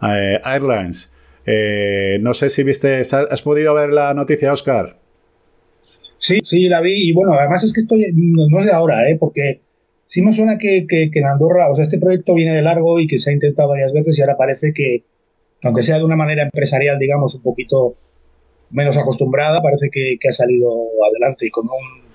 Airlines. 0.00 1.10
Eh, 1.52 2.18
no 2.20 2.32
sé 2.32 2.48
si 2.48 2.62
viste, 2.62 3.00
¿has 3.00 3.42
podido 3.42 3.74
ver 3.74 3.90
la 3.90 4.14
noticia, 4.14 4.52
Oscar? 4.52 4.96
Sí, 6.16 6.38
sí, 6.44 6.68
la 6.68 6.80
vi. 6.80 7.08
Y 7.08 7.12
bueno, 7.12 7.32
además 7.34 7.64
es 7.64 7.72
que 7.72 7.80
estoy, 7.80 8.06
no 8.14 8.60
es 8.60 8.66
de 8.66 8.72
ahora, 8.72 9.08
¿eh? 9.10 9.16
porque 9.18 9.62
sí 10.06 10.22
me 10.22 10.32
suena 10.32 10.58
que, 10.58 10.86
en 10.88 11.26
Andorra, 11.26 11.70
o 11.70 11.74
sea, 11.74 11.82
este 11.82 11.98
proyecto 11.98 12.34
viene 12.34 12.54
de 12.54 12.62
largo 12.62 13.00
y 13.00 13.08
que 13.08 13.18
se 13.18 13.30
ha 13.30 13.32
intentado 13.32 13.70
varias 13.70 13.92
veces 13.92 14.16
y 14.16 14.20
ahora 14.20 14.36
parece 14.36 14.72
que, 14.72 15.04
aunque 15.62 15.82
sea 15.82 15.98
de 15.98 16.04
una 16.04 16.16
manera 16.16 16.44
empresarial, 16.44 16.98
digamos, 16.98 17.34
un 17.34 17.42
poquito 17.42 17.96
menos 18.70 18.96
acostumbrada, 18.96 19.60
parece 19.60 19.88
que, 19.90 20.18
ha 20.28 20.32
salido 20.32 20.68
adelante 21.10 21.46
y 21.46 21.50
con 21.50 21.66
un 21.66 22.10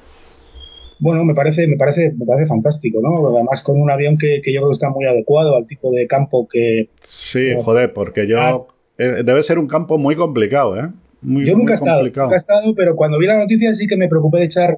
bueno, 0.97 1.25
me 1.25 1.35
parece, 1.35 1.67
me 1.67 1.75
parece, 1.75 2.13
me 2.13 2.25
parece 2.25 2.47
fantástico, 2.47 3.01
¿no? 3.01 3.35
Además 3.35 3.61
con 3.61 3.81
un 3.81 3.91
avión 3.91 4.17
que, 4.17 4.37
yo 4.37 4.61
creo 4.61 4.69
que 4.69 4.73
está 4.73 4.89
muy 4.89 5.05
adecuado 5.05 5.57
al 5.57 5.67
tipo 5.67 5.91
de 5.91 6.07
campo 6.07 6.47
que. 6.47 6.87
Sí, 7.01 7.53
joder, 7.61 7.91
porque 7.91 8.27
yo 8.27 8.39
ah, 8.39 8.65
eh, 8.97 9.23
debe 9.23 9.43
ser 9.43 9.59
un 9.59 9.67
campo 9.67 9.97
muy 9.97 10.15
complicado, 10.15 10.77
¿eh? 10.79 10.89
Yo 11.21 11.55
nunca 11.55 11.73
he 11.73 11.75
estado, 11.75 12.03
nunca 12.03 12.33
he 12.33 12.37
estado, 12.37 12.75
pero 12.75 12.95
cuando 12.95 13.17
vi 13.17 13.25
la 13.25 13.37
noticia 13.37 13.73
sí 13.73 13.87
que 13.87 13.97
me 13.97 14.07
preocupé 14.07 14.39
de 14.39 14.45
echar 14.45 14.77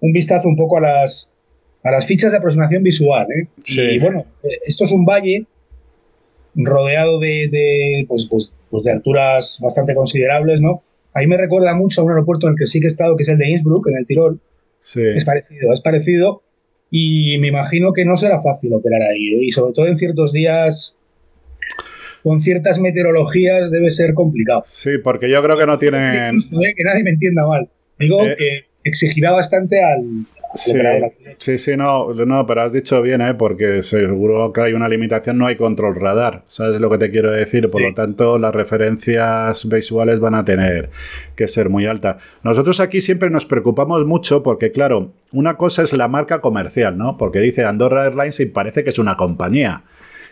un 0.00 0.12
vistazo 0.12 0.48
un 0.48 0.56
poco 0.56 0.78
a 0.78 0.80
las 0.80 1.30
a 1.82 1.90
las 1.90 2.06
fichas 2.06 2.32
de 2.32 2.38
aproximación 2.38 2.82
visual. 2.82 3.26
¿eh? 3.32 3.48
Y 3.66 3.98
bueno, 3.98 4.24
esto 4.66 4.84
es 4.84 4.92
un 4.92 5.04
valle 5.04 5.46
rodeado 6.54 7.18
de, 7.18 8.04
pues, 8.08 8.26
pues, 8.28 8.52
pues, 8.70 8.84
de 8.84 8.92
alturas 8.92 9.58
bastante 9.62 9.94
considerables, 9.94 10.60
¿no? 10.60 10.82
Ahí 11.12 11.26
me 11.26 11.36
recuerda 11.36 11.74
mucho 11.74 12.00
a 12.00 12.04
un 12.04 12.10
aeropuerto 12.10 12.46
en 12.46 12.52
el 12.52 12.58
que 12.58 12.66
sí 12.66 12.80
que 12.80 12.86
he 12.86 12.88
estado, 12.88 13.16
que 13.16 13.22
es 13.24 13.28
el 13.28 13.38
de 13.38 13.48
Innsbruck, 13.50 13.88
en 13.88 13.96
el 13.96 14.06
Tirol. 14.06 14.40
Sí. 14.80 15.02
Es 15.02 15.24
parecido, 15.24 15.72
es 15.72 15.80
parecido. 15.80 16.42
Y 16.90 17.38
me 17.38 17.48
imagino 17.48 17.92
que 17.92 18.04
no 18.04 18.16
será 18.16 18.40
fácil 18.42 18.72
operar 18.74 19.02
ahí. 19.02 19.34
¿eh? 19.34 19.44
Y 19.44 19.52
sobre 19.52 19.72
todo 19.72 19.86
en 19.86 19.96
ciertos 19.96 20.32
días, 20.32 20.96
con 22.22 22.40
ciertas 22.40 22.78
meteorologías, 22.78 23.70
debe 23.70 23.90
ser 23.90 24.14
complicado. 24.14 24.62
Sí, 24.66 24.92
porque 25.02 25.30
yo 25.30 25.42
creo 25.42 25.56
que 25.56 25.66
no 25.66 25.78
tienen... 25.78 26.34
¿eh? 26.34 26.74
Que 26.76 26.84
nadie 26.84 27.04
me 27.04 27.10
entienda 27.10 27.46
mal. 27.46 27.68
Digo 27.98 28.26
eh, 28.26 28.36
que 28.38 28.64
exigirá 28.84 29.32
bastante 29.32 29.82
al, 29.82 30.26
Sí, 30.52 31.58
sí, 31.58 31.76
no, 31.76 32.12
no, 32.12 32.46
pero 32.46 32.62
has 32.62 32.72
dicho 32.72 33.00
bien, 33.02 33.20
¿eh? 33.20 33.34
porque 33.34 33.82
seguro 33.82 34.52
que 34.52 34.60
hay 34.60 34.72
una 34.72 34.88
limitación, 34.88 35.38
no 35.38 35.46
hay 35.46 35.56
control 35.56 35.94
radar, 35.94 36.42
¿sabes 36.48 36.80
lo 36.80 36.90
que 36.90 36.98
te 36.98 37.10
quiero 37.10 37.30
decir? 37.30 37.70
Por 37.70 37.80
lo 37.80 37.94
tanto, 37.94 38.36
las 38.36 38.52
referencias 38.52 39.68
visuales 39.68 40.18
van 40.18 40.34
a 40.34 40.44
tener 40.44 40.90
que 41.36 41.46
ser 41.46 41.68
muy 41.68 41.86
altas. 41.86 42.16
Nosotros 42.42 42.80
aquí 42.80 43.00
siempre 43.00 43.30
nos 43.30 43.46
preocupamos 43.46 44.04
mucho 44.06 44.42
porque, 44.42 44.72
claro, 44.72 45.12
una 45.30 45.56
cosa 45.56 45.82
es 45.82 45.92
la 45.92 46.08
marca 46.08 46.40
comercial, 46.40 46.98
¿no? 46.98 47.16
Porque 47.16 47.40
dice 47.40 47.64
Andorra 47.64 48.06
Airlines 48.06 48.40
y 48.40 48.46
parece 48.46 48.82
que 48.82 48.90
es 48.90 48.98
una 48.98 49.16
compañía. 49.16 49.84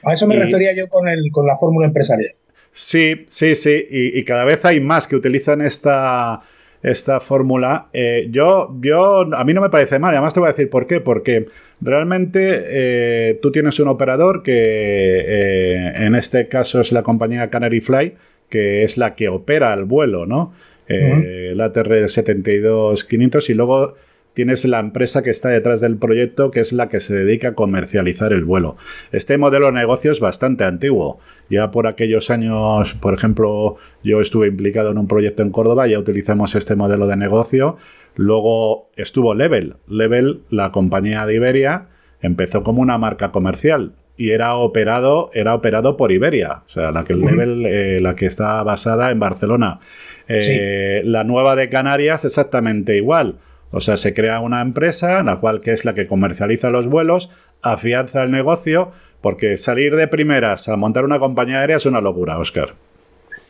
A 0.04 0.14
eso 0.14 0.26
me 0.26 0.36
refería 0.36 0.74
yo 0.74 0.88
con, 0.88 1.08
el, 1.08 1.30
con 1.30 1.46
la 1.46 1.56
fórmula 1.56 1.86
empresarial. 1.86 2.32
Sí, 2.70 3.24
sí, 3.26 3.54
sí, 3.54 3.86
y 3.90 4.24
cada 4.24 4.44
vez 4.44 4.64
hay 4.64 4.80
más 4.80 5.08
que 5.08 5.16
utilizan 5.16 5.62
esta 5.62 6.42
esta 6.82 7.20
fórmula. 7.20 7.88
Eh, 7.92 8.28
yo, 8.30 8.76
yo, 8.80 9.34
a 9.34 9.44
mí 9.44 9.54
no 9.54 9.60
me 9.60 9.70
parece 9.70 9.98
mal, 9.98 10.12
además 10.12 10.34
te 10.34 10.40
voy 10.40 10.48
a 10.48 10.52
decir 10.52 10.70
por 10.70 10.86
qué, 10.86 11.00
porque 11.00 11.46
realmente 11.80 12.64
eh, 12.66 13.38
tú 13.42 13.50
tienes 13.50 13.78
un 13.80 13.88
operador 13.88 14.42
que 14.42 14.52
eh, 14.54 15.92
en 15.96 16.14
este 16.14 16.48
caso 16.48 16.80
es 16.80 16.92
la 16.92 17.02
compañía 17.02 17.50
Canary 17.50 17.80
Fly, 17.80 18.14
que 18.48 18.82
es 18.82 18.96
la 18.96 19.14
que 19.14 19.28
opera 19.28 19.74
el 19.74 19.84
vuelo, 19.84 20.26
¿no? 20.26 20.52
El 20.88 21.60
ATR 21.60 22.08
72500 22.08 23.50
y 23.50 23.54
luego 23.54 23.94
tienes 24.38 24.64
la 24.66 24.78
empresa 24.78 25.24
que 25.24 25.30
está 25.30 25.48
detrás 25.48 25.80
del 25.80 25.96
proyecto, 25.96 26.52
que 26.52 26.60
es 26.60 26.72
la 26.72 26.88
que 26.88 27.00
se 27.00 27.12
dedica 27.12 27.48
a 27.48 27.54
comercializar 27.54 28.32
el 28.32 28.44
vuelo. 28.44 28.76
Este 29.10 29.36
modelo 29.36 29.66
de 29.66 29.72
negocio 29.72 30.12
es 30.12 30.20
bastante 30.20 30.62
antiguo. 30.62 31.18
Ya 31.50 31.72
por 31.72 31.88
aquellos 31.88 32.30
años, 32.30 32.94
por 32.94 33.14
ejemplo, 33.14 33.78
yo 34.04 34.20
estuve 34.20 34.46
implicado 34.46 34.92
en 34.92 34.98
un 34.98 35.08
proyecto 35.08 35.42
en 35.42 35.50
Córdoba, 35.50 35.88
ya 35.88 35.98
utilizamos 35.98 36.54
este 36.54 36.76
modelo 36.76 37.08
de 37.08 37.16
negocio. 37.16 37.78
Luego 38.14 38.92
estuvo 38.94 39.34
Level. 39.34 39.74
Level, 39.88 40.42
la 40.50 40.70
compañía 40.70 41.26
de 41.26 41.34
Iberia, 41.34 41.88
empezó 42.20 42.62
como 42.62 42.80
una 42.80 42.96
marca 42.96 43.32
comercial 43.32 43.94
y 44.16 44.30
era 44.30 44.54
operado, 44.54 45.30
era 45.34 45.52
operado 45.52 45.96
por 45.96 46.12
Iberia, 46.12 46.62
o 46.64 46.68
sea, 46.68 46.92
la 46.92 47.02
que 47.02 47.14
Level, 47.14 47.66
eh, 47.66 48.00
la 48.00 48.14
que 48.14 48.26
está 48.26 48.62
basada 48.62 49.10
en 49.10 49.18
Barcelona. 49.18 49.80
Eh, 50.28 51.02
la 51.04 51.24
nueva 51.24 51.56
de 51.56 51.68
Canarias 51.68 52.24
exactamente 52.24 52.96
igual. 52.96 53.34
O 53.70 53.80
sea, 53.80 53.96
se 53.96 54.14
crea 54.14 54.40
una 54.40 54.60
empresa, 54.60 55.22
la 55.22 55.36
cual 55.36 55.60
que 55.60 55.72
es 55.72 55.84
la 55.84 55.94
que 55.94 56.06
comercializa 56.06 56.70
los 56.70 56.86
vuelos, 56.86 57.30
afianza 57.62 58.22
el 58.22 58.30
negocio, 58.30 58.92
porque 59.20 59.56
salir 59.56 59.96
de 59.96 60.08
primeras 60.08 60.68
a 60.68 60.76
montar 60.76 61.04
una 61.04 61.18
compañía 61.18 61.60
aérea 61.60 61.76
es 61.76 61.86
una 61.86 62.00
locura, 62.00 62.38
Oscar. 62.38 62.74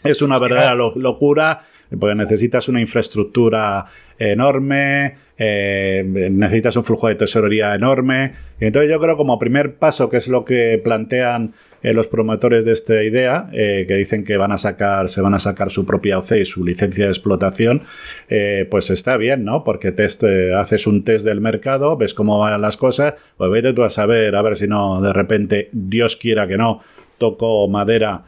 Es 0.03 0.23
una 0.23 0.39
verdadera 0.39 0.75
locura, 0.75 1.61
porque 1.99 2.15
necesitas 2.15 2.69
una 2.69 2.81
infraestructura 2.81 3.87
enorme, 4.19 5.17
eh, 5.37 6.05
necesitas 6.31 6.77
un 6.77 6.85
flujo 6.85 7.09
de 7.09 7.15
tesorería 7.15 7.75
enorme. 7.75 8.33
Y 8.61 8.67
entonces 8.67 8.91
yo 8.91 9.01
creo 9.01 9.17
como 9.17 9.39
primer 9.39 9.75
paso, 9.77 10.09
que 10.09 10.19
es 10.19 10.29
lo 10.29 10.45
que 10.45 10.81
plantean 10.83 11.55
eh, 11.83 11.93
los 11.93 12.09
promotores 12.09 12.65
de 12.65 12.73
esta 12.73 13.03
idea, 13.03 13.49
eh, 13.53 13.85
que 13.87 13.95
dicen 13.95 14.25
que 14.25 14.37
van 14.37 14.53
a 14.53 14.59
sacar, 14.59 15.09
se 15.09 15.21
van 15.21 15.35
a 15.35 15.39
sacar 15.39 15.71
su 15.71 15.87
propia 15.87 16.19
OC 16.19 16.33
y 16.33 16.45
su 16.45 16.65
licencia 16.65 17.05
de 17.05 17.11
explotación, 17.11 17.83
eh, 18.29 18.67
pues 18.71 18.91
está 18.91 19.17
bien, 19.17 19.45
¿no? 19.45 19.65
Porque 19.65 19.93
test, 19.93 20.25
haces 20.57 20.87
un 20.87 21.05
test 21.05 21.25
del 21.25 21.41
mercado, 21.41 21.97
ves 21.97 22.15
cómo 22.15 22.39
van 22.39 22.61
las 22.61 22.77
cosas, 22.77 23.15
pues 23.37 23.51
vete 23.51 23.73
tú 23.73 23.83
a 23.85 23.91
saber, 23.91 24.35
a 24.35 24.43
ver 24.43 24.57
si 24.57 24.67
no, 24.67 25.01
de 25.01 25.13
repente, 25.13 25.69
Dios 25.73 26.17
quiera 26.17 26.49
que 26.49 26.57
no, 26.57 26.81
toco 27.19 27.69
madera, 27.69 28.23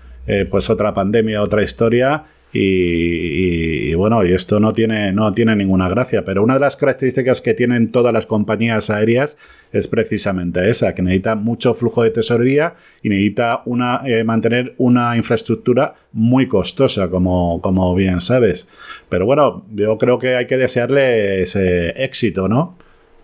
pues 0.48 0.70
otra 0.70 0.94
pandemia, 0.94 1.42
otra 1.42 1.62
historia, 1.62 2.24
y, 2.52 3.94
bueno, 3.94 4.24
y 4.24 4.32
esto 4.32 4.58
no 4.58 4.72
tiene, 4.72 5.12
no 5.12 5.32
tiene 5.32 5.54
ninguna 5.54 5.88
gracia, 5.88 6.24
pero 6.24 6.42
una 6.42 6.54
de 6.54 6.60
las 6.60 6.76
características 6.76 7.40
que 7.40 7.54
tienen 7.54 7.92
todas 7.92 8.12
las 8.12 8.26
compañías 8.26 8.90
aéreas 8.90 9.38
es 9.72 9.86
precisamente 9.86 10.68
esa, 10.68 10.94
que 10.94 11.02
necesita 11.02 11.36
mucho 11.36 11.74
flujo 11.74 12.02
de 12.02 12.10
tesorería 12.10 12.74
y 13.02 13.08
necesita 13.08 13.62
una, 13.66 14.02
eh, 14.04 14.24
mantener 14.24 14.74
una 14.78 15.16
infraestructura 15.16 15.94
muy 16.12 16.48
costosa, 16.48 17.08
como, 17.08 17.60
como 17.62 17.94
bien 17.94 18.20
sabes. 18.20 18.68
Pero 19.08 19.26
bueno, 19.26 19.64
yo 19.72 19.96
creo 19.96 20.18
que 20.18 20.34
hay 20.34 20.48
que 20.48 20.56
desearle 20.56 21.42
ese 21.42 21.90
éxito, 21.90 22.48
¿no? 22.48 22.76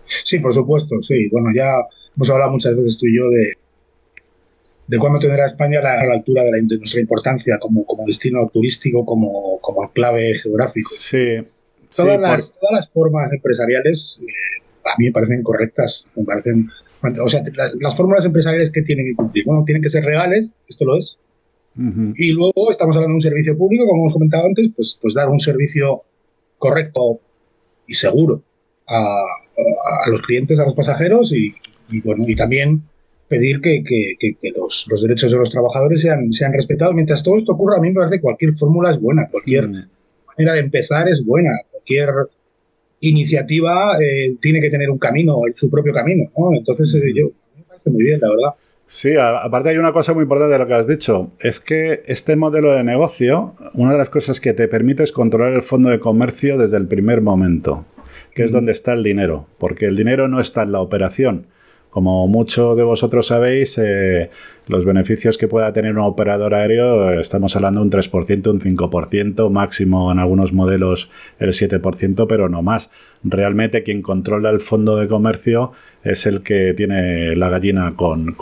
Sí, 0.05 0.39
por 0.39 0.53
supuesto, 0.53 1.01
sí. 1.01 1.27
Bueno, 1.29 1.49
ya 1.53 1.73
hemos 2.15 2.29
hablado 2.29 2.51
muchas 2.51 2.75
veces 2.77 2.97
tú 2.97 3.07
y 3.07 3.17
yo 3.17 3.29
de, 3.29 3.53
de 4.87 4.97
cuándo 4.97 5.19
tendrá 5.19 5.45
España 5.45 5.79
a 5.79 6.05
la, 6.05 6.13
altura 6.13 6.43
de, 6.43 6.51
la, 6.51 6.57
nuestra 6.77 6.99
importancia 6.99 7.59
como, 7.59 7.85
como 7.85 8.05
destino 8.05 8.47
turístico, 8.47 9.05
como, 9.05 9.59
como 9.61 9.91
clave 9.91 10.35
geográfico. 10.35 10.89
Sí. 10.93 11.37
Todas, 11.95 12.19
las, 12.19 12.53
todas 12.59 12.79
las 12.79 12.89
formas 12.89 13.31
empresariales 13.31 14.21
eh, 14.21 14.67
a 14.85 14.97
mí 14.97 15.07
me 15.07 15.11
parecen 15.11 15.43
correctas, 15.43 16.05
me 16.15 16.23
parecen... 16.23 16.69
O 17.23 17.29
sea, 17.29 17.43
las, 17.79 17.95
fórmulas 17.95 18.25
empresariales 18.25 18.71
que 18.71 18.81
tienen 18.81 19.05
que 19.05 19.15
cumplir, 19.15 19.45
bueno, 19.45 19.63
tienen 19.65 19.83
que 19.83 19.89
ser 19.89 20.03
regales, 20.03 20.53
esto 20.67 20.83
lo 20.83 20.97
es, 20.97 21.19
y 22.15 22.31
luego 22.31 22.71
estamos 22.71 22.95
hablando 22.95 23.13
de 23.13 23.17
un 23.17 23.21
servicio 23.21 23.55
público, 23.55 23.85
como 23.85 24.01
hemos 24.01 24.13
comentado 24.13 24.47
antes, 24.47 24.67
pues, 24.75 24.97
pues 24.99 25.13
dar 25.13 25.29
un 25.29 25.39
servicio 25.39 26.01
correcto 26.57 27.19
y 27.85 27.93
seguro 27.93 28.41
a, 28.87 29.21
los 30.07 30.23
clientes, 30.23 30.59
a 30.59 30.65
los 30.65 30.73
pasajeros 30.73 31.33
y, 31.33 31.53
bueno, 32.03 32.23
y 32.27 32.35
también 32.35 32.81
pedir 33.27 33.61
que, 33.61 33.83
los, 34.55 34.87
derechos 35.01 35.31
de 35.31 35.37
los 35.37 35.51
trabajadores 35.51 36.01
sean, 36.01 36.31
sean 36.31 36.53
respetados. 36.53 36.95
Mientras 36.95 37.23
todo 37.23 37.37
esto 37.37 37.53
ocurra, 37.53 37.77
a 37.77 37.81
mí 37.81 37.89
me 37.89 37.95
parece 37.95 38.15
que 38.15 38.21
cualquier 38.21 38.53
fórmula 38.53 38.91
es 38.91 38.99
buena, 38.99 39.27
cualquier 39.29 39.67
mm. 39.67 39.89
manera 40.27 40.53
de 40.53 40.59
empezar 40.59 41.07
es 41.09 41.25
buena, 41.25 41.51
cualquier 41.71 42.09
iniciativa 42.99 43.97
eh, 44.01 44.35
tiene 44.41 44.61
que 44.61 44.69
tener 44.69 44.89
un 44.89 44.97
camino, 44.97 45.39
su 45.53 45.69
propio 45.69 45.93
camino. 45.93 46.25
Entonces, 46.53 46.93
eh, 46.95 47.13
yo, 47.13 47.31
me 47.55 47.63
parece 47.63 47.89
muy 47.89 48.03
bien, 48.03 48.19
la 48.21 48.29
verdad. 48.29 48.53
Sí, 48.89 49.15
aparte 49.17 49.69
hay 49.69 49.77
una 49.77 49.91
cosa 49.91 50.13
muy 50.13 50.23
importante 50.23 50.53
de 50.53 50.59
lo 50.59 50.65
que 50.65 50.73
has 50.73 50.87
dicho, 50.87 51.31
es 51.41 51.59
que 51.59 52.03
este 52.05 52.37
modelo 52.37 52.71
de 52.71 52.85
negocio, 52.85 53.53
una 53.73 53.91
de 53.91 53.97
las 53.97 54.09
cosas 54.09 54.39
que 54.39 54.53
te 54.53 54.69
permite 54.69 55.03
es 55.03 55.11
controlar 55.11 55.51
el 55.51 55.61
fondo 55.61 55.89
de 55.89 55.99
comercio 55.99 56.57
desde 56.57 56.77
el 56.77 56.87
primer 56.87 57.19
momento, 57.19 57.85
que 58.33 58.43
es 58.43 58.53
donde 58.53 58.71
está 58.71 58.93
el 58.93 59.03
dinero, 59.03 59.45
porque 59.57 59.87
el 59.87 59.97
dinero 59.97 60.29
no 60.29 60.39
está 60.39 60.63
en 60.63 60.71
la 60.71 60.79
operación, 60.79 61.47
como 61.97 62.27
muchos 62.27 62.77
de 62.77 62.83
vosotros 62.83 63.25
sabéis, 63.25 63.75
eh, 63.79 64.29
los 64.67 64.85
beneficios 64.85 65.35
que 65.35 65.47
pueda 65.47 65.73
tener 65.73 65.93
un 65.93 66.03
operador 66.03 66.53
aéreo, 66.53 67.19
estamos 67.19 67.55
hablando 67.55 67.79
de 67.79 67.85
un 67.85 67.91
3%, 67.91 68.51
un 68.51 68.59
5%, 68.61 69.49
máximo 69.49 70.11
en 70.11 70.19
algunos 70.19 70.53
modelos 70.53 71.09
el 71.39 71.53
7%, 71.53 72.27
pero 72.29 72.49
no 72.49 72.61
más. 72.61 72.91
Realmente 73.23 73.81
quien 73.81 74.03
controla 74.03 74.51
el 74.51 74.59
fondo 74.59 74.95
de 74.95 75.07
comercio 75.07 75.71
es 76.03 76.27
el 76.27 76.43
que 76.43 76.75
tiene 76.75 77.35
la 77.35 77.49
gallina 77.49 77.95
con, 77.95 78.35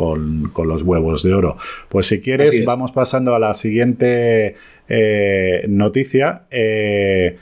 los 0.66 0.84
huevos 0.84 1.24
de 1.24 1.34
oro. 1.34 1.56
Pues 1.88 2.08
si 2.08 2.20
quieres, 2.20 2.66
vamos 2.66 2.92
pasando 2.92 3.36
a 3.36 3.40
la 3.40 3.54
siguiente 3.54 4.58
eh, 4.90 5.64
noticia. 5.70 6.42
Eh, 6.52 7.38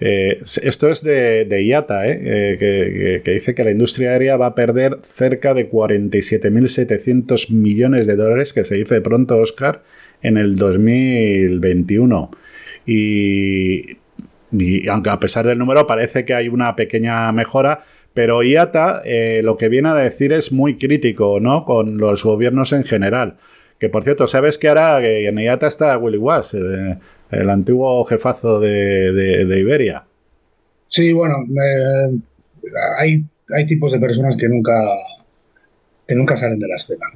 esto 0.00 0.88
es 0.88 1.02
de, 1.02 1.62
IATA, 1.64 2.06
¿eh? 2.08 2.20
Eh, 2.24 3.22
que, 3.24 3.30
dice 3.32 3.54
que 3.54 3.64
la 3.64 3.70
industria 3.70 4.10
aérea 4.10 4.36
va 4.36 4.46
a 4.46 4.54
perder 4.54 4.98
cerca 5.02 5.54
de 5.54 5.70
47.700 5.70 7.50
millones 7.50 8.06
de 8.06 8.16
dólares, 8.16 8.52
que 8.52 8.64
se 8.64 8.74
dice 8.76 9.00
pronto, 9.00 9.38
Oscar, 9.38 9.82
en 10.22 10.36
el 10.36 10.56
2021. 10.56 12.30
Y, 12.86 13.96
aunque 14.88 15.10
a 15.10 15.20
pesar 15.20 15.46
del 15.46 15.58
número 15.58 15.86
parece 15.86 16.24
que 16.24 16.34
hay 16.34 16.48
una 16.48 16.76
pequeña 16.76 17.30
mejora, 17.32 17.84
pero 18.12 18.42
IATA 18.42 19.02
lo 19.42 19.56
que 19.56 19.68
viene 19.68 19.88
a 19.88 19.94
decir 19.94 20.32
es 20.32 20.52
muy 20.52 20.76
crítico 20.76 21.40
¿no? 21.40 21.64
con 21.64 21.98
los 21.98 22.22
gobiernos 22.22 22.72
en 22.72 22.84
general. 22.84 23.36
Que 23.78 23.88
por 23.88 24.04
cierto, 24.04 24.26
¿sabes 24.26 24.58
qué 24.58 24.68
hará? 24.68 25.00
Que 25.00 25.26
en 25.26 25.38
IATA 25.38 25.66
está 25.66 25.98
Willy 25.98 26.18
Was, 26.18 26.54
el 26.54 27.50
antiguo 27.50 28.04
jefazo 28.04 28.60
de, 28.60 29.58
Iberia. 29.58 30.04
Sí, 30.88 31.12
bueno, 31.12 31.36
eh, 31.50 32.18
hay, 32.98 33.24
hay 33.54 33.66
tipos 33.66 33.92
de 33.92 33.98
personas 33.98 34.36
que 34.36 34.48
nunca, 34.48 34.80
que 36.06 36.14
nunca 36.14 36.36
salen 36.36 36.58
de 36.58 36.68
la 36.68 36.76
escena. 36.76 37.06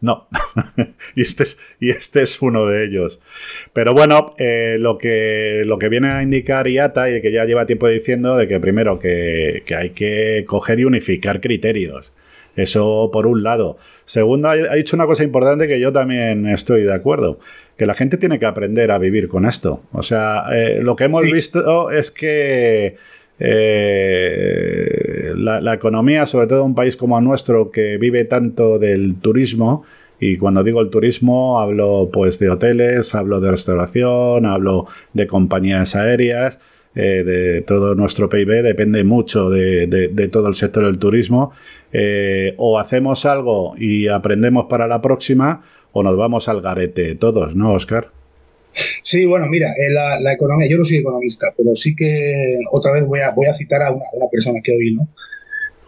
No, 0.00 0.28
y, 1.14 1.22
este 1.22 1.44
es, 1.44 1.58
y 1.80 1.90
este 1.90 2.22
es 2.22 2.42
uno 2.42 2.66
de 2.66 2.84
ellos. 2.84 3.20
Pero 3.72 3.94
bueno, 3.94 4.34
eh, 4.38 4.76
lo, 4.78 4.98
que, 4.98 5.62
lo 5.64 5.78
que 5.78 5.88
viene 5.88 6.08
a 6.10 6.22
indicar 6.22 6.68
IATA 6.68 7.10
y 7.10 7.22
que 7.22 7.32
ya 7.32 7.44
lleva 7.44 7.66
tiempo 7.66 7.88
diciendo 7.88 8.36
de 8.36 8.46
que 8.46 8.60
primero 8.60 8.98
que, 8.98 9.62
hay 9.76 9.90
que 9.90 10.44
coger 10.46 10.80
y 10.80 10.84
unificar 10.84 11.40
criterios. 11.40 12.12
Eso 12.56 13.10
por 13.12 13.26
un 13.26 13.42
lado. 13.42 13.78
Segundo, 14.04 14.48
ha 14.48 14.74
dicho 14.74 14.96
una 14.96 15.06
cosa 15.06 15.24
importante 15.24 15.66
que 15.66 15.80
yo 15.80 15.92
también 15.92 16.46
estoy 16.46 16.82
de 16.82 16.94
acuerdo, 16.94 17.38
que 17.76 17.86
la 17.86 17.94
gente 17.94 18.16
tiene 18.16 18.38
que 18.38 18.46
aprender 18.46 18.90
a 18.90 18.98
vivir 18.98 19.28
con 19.28 19.46
esto. 19.46 19.82
O 19.92 20.02
sea, 20.02 20.44
eh, 20.52 20.80
lo 20.80 20.94
que 20.96 21.04
hemos 21.04 21.22
visto 21.22 21.90
es 21.90 22.10
que 22.10 22.96
eh, 23.40 25.32
la, 25.36 25.74
economía, 25.74 26.26
sobre 26.26 26.46
todo 26.46 26.60
en 26.60 26.66
un 26.66 26.74
país 26.74 26.96
como 26.96 27.18
el 27.18 27.24
nuestro, 27.24 27.70
que 27.70 27.98
vive 27.98 28.24
tanto 28.24 28.78
del 28.78 29.16
turismo, 29.16 29.84
y 30.20 30.36
cuando 30.36 30.62
digo 30.62 30.80
el 30.80 30.90
turismo, 30.90 31.60
hablo 31.60 32.08
pues 32.12 32.38
de 32.38 32.48
hoteles, 32.48 33.14
hablo 33.14 33.40
de 33.40 33.50
restauración, 33.50 34.46
hablo 34.46 34.86
de 35.12 35.26
compañías 35.26 35.96
aéreas, 35.96 36.60
eh, 36.94 37.24
de 37.24 37.62
todo 37.62 37.96
nuestro 37.96 38.28
PIB, 38.28 38.62
depende 38.62 39.02
mucho 39.02 39.50
de, 39.50 40.28
todo 40.30 40.46
el 40.46 40.54
sector 40.54 40.84
del 40.84 40.98
turismo. 40.98 41.52
Eh, 41.96 42.54
o 42.56 42.80
hacemos 42.80 43.24
algo 43.24 43.76
y 43.78 44.08
aprendemos 44.08 44.66
para 44.68 44.88
la 44.88 45.00
próxima, 45.00 45.62
o 45.92 46.02
nos 46.02 46.16
vamos 46.16 46.48
al 46.48 46.60
garete 46.60 47.14
todos, 47.14 47.54
¿no, 47.54 47.72
Oscar? 47.72 48.10
Sí, 49.04 49.24
bueno, 49.26 49.46
mira, 49.46 49.68
eh, 49.68 49.92
la, 49.92 50.32
economía, 50.32 50.66
yo 50.68 50.76
no 50.76 50.84
soy 50.84 50.96
economista, 50.96 51.54
pero 51.56 51.76
sí 51.76 51.94
que 51.94 52.58
otra 52.72 52.92
vez 52.92 53.06
voy 53.06 53.20
a, 53.20 53.30
voy 53.30 53.46
a 53.46 53.54
citar 53.54 53.80
a 53.82 53.92
una, 53.92 54.28
persona 54.28 54.58
que 54.64 54.72
oí, 54.72 54.92
¿no? 54.92 55.08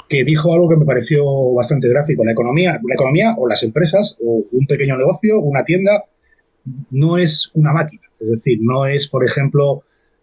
que 0.09 0.23
dijo 0.23 0.55
algo 0.55 0.69
que 0.69 0.77
me 0.77 0.85
pareció 0.85 1.25
bastante 1.55 1.89
gráfico. 1.89 2.25
La 2.25 2.31
economía, 2.31 2.79
la 2.87 2.95
economía 2.95 3.35
o 3.37 3.49
las 3.49 3.65
empresas 3.65 4.17
o 4.25 4.45
un 4.53 4.67
pequeño 4.69 4.97
negocio, 4.97 5.41
una 5.41 5.65
tienda, 5.65 6.05
no 6.93 7.19
es 7.19 7.51
una 7.55 7.73
máquina. 7.73 8.03
Es 8.21 8.31
decir, 8.31 8.59
no 8.61 8.87
es, 8.87 9.09
por 9.09 9.25
ejemplo, 9.25 9.83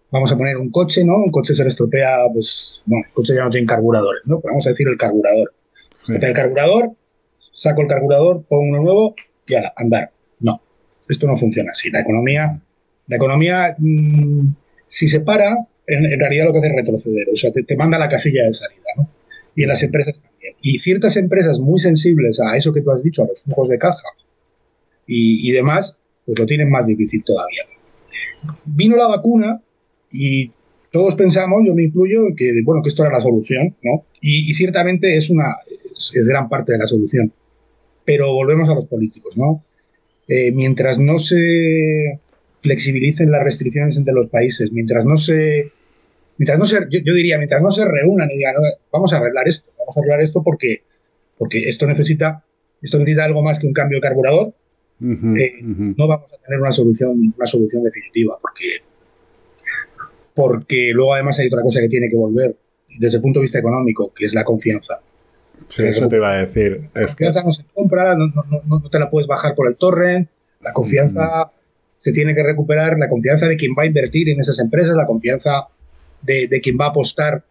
vamos 0.10 0.32
a 0.32 0.38
poner 0.38 0.56
un 0.56 0.72
coche, 0.72 1.04
¿no? 1.04 1.18
Un 1.18 1.32
coche 1.32 1.54
se 1.54 1.64
le 1.64 1.68
estropea, 1.68 2.20
pues, 2.32 2.84
bueno, 2.86 3.04
el 3.06 3.14
coche 3.14 3.36
ya 3.36 3.44
no 3.44 3.50
tiene 3.50 3.68
carburadores, 3.68 4.22
¿no? 4.28 4.40
Vamos 4.42 4.66
a 4.66 4.70
decir 4.70 4.88
el 4.88 4.98
carburador. 4.98 5.52
El 6.08 6.34
carburador, 6.34 6.92
saco 7.54 7.82
el 7.82 7.88
carburador, 7.88 8.44
pongo 8.44 8.64
uno 8.64 8.84
nuevo 8.84 9.16
y 9.48 9.56
a 9.56 9.74
andar. 9.78 10.12
No, 10.40 10.62
esto 11.08 11.28
no 11.28 11.38
funciona 11.38 11.72
así. 11.72 11.90
La 11.90 12.02
economía, 12.02 12.62
la 13.08 13.16
economía 13.16 13.76
mm, 13.78 14.50
si 14.94 15.08
se 15.08 15.22
para, 15.22 15.58
en, 15.88 16.20
realidad 16.20 16.46
lo 16.46 16.54
que 16.54 16.60
hace 16.60 16.68
es 16.68 16.76
retroceder, 16.76 17.28
o 17.32 17.36
sea, 17.36 17.52
te, 17.52 17.76
manda 17.76 17.98
a 17.98 18.00
la 18.00 18.10
casilla 18.10 18.46
de 18.46 18.54
salida, 18.54 18.90
¿no? 18.96 19.10
Y 19.56 19.64
en 19.64 19.70
las 19.70 19.82
empresas 19.82 20.22
también. 20.22 20.54
Y 20.62 20.78
ciertas 20.78 21.18
empresas 21.18 21.60
muy 21.60 21.80
sensibles 21.80 22.40
a 22.40 22.56
eso 22.56 22.72
que 22.72 22.82
tú 22.82 22.92
has 22.92 23.04
dicho, 23.04 23.24
a 23.24 23.28
los 23.28 23.42
flujos 23.42 23.70
de 23.70 23.80
caja 23.80 24.08
y, 25.08 25.52
demás, 25.52 25.98
pues 26.26 26.38
lo 26.38 26.46
tienen 26.46 26.70
más 26.70 26.86
difícil 26.86 27.24
todavía. 27.24 27.64
Vino 28.66 28.96
la 28.96 29.08
vacuna 29.08 29.62
y 30.12 30.52
todos 30.92 31.16
pensamos, 31.16 31.64
yo 31.66 31.74
me 31.74 31.86
incluyo, 31.86 32.36
que 32.38 32.62
bueno, 32.64 32.84
que 32.84 32.90
esto 32.90 33.04
era 33.04 33.12
la 33.12 33.22
solución, 33.22 33.76
¿no? 33.82 34.06
Y, 34.22 34.54
ciertamente 34.54 35.18
es 35.18 35.32
una 35.32 35.56
es, 36.14 36.28
gran 36.28 36.50
parte 36.50 36.74
de 36.74 36.80
la 36.80 36.88
solución. 36.88 37.32
Pero 38.06 38.34
volvemos 38.34 38.70
a 38.70 38.76
los 38.76 38.86
políticos, 38.86 39.38
¿no? 39.38 39.64
Eh, 40.28 40.52
mientras 40.52 41.00
no 41.00 41.18
se 41.18 42.20
flexibilicen 42.62 43.32
las 43.32 43.44
restricciones 43.44 43.98
entre 43.98 44.14
los 44.14 44.28
países, 44.28 44.72
mientras 44.72 45.06
no 45.06 45.18
se, 45.18 45.72
mientras 46.38 46.58
no 46.58 46.66
se, 46.66 46.78
yo, 46.90 47.14
diría, 47.14 47.38
mientras 47.38 47.62
no 47.62 47.72
se 47.72 47.86
reúnan 47.86 48.30
y 48.32 48.38
digan, 48.38 48.56
vamos 48.92 49.14
a 49.14 49.18
arreglar 49.18 49.48
esto, 49.48 49.70
vamos 49.78 49.98
a 49.98 50.00
arreglar 50.00 50.22
esto 50.22 50.42
porque, 50.42 50.84
porque 51.38 51.70
esto 51.70 51.86
necesita, 51.86 52.46
esto 52.82 53.00
necesita 53.00 53.26
algo 53.26 53.44
más 53.44 53.60
que 53.60 53.68
un 53.68 53.74
cambio 53.74 53.98
de 53.98 54.02
carburador, 54.02 54.54
eh, 55.02 55.56
no 55.62 56.08
vamos 56.08 56.32
a 56.32 56.38
tener 56.38 56.62
una 56.62 56.72
solución, 56.72 57.34
una 57.36 57.46
solución 57.46 57.84
definitiva, 57.84 58.38
porque, 58.42 58.68
porque 60.34 60.92
luego 60.94 61.14
además 61.14 61.40
hay 61.40 61.48
otra 61.48 61.62
cosa 61.62 61.82
que 61.82 61.90
tiene 61.90 62.08
que 62.10 62.16
volver 62.16 62.56
desde 63.00 63.18
el 63.18 63.22
punto 63.22 63.40
de 63.40 63.44
vista 63.44 63.60
económico, 63.60 64.14
que 64.14 64.26
es 64.26 64.34
la 64.34 64.46
confianza. 64.46 65.02
Sí, 65.68 65.84
eso 65.84 66.08
te 66.08 66.18
iba 66.18 66.32
a 66.32 66.38
decir. 66.38 66.90
La 66.94 67.06
confianza 67.06 67.44
no 67.44 67.52
se 67.52 67.64
compra, 67.74 68.16
no, 68.16 68.28
no, 68.66 68.90
te 68.90 69.00
la 69.00 69.10
puedes 69.10 69.28
bajar 69.28 69.56
por 69.56 69.68
el 69.68 69.78
torrent, 69.78 70.30
la 70.62 70.74
confianza 70.74 71.52
se 71.98 72.12
tiene 72.12 72.36
que 72.36 72.44
recuperar, 72.44 72.98
la 72.98 73.10
confianza 73.10 73.48
de 73.48 73.56
quien 73.56 73.74
va 73.78 73.84
a 73.84 73.86
invertir 73.86 74.30
en 74.30 74.40
esas 74.40 74.60
empresas, 74.60 74.96
la 74.96 75.06
confianza 75.06 75.68
de, 76.22 76.62
quien 76.62 76.78
va 76.80 76.86
a 76.86 76.90
apostar, 76.90 77.44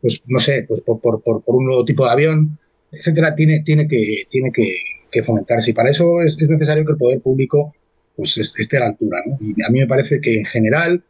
pues 0.00 0.22
no 0.26 0.38
sé, 0.38 0.64
pues 0.66 0.80
por, 0.80 1.00
por, 1.00 1.22
por, 1.22 1.42
un 1.46 1.66
nuevo 1.66 1.84
tipo 1.84 2.04
de 2.04 2.10
avión, 2.10 2.58
etcétera, 2.90 3.34
tiene, 3.34 3.60
tiene, 3.60 3.86
que, 3.86 4.22
tiene 4.30 4.50
que, 4.52 5.22
fomentarse. 5.22 5.72
Y 5.72 5.74
para 5.74 5.90
eso 5.90 6.22
es, 6.22 6.40
es, 6.40 6.48
necesario 6.48 6.84
que 6.84 6.92
el 6.92 6.98
poder 6.98 7.20
público 7.20 7.74
pues, 8.16 8.38
esté 8.38 8.76
a 8.76 8.80
la 8.80 8.86
altura. 8.86 9.18
¿no? 9.26 9.36
Y 9.40 9.62
a 9.62 9.70
mí 9.70 9.80
me 9.80 9.86
parece 9.86 10.20
que 10.20 10.38
en 10.38 10.44
general 10.44 11.02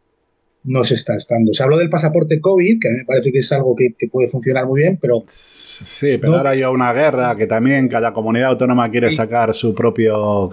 no 0.65 0.85
se 0.85 0.95
está 0.95 1.15
estando. 1.15 1.53
Se 1.53 1.63
habló 1.63 1.79
del 1.79 1.89
pasaporte 1.89 2.41
COVID, 2.41 2.81
que 2.81 2.89
a 2.89 2.91
me 2.93 3.05
parece 3.07 3.33
que 3.33 3.39
es 3.39 3.53
algo 3.53 3.75
que, 3.75 3.95
puede 4.11 4.29
funcionar 4.29 4.67
muy 4.67 4.83
bien, 4.83 4.99
pero... 5.01 5.23
Sí, 5.27 6.19
pero 6.19 6.37
ahora 6.37 6.51
hay 6.51 6.63
una 6.63 6.93
guerra 6.93 7.37
que 7.37 7.47
también 7.47 7.89
cada 7.89 8.13
comunidad 8.13 8.51
autónoma 8.51 8.91
quiere 8.91 9.11
sacar 9.11 9.55
su 9.55 9.75
propio... 9.75 10.19
O 10.19 10.51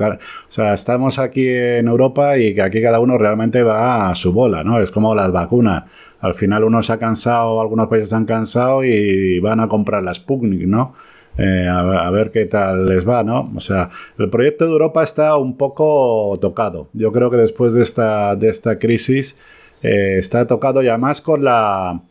sea, 0.48 0.74
estamos 0.74 1.20
aquí 1.20 1.48
en 1.48 1.88
Europa 1.88 2.38
y 2.38 2.54
que 2.54 2.62
aquí 2.62 2.82
cada 2.82 3.00
uno 3.00 3.18
realmente 3.18 3.62
va 3.64 4.10
a 4.10 4.16
su 4.16 4.32
bola, 4.32 4.64
¿no? 4.64 4.80
Es 4.80 4.92
como 4.92 5.16
las 5.16 5.32
vacunas. 5.32 5.84
Al 6.20 6.34
final 6.34 6.64
uno 6.64 6.82
se 6.82 6.94
ha 6.94 6.98
cansado, 6.98 7.60
algunos 7.60 7.88
países 7.88 8.10
se 8.10 8.16
han 8.16 8.26
cansado 8.26 8.84
y 8.84 9.40
van 9.40 9.60
a 9.60 9.68
comprar 9.68 10.04
las 10.04 10.18
Sputnik, 10.18 10.66
¿no? 10.66 10.94
Eh, 11.38 11.68
a, 11.68 12.10
ver 12.12 12.32
qué 12.32 12.46
tal 12.46 12.86
les 12.86 13.08
va, 13.08 13.22
¿no? 13.22 13.52
O 13.54 13.60
sea, 13.60 13.90
el 14.18 14.30
proyecto 14.30 14.66
de 14.66 14.72
Europa 14.72 15.04
está 15.04 15.36
un 15.36 15.58
poco 15.58 16.38
tocado. 16.40 16.88
Yo 16.94 17.12
creo 17.12 17.30
que 17.30 17.36
después 17.36 17.74
de 17.74 17.82
esta, 17.82 18.38
de 18.38 18.48
esta 18.48 18.80
crisis 18.80 19.38
eh, 19.82 20.16
está 20.18 20.46
tocado 20.48 20.82
ya 20.82 20.98
más 20.98 21.22
con 21.22 21.44
la... 21.44 22.02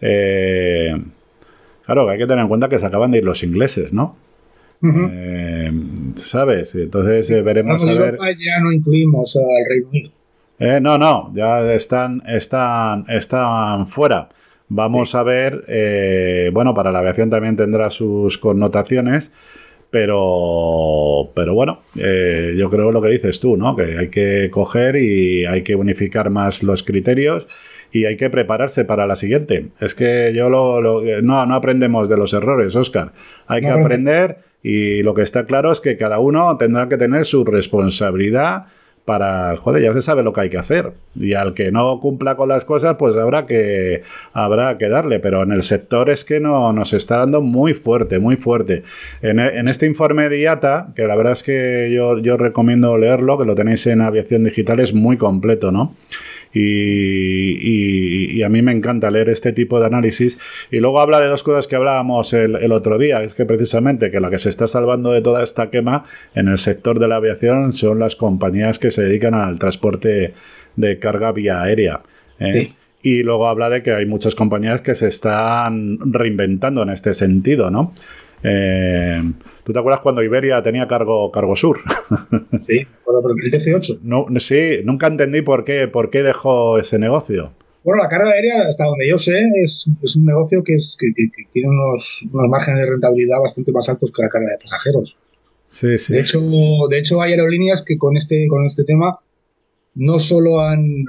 Eh, 0.00 0.94
claro, 1.84 2.08
hay 2.08 2.18
que 2.18 2.26
tener 2.26 2.40
en 2.40 2.48
cuenta 2.48 2.68
que 2.68 2.78
se 2.78 2.86
acaban 2.86 3.10
de 3.10 3.18
ir 3.18 3.24
los 3.24 3.42
ingleses, 3.42 3.92
¿no? 3.92 4.16
Eh, 4.82 5.72
¿Sabes? 6.16 6.74
Entonces 6.74 7.42
veremos 7.42 7.82
a 7.82 7.94
ver... 7.94 8.18
ya 8.36 8.60
no 8.60 8.70
incluimos 8.70 9.34
al 9.36 9.44
Reino 9.66 9.88
Unido. 9.88 10.10
no, 10.80 10.98
no, 10.98 11.32
ya 11.34 11.72
están, 11.72 12.22
están, 12.26 13.06
están 13.08 13.86
fuera. 13.86 14.28
Vamos 14.68 15.14
a 15.14 15.22
ver, 15.22 16.50
bueno, 16.52 16.74
para 16.74 16.92
la 16.92 16.98
aviación 16.98 17.30
también 17.30 17.56
tendrá 17.56 17.90
sus 17.90 18.36
connotaciones, 18.36 19.32
pero, 19.94 21.30
pero 21.36 21.54
bueno, 21.54 21.82
eh, 21.96 22.56
yo 22.58 22.68
creo 22.68 22.90
lo 22.90 23.00
que 23.00 23.10
dices 23.10 23.38
tú, 23.38 23.56
¿no? 23.56 23.76
Que 23.76 23.96
hay 23.96 24.08
que 24.08 24.50
coger 24.50 24.96
y 24.96 25.46
hay 25.46 25.62
que 25.62 25.76
unificar 25.76 26.30
más 26.30 26.64
los 26.64 26.82
criterios 26.82 27.46
y 27.92 28.04
hay 28.04 28.16
que 28.16 28.28
prepararse 28.28 28.84
para 28.84 29.06
la 29.06 29.14
siguiente. 29.14 29.68
Es 29.78 29.94
que 29.94 30.32
yo 30.34 30.50
lo, 30.50 30.82
no, 31.22 31.46
no 31.46 31.54
aprendemos 31.54 32.08
de 32.08 32.16
los 32.16 32.32
errores, 32.32 32.74
Oscar. 32.74 33.12
Hay 33.46 33.60
que 33.60 33.68
aprender 33.68 34.38
y 34.64 35.04
lo 35.04 35.14
que 35.14 35.22
está 35.22 35.46
claro 35.46 35.70
es 35.70 35.80
que 35.80 35.96
cada 35.96 36.18
uno 36.18 36.56
tendrá 36.56 36.88
que 36.88 36.96
tener 36.96 37.24
su 37.24 37.44
responsabilidad 37.44 38.64
para, 39.04 39.56
joder, 39.58 39.82
ya 39.82 39.92
se 39.92 40.00
sabe 40.00 40.22
lo 40.22 40.32
que 40.32 40.40
hay 40.42 40.50
que 40.50 40.58
hacer. 40.58 40.92
Y 41.14 41.34
al 41.34 41.52
que 41.54 41.70
no 41.70 42.00
cumpla 42.00 42.36
con 42.36 42.48
las 42.48 42.64
cosas, 42.64 42.96
pues 42.98 43.14
habrá 43.16 43.46
que, 43.46 44.02
habrá 44.32 44.78
que 44.78 44.88
darle. 44.88 45.20
Pero 45.20 45.42
en 45.42 45.52
el 45.52 45.62
sector 45.62 46.08
es 46.08 46.24
que 46.24 46.40
no, 46.40 46.72
nos 46.72 46.94
está 46.94 47.18
dando 47.18 47.42
muy 47.42 47.74
fuerte, 47.74 48.18
muy 48.18 48.36
fuerte. 48.36 48.82
En, 49.20 49.38
en 49.38 49.68
este 49.68 49.86
informe 49.86 50.28
de 50.28 50.40
IATA, 50.40 50.88
que 50.96 51.06
la 51.06 51.16
verdad 51.16 51.32
es 51.32 51.42
que 51.42 51.90
yo, 51.94 52.18
yo 52.18 52.36
recomiendo 52.36 52.96
leerlo, 52.96 53.38
que 53.38 53.44
lo 53.44 53.54
tenéis 53.54 53.86
en 53.86 54.00
Aviación 54.00 54.44
Digital, 54.44 54.80
es 54.80 54.94
muy 54.94 55.18
completo, 55.18 55.70
¿no? 55.70 55.94
Y, 56.54 58.42
a 58.42 58.48
mí 58.48 58.62
me 58.62 58.72
encanta 58.72 59.10
leer 59.10 59.28
este 59.28 59.52
tipo 59.52 59.80
de 59.80 59.86
análisis. 59.86 60.38
Y 60.70 60.78
luego 60.78 61.00
habla 61.00 61.20
de 61.20 61.26
dos 61.26 61.42
cosas 61.42 61.66
que 61.66 61.76
hablábamos 61.76 62.32
el, 62.32 62.72
otro 62.72 62.98
día, 62.98 63.22
es 63.22 63.34
que 63.34 63.44
precisamente 63.44 64.10
que 64.10 64.20
la 64.20 64.30
que 64.30 64.38
se 64.38 64.48
está 64.48 64.66
salvando 64.66 65.10
de 65.10 65.20
toda 65.20 65.42
esta 65.42 65.70
quema 65.70 66.04
en 66.34 66.48
el 66.48 66.58
sector 66.58 66.98
de 66.98 67.08
la 67.08 67.16
aviación 67.16 67.72
son 67.72 67.98
las 67.98 68.16
compañías 68.16 68.78
que 68.78 68.90
se 68.90 69.02
dedican 69.02 69.34
al 69.34 69.58
transporte 69.58 70.34
de 70.76 70.98
carga 70.98 71.32
vía 71.32 71.62
aérea. 71.62 72.02
¿eh? 72.38 72.68
Y 73.02 73.22
luego 73.22 73.48
habla 73.48 73.68
de 73.68 73.82
que 73.82 73.92
hay 73.92 74.06
muchas 74.06 74.34
compañías 74.34 74.80
que 74.80 74.94
se 74.94 75.08
están 75.08 75.98
reinventando 76.00 76.82
en 76.82 76.90
este 76.90 77.14
sentido, 77.14 77.70
¿no? 77.70 77.92
Eh, 78.44 79.22
¿Tú 79.64 79.72
te 79.72 79.78
acuerdas 79.78 80.02
cuando 80.02 80.22
Iberia 80.22 80.62
tenía 80.62 80.86
cargo, 80.86 81.30
cargo 81.32 81.56
sur? 81.56 81.78
Sí, 82.60 82.78
el 82.78 83.50
DC-8. 83.52 84.00
No, 84.02 84.26
sí, 84.38 84.80
nunca 84.84 85.06
entendí 85.06 85.42
por 85.42 85.64
qué, 85.64 85.88
por 85.88 86.10
qué 86.10 86.22
dejó 86.22 86.78
ese 86.78 86.98
negocio. 86.98 87.52
Bueno, 87.82 88.02
la 88.02 88.08
carga 88.08 88.30
aérea, 88.30 88.62
hasta 88.68 88.84
donde 88.84 89.08
yo 89.08 89.18
sé, 89.18 89.42
es, 89.62 89.86
un 90.16 90.24
negocio 90.24 90.62
que, 90.62 90.74
es, 90.74 90.96
que, 90.98 91.06
tiene 91.52 91.68
unos, 91.68 92.26
márgenes 92.32 92.80
de 92.80 92.90
rentabilidad 92.90 93.40
bastante 93.40 93.72
más 93.72 93.88
altos 93.88 94.12
que 94.12 94.22
la 94.22 94.28
carga 94.28 94.50
de 94.50 94.58
pasajeros. 94.58 95.18
Sí, 95.66 95.98
sí. 95.98 96.14
De 96.14 96.20
hecho, 96.20 96.40
de 96.90 96.98
hecho 96.98 97.20
hay 97.20 97.32
aerolíneas 97.32 97.82
que 97.82 97.96
con 97.98 98.16
este, 98.16 98.46
con 98.48 98.64
este 98.64 98.84
tema 98.84 99.18
no 99.94 100.18
solo 100.18 100.60
han, 100.60 101.04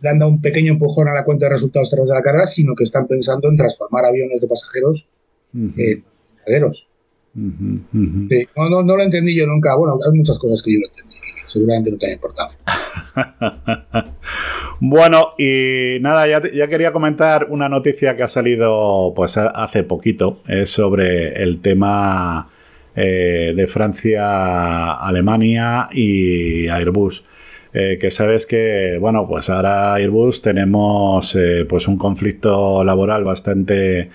dado 0.00 0.28
un 0.28 0.40
pequeño 0.40 0.72
empujón 0.72 1.08
a 1.08 1.14
la 1.14 1.24
cuenta 1.24 1.46
de 1.46 1.52
resultados 1.52 1.90
tras 1.90 2.08
de 2.08 2.14
la 2.14 2.22
carga, 2.22 2.46
sino 2.46 2.74
que 2.74 2.84
están 2.84 3.06
pensando 3.06 3.48
en 3.48 3.56
transformar 3.56 4.04
aviones 4.04 4.40
de 4.40 4.48
pasajeros 4.48 5.06
en 5.54 6.04
cargueros. 6.46 6.88
no, 7.34 8.82
no, 8.82 8.96
lo 8.96 9.02
entendí 9.02 9.34
yo 9.34 9.46
nunca. 9.46 9.76
Bueno, 9.76 9.98
hay 10.04 10.16
muchas 10.16 10.38
cosas 10.38 10.62
que 10.62 10.72
yo 10.72 10.80
no 10.80 10.86
entendí. 10.86 11.16
Seguramente 11.46 11.90
no 11.92 11.98
tiene 11.98 12.14
importancia. 12.14 12.62
bueno, 14.80 15.34
y 15.38 15.98
nada, 16.00 16.26
ya, 16.26 16.42
ya, 16.52 16.68
quería 16.68 16.92
comentar 16.92 17.46
una 17.50 17.68
noticia 17.68 18.16
que 18.16 18.24
ha 18.24 18.28
salido 18.28 19.12
pues 19.14 19.36
hace 19.36 19.84
poquito. 19.84 20.42
Es 20.48 20.70
sobre 20.70 21.42
el 21.42 21.60
tema 21.60 22.48
eh, 22.94 23.52
de 23.54 23.66
Francia, 23.66 24.94
Alemania 24.94 25.88
y 25.92 26.68
Airbus. 26.68 27.24
Eh, 27.78 27.98
que 28.00 28.10
sabes 28.10 28.46
que, 28.46 28.96
bueno, 28.98 29.28
pues 29.28 29.50
ahora 29.50 29.92
Airbus 29.94 30.40
tenemos 30.40 31.36
eh, 31.36 31.66
pues 31.68 31.86
un 31.88 31.98
conflicto 31.98 32.82
laboral 32.82 33.22
bastante 33.22 34.08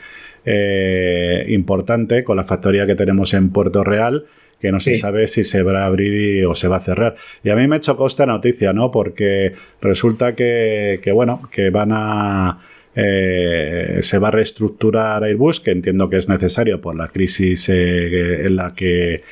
importante 1.47 2.23
con 2.23 2.37
la 2.37 2.43
factoría 2.43 2.87
que 2.87 2.95
tenemos 2.95 3.33
en 3.33 3.51
Puerto 3.51 3.83
Real 3.83 4.25
que 4.61 4.71
no 4.71 4.79
se 4.79 4.95
sabe 4.95 5.27
si 5.27 5.43
se 5.43 5.63
va 5.63 5.81
a 5.81 5.85
abrir 5.87 6.45
o 6.45 6.53
se 6.53 6.67
va 6.67 6.77
a 6.77 6.81
cerrar. 6.81 7.15
Y 7.43 7.49
a 7.49 7.55
mí 7.55 7.67
me 7.67 7.79
chocó 7.79 8.05
esta 8.05 8.27
noticia, 8.27 8.73
¿no? 8.73 8.91
Porque 8.91 9.53
resulta 9.81 10.35
que, 10.35 10.99
que 11.01 11.11
bueno, 11.11 11.49
que 11.51 11.71
van 11.71 11.89
a 11.91 12.59
eh, 12.95 13.99
se 14.01 14.17
va 14.19 14.27
a 14.27 14.31
reestructurar 14.31 15.23
Airbus, 15.23 15.61
que 15.61 15.71
entiendo 15.71 16.09
que 16.09 16.17
es 16.17 16.27
necesario 16.27 16.81
por 16.81 16.95
la 16.95 17.07
crisis 17.07 17.69
eh, 17.69 18.45
en 18.45 18.55
la 18.55 18.75
que 18.75 19.23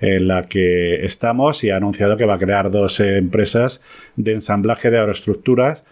en 0.00 0.28
la 0.28 0.46
que 0.46 1.04
estamos 1.04 1.64
y 1.64 1.70
ha 1.70 1.76
anunciado 1.76 2.16
que 2.16 2.24
va 2.24 2.34
a 2.34 2.38
crear 2.38 2.70
dos 2.70 3.00
empresas 3.00 3.84
de 4.14 4.32
ensamblaje 4.34 4.92
de 4.92 4.98
aeroestructuras 4.98 5.82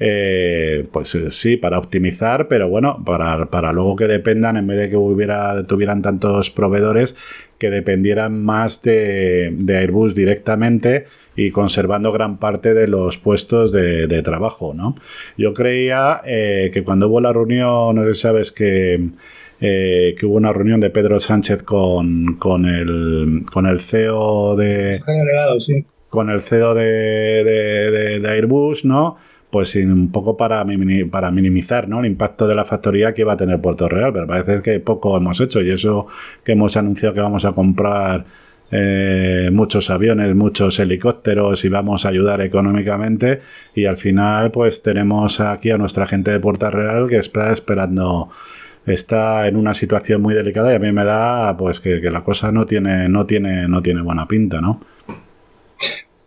eh, 0.00 0.86
pues 0.90 1.14
eh, 1.14 1.30
sí, 1.30 1.56
para 1.56 1.78
optimizar, 1.78 2.48
pero 2.48 2.68
bueno, 2.68 3.02
para, 3.04 3.46
para, 3.46 3.72
luego 3.72 3.94
que 3.94 4.06
dependan, 4.08 4.56
en 4.56 4.66
vez 4.66 4.78
de 4.78 4.90
que 4.90 4.96
hubiera, 4.96 5.64
tuvieran 5.66 6.02
tantos 6.02 6.50
proveedores, 6.50 7.14
que 7.58 7.70
dependieran 7.70 8.42
más 8.42 8.82
de, 8.82 9.54
Airbus 9.68 10.14
directamente 10.14 11.04
y 11.36 11.50
conservando 11.52 12.10
gran 12.10 12.38
parte 12.38 12.74
de 12.74 12.88
los 12.88 13.18
puestos 13.18 13.70
de, 13.70 14.22
trabajo, 14.22 14.74
¿no? 14.74 14.96
Yo 15.38 15.54
creía 15.54 16.20
eh, 16.24 16.70
que 16.72 16.82
cuando 16.82 17.08
hubo 17.08 17.20
la 17.20 17.32
reunión, 17.32 17.94
no 17.94 18.04
sé 18.04 18.14
si 18.14 18.20
sabes 18.20 18.52
que... 18.52 19.10
que 19.60 20.26
hubo 20.26 20.34
una 20.34 20.52
reunión 20.52 20.80
de 20.80 20.90
Pedro 20.90 21.18
Sánchez 21.20 21.62
con, 21.62 22.36
con, 22.38 22.66
el, 22.66 23.44
con 23.50 23.66
el 23.66 23.80
CEO 23.80 24.56
de. 24.56 25.00
Con 26.10 26.28
el 26.28 26.40
CEO 26.42 26.74
de, 26.74 28.20
de 28.20 28.28
Airbus, 28.28 28.84
¿no? 28.84 29.16
Pues 29.54 29.76
un 29.76 30.10
poco 30.10 30.36
para, 30.36 30.64
minimizar 30.64 31.88
¿no? 31.88 32.00
el 32.00 32.06
impacto 32.06 32.48
de 32.48 32.56
la 32.56 32.64
factoría 32.64 33.14
que 33.14 33.22
va 33.22 33.34
a 33.34 33.36
tener 33.36 33.60
Puerto 33.60 33.88
Real, 33.88 34.12
pero 34.12 34.26
parece 34.26 34.62
que 34.62 34.80
poco 34.80 35.16
hemos 35.16 35.40
hecho 35.40 35.60
y 35.60 35.70
eso 35.70 36.08
que 36.42 36.50
hemos 36.50 36.76
anunciado 36.76 37.14
que 37.14 37.20
vamos 37.20 37.44
a 37.44 37.52
comprar 37.52 38.24
eh, 38.72 39.50
muchos 39.52 39.90
aviones, 39.90 40.34
muchos 40.34 40.80
helicópteros 40.80 41.64
y 41.64 41.68
vamos 41.68 42.04
a 42.04 42.08
ayudar 42.08 42.40
económicamente 42.40 43.42
y 43.76 43.84
al 43.84 43.96
final 43.96 44.50
pues 44.50 44.82
tenemos 44.82 45.38
aquí 45.38 45.70
a 45.70 45.78
nuestra 45.78 46.08
gente 46.08 46.32
de 46.32 46.40
Puerto 46.40 46.68
Real 46.68 47.08
que 47.08 47.18
está 47.18 47.52
esperando 47.52 48.30
está 48.86 49.46
en 49.46 49.54
una 49.54 49.72
situación 49.72 50.20
muy 50.20 50.34
delicada 50.34 50.72
y 50.72 50.74
a 50.74 50.80
mí 50.80 50.90
me 50.90 51.04
da 51.04 51.56
pues 51.56 51.78
que, 51.78 52.00
que 52.00 52.10
la 52.10 52.24
cosa 52.24 52.50
no 52.50 52.66
tiene 52.66 53.08
no 53.08 53.24
tiene 53.24 53.68
no 53.68 53.80
tiene 53.82 54.02
buena 54.02 54.26
pinta, 54.26 54.60
¿no? 54.60 54.80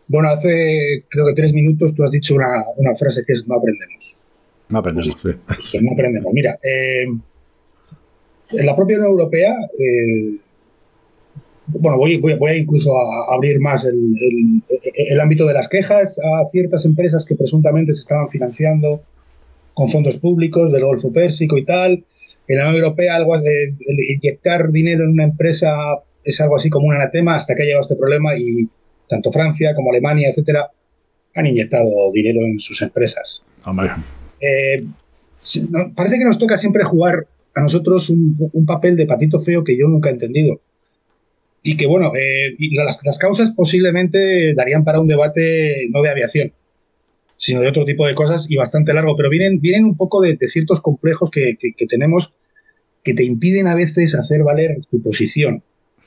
Bueno, 0.08 0.30
hace 0.30 1.04
creo 1.10 1.26
que 1.28 1.34
tres 1.34 1.54
minutos 1.54 1.94
tú 1.94 2.04
has 2.04 2.12
dicho 2.12 2.36
una, 2.36 2.96
frase 2.96 3.24
que 3.26 3.34
es 3.34 3.48
no 3.48 3.56
aprendemos. 3.56 4.16
No 4.70 4.80
aprendemos, 4.80 5.06
sí. 5.06 5.30
Pues 5.46 5.84
no 5.84 5.92
aprendemos. 5.94 6.34
Mira, 6.34 6.58
eh, 6.64 7.08
en 8.52 8.66
la 8.66 8.76
propia 8.76 8.98
Unión 8.98 9.12
Europea, 9.12 9.54
eh, 9.80 10.38
bueno, 11.68 11.98
voy, 11.98 12.18
voy, 12.18 12.58
incluso 12.58 12.94
a 12.98 13.36
abrir 13.36 13.60
más 13.60 13.86
el, 13.86 15.20
ámbito 15.20 15.46
de 15.46 15.54
las 15.54 15.68
quejas 15.68 16.20
a 16.20 16.46
ciertas 16.46 16.86
empresas 16.86 17.26
que 17.26 17.36
presuntamente 17.36 17.94
se 17.94 18.02
estaban 18.02 18.30
financiando 18.30 19.02
con 19.74 19.90
fondos 19.90 20.18
públicos 20.18 20.72
del 20.72 20.86
Golfo 20.86 21.12
Pérsico 21.12 21.58
y 21.58 21.66
tal. 21.66 22.06
En 22.48 22.58
la 22.58 22.70
Unión 22.70 22.84
Europea, 22.84 23.18
algo 23.18 23.38
de 23.38 23.76
inyectar 24.10 24.72
dinero 24.72 25.04
en 25.04 25.12
una 25.12 25.26
empresa 25.26 25.70
es 26.24 26.40
algo 26.40 26.56
así 26.56 26.70
como 26.70 26.88
un 26.88 26.96
anatema 26.96 27.36
hasta 27.36 27.54
que 27.54 27.64
ha 27.64 27.66
llegado 27.66 27.82
este 27.82 27.96
problema 27.96 28.38
y 28.38 28.70
tanto 29.08 29.32
Francia 29.32 29.74
como 29.76 29.92
Alemania, 29.92 30.30
etcétera, 30.30 30.70
han 31.36 31.46
inyectado 31.46 31.90
dinero 32.14 32.42
en 32.42 32.60
sus 32.60 32.82
empresas. 32.82 33.46
Eh, 34.40 34.84
parece 35.96 36.18
que 36.18 36.26
nos 36.26 36.40
toca 36.40 36.58
siempre 36.58 36.84
jugar 36.84 37.28
a 37.56 37.62
nosotros 37.62 38.10
un, 38.10 38.66
papel 38.66 38.96
de 38.96 39.08
patito 39.08 39.40
feo 39.40 39.64
que 39.64 39.78
yo 39.78 39.88
nunca 39.88 40.10
he 40.10 40.14
entendido. 40.14 40.62
Y 41.64 41.76
que, 41.76 41.88
bueno, 41.88 42.12
eh, 42.16 42.56
las, 42.72 43.18
causas 43.18 43.52
posiblemente 43.52 44.54
darían 44.54 44.84
para 44.84 45.00
un 45.00 45.08
debate 45.08 45.90
no 45.92 46.02
de 46.04 46.10
aviación, 46.10 46.54
sino 47.36 47.62
de 47.62 47.68
otro 47.68 47.84
tipo 47.84 48.06
de 48.06 48.14
cosas 48.14 48.50
y 48.50 48.56
bastante 48.56 48.94
largo, 48.94 49.16
pero 49.16 49.30
vienen, 49.30 49.60
vienen 49.60 49.86
un 49.86 49.98
poco 49.98 50.22
de, 50.22 50.38
ciertos 50.48 50.82
complejos 50.82 51.32
que, 51.32 51.58
tenemos 51.90 52.34
que 53.04 53.14
te 53.14 53.24
impiden 53.24 53.68
a 53.68 53.76
veces 53.76 54.16
hacer 54.16 54.44
valer 54.44 54.78
tu 54.92 55.02
posición. 55.02 55.64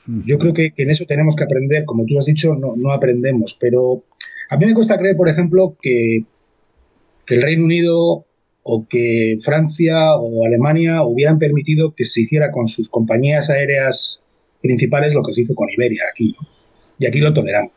Yo 0.07 0.39
creo 0.39 0.53
que, 0.53 0.73
en 0.75 0.89
eso 0.89 1.05
tenemos 1.05 1.35
que 1.35 1.43
aprender, 1.43 1.85
como 1.85 2.05
tú 2.05 2.17
has 2.17 2.25
dicho, 2.25 2.53
no, 2.55 2.91
aprendemos, 2.91 3.55
pero 3.59 4.03
a 4.49 4.57
mí 4.57 4.65
me 4.65 4.73
cuesta 4.73 4.97
creer, 4.97 5.15
por 5.15 5.29
ejemplo, 5.29 5.75
que, 5.81 6.23
el 7.27 7.41
Reino 7.41 7.63
Unido 7.63 8.25
o 8.63 8.87
que 8.89 9.37
Francia 9.41 10.17
o 10.17 10.45
Alemania 10.45 11.01
hubieran 11.03 11.39
permitido 11.39 11.95
que 11.95 12.03
se 12.03 12.21
hiciera 12.21 12.51
con 12.51 12.67
sus 12.67 12.89
compañías 12.89 13.49
aéreas 13.49 14.21
principales 14.61 15.13
lo 15.13 15.23
que 15.23 15.31
se 15.31 15.41
hizo 15.41 15.55
con 15.55 15.69
Iberia 15.69 16.03
aquí, 16.11 16.35
Y 16.99 17.05
aquí 17.05 17.19
lo 17.19 17.33
toleramos. 17.33 17.71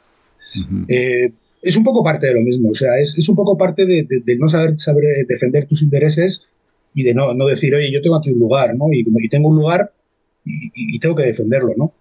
Eh, 0.89 1.31
es 1.62 1.77
un 1.77 1.85
poco 1.85 2.03
parte 2.03 2.27
de 2.27 2.35
lo 2.35 2.41
mismo, 2.41 2.70
o 2.70 2.75
sea, 2.75 2.99
es, 2.99 3.29
un 3.29 3.37
poco 3.37 3.57
parte 3.57 3.87
de, 3.87 4.37
no 4.37 4.49
saber, 4.49 4.77
saber 4.79 5.05
defender 5.29 5.66
tus 5.66 5.83
intereses 5.83 6.43
y 6.93 7.05
de 7.05 7.14
no, 7.14 7.33
decir, 7.47 7.77
oye, 7.77 7.93
yo 7.93 8.03
tengo 8.03 8.16
aquí 8.16 8.31
un 8.31 8.41
lugar, 8.41 8.75
¿no? 8.75 8.93
Y, 8.93 9.05
y 9.07 9.29
tengo 9.29 9.51
un 9.51 9.57
lugar 9.57 9.93
y, 10.45 10.72
y 10.75 10.99
tengo 10.99 11.14
que 11.14 11.27
defenderlo, 11.27 11.75
¿no? 11.77 11.93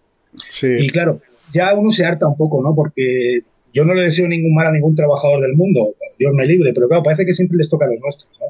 Y 0.64 0.90
claro, 0.90 1.22
ya 1.52 1.74
uno 1.76 1.92
se 1.92 2.06
harta 2.06 2.28
un 2.28 2.38
poco, 2.38 2.62
¿no? 2.62 2.76
Porque 2.76 3.42
yo 3.74 3.86
no 3.86 3.94
le 3.94 4.04
deseo 4.04 4.28
ningún 4.28 4.54
mal 4.54 4.68
a 4.68 4.72
ningún 4.72 4.96
trabajador 4.96 5.42
del 5.42 5.56
mundo, 5.56 5.96
Dios 6.18 6.34
me 6.34 6.46
libre, 6.46 6.74
pero 6.74 6.88
claro, 6.88 7.04
parece 7.04 7.26
que 7.26 7.34
siempre 7.34 7.58
les 7.58 7.70
toca 7.70 7.86
a 7.86 7.90
los 7.90 8.00
nuestros, 8.02 8.30
¿no? 8.40 8.48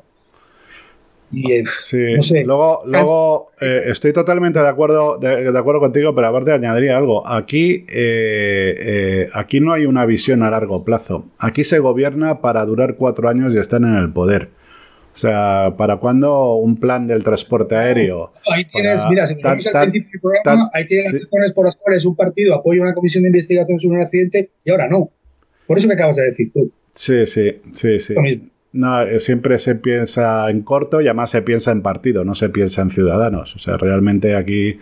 Y 1.34 1.66
sí. 1.66 2.14
no 2.16 2.22
sé. 2.22 2.44
Luego, 2.44 2.84
luego 2.86 3.52
eh, 3.60 3.86
estoy 3.88 4.14
totalmente 4.14 4.60
de 4.60 4.68
acuerdo, 4.68 5.18
de, 5.18 5.58
acuerdo 5.58 5.80
contigo, 5.80 6.14
pero 6.14 6.28
aparte 6.28 6.52
añadiría 6.52 6.96
algo. 6.96 7.28
Aquí, 7.28 7.86
eh, 7.90 8.76
eh, 8.78 9.30
aquí 9.34 9.60
no 9.60 9.74
hay 9.74 9.86
una 9.88 10.06
visión 10.06 10.44
a 10.44 10.52
largo 10.52 10.84
plazo. 10.84 11.26
Aquí 11.40 11.64
se 11.64 11.80
gobierna 11.80 12.40
para 12.40 12.64
durar 12.66 12.96
cuatro 12.98 13.30
años 13.30 13.56
y 13.56 13.58
están 13.58 13.84
en 13.84 13.96
el 13.96 14.14
poder. 14.14 14.50
O 15.14 15.16
sea, 15.16 15.76
¿para 15.78 15.97
cuándo 15.97 16.55
un 16.55 16.78
plan 16.78 17.05
del 17.05 17.24
transporte 17.24 17.76
aéreo? 17.76 18.32
ahí 18.51 18.66
tienes, 18.66 19.05
mira, 19.07 19.28
si 19.28 19.36
al 19.36 19.57
principio 19.59 20.09
del 20.11 20.22
programa, 20.22 20.72
ahí 20.74 20.88
tienes 20.88 21.14
las 21.14 21.22
razones 21.22 21.53
por 21.53 21.66
las 21.66 21.76
cuales 21.76 22.03
un 22.05 22.16
partido 22.16 22.55
apoya 22.55 22.82
una 22.82 22.95
comisión 22.95 23.24
de 23.24 23.30
investigación 23.30 23.80
sobre 23.80 23.97
un 23.97 24.01
accidente 24.01 24.49
y 24.64 24.72
ahora 24.72 24.89
no. 24.89 25.11
Por 25.68 25.78
eso 25.78 25.88
que 25.88 25.93
acabas 25.93 26.18
de 26.18 26.24
decir 26.24 26.51
tú. 26.51 26.72
Sí, 26.91 27.28
sí, 27.28 27.61
sí, 27.74 27.99
sí. 27.99 28.16
No, 28.72 29.03
eh, 29.03 29.20
siempre 29.20 29.59
se 29.59 29.76
piensa 29.76 30.49
en 30.49 30.64
corto 30.64 30.99
y 30.99 31.05
además 31.05 31.30
se 31.30 31.43
piensa 31.43 31.72
en 31.72 31.84
partido, 31.84 32.26
no 32.26 32.34
se 32.34 32.49
piensa 32.49 32.82
en 32.82 32.89
ciudadanos. 32.89 33.55
O 33.55 33.59
sea, 33.59 33.78
realmente 33.78 34.36
aquí 34.36 34.80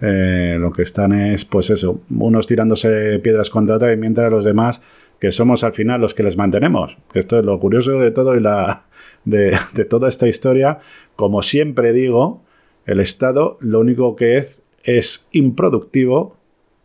eh, 0.00 0.58
lo 0.60 0.72
que 0.72 0.82
están 0.82 1.12
es, 1.12 1.44
pues 1.44 1.70
eso, 1.70 2.02
unos 2.08 2.46
tirándose 2.46 3.18
piedras 3.18 3.50
contra 3.50 3.76
otros 3.76 3.92
y 3.92 3.96
mientras 3.96 4.30
los 4.30 4.44
demás, 4.44 4.80
que 5.18 5.32
somos 5.32 5.64
al 5.64 5.72
final 5.72 6.00
los 6.00 6.14
que 6.14 6.22
les 6.22 6.36
mantenemos. 6.36 6.98
Esto 7.14 7.40
es 7.40 7.44
lo 7.44 7.58
curioso 7.58 7.98
de 7.98 8.12
todo 8.12 8.36
y 8.36 8.40
la, 8.40 8.84
de, 9.24 9.56
toda 9.88 10.08
esta 10.08 10.28
historia, 10.28 10.78
como 11.16 11.42
siempre 11.42 11.92
digo, 11.92 12.42
el 12.86 13.00
Estado 13.00 13.58
lo 13.60 13.80
único 13.80 14.16
que 14.16 14.36
es 14.36 14.62
es 14.84 15.26
improductivo 15.30 16.36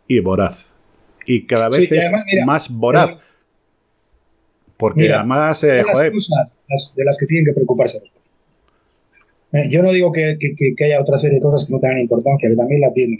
y 0.06 0.20
voraz. 0.20 0.72
Y 1.26 1.46
cada 1.46 1.68
vez 1.68 1.90
es 1.90 2.10
más 2.46 2.70
voraz. 2.70 3.10
Eh, 3.10 3.16
porque 4.76 5.12
además, 5.12 5.64
eh, 5.64 5.82
las 6.68 6.94
de 6.94 7.04
las 7.04 7.18
que 7.18 7.26
tienen 7.26 7.46
que 7.46 7.52
preocuparse. 7.52 8.00
Eh, 9.52 9.68
yo 9.68 9.82
no 9.82 9.90
digo 9.92 10.12
que, 10.12 10.38
haya 10.84 11.00
otra 11.00 11.18
serie 11.18 11.36
de 11.36 11.42
cosas 11.42 11.66
que 11.66 11.72
no 11.72 11.80
tengan 11.80 11.98
importancia, 11.98 12.48
que 12.48 12.56
también 12.56 12.80
la 12.80 12.92
tienen. 12.92 13.18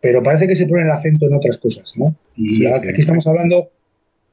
Pero 0.00 0.22
parece 0.22 0.46
que 0.46 0.54
se 0.54 0.66
pone 0.66 0.82
el 0.82 0.90
acento 0.90 1.26
en 1.26 1.34
otras 1.34 1.56
cosas, 1.56 1.96
¿no? 1.96 2.14
Y 2.36 2.66
aquí 2.66 3.00
estamos 3.00 3.26
hablando 3.26 3.70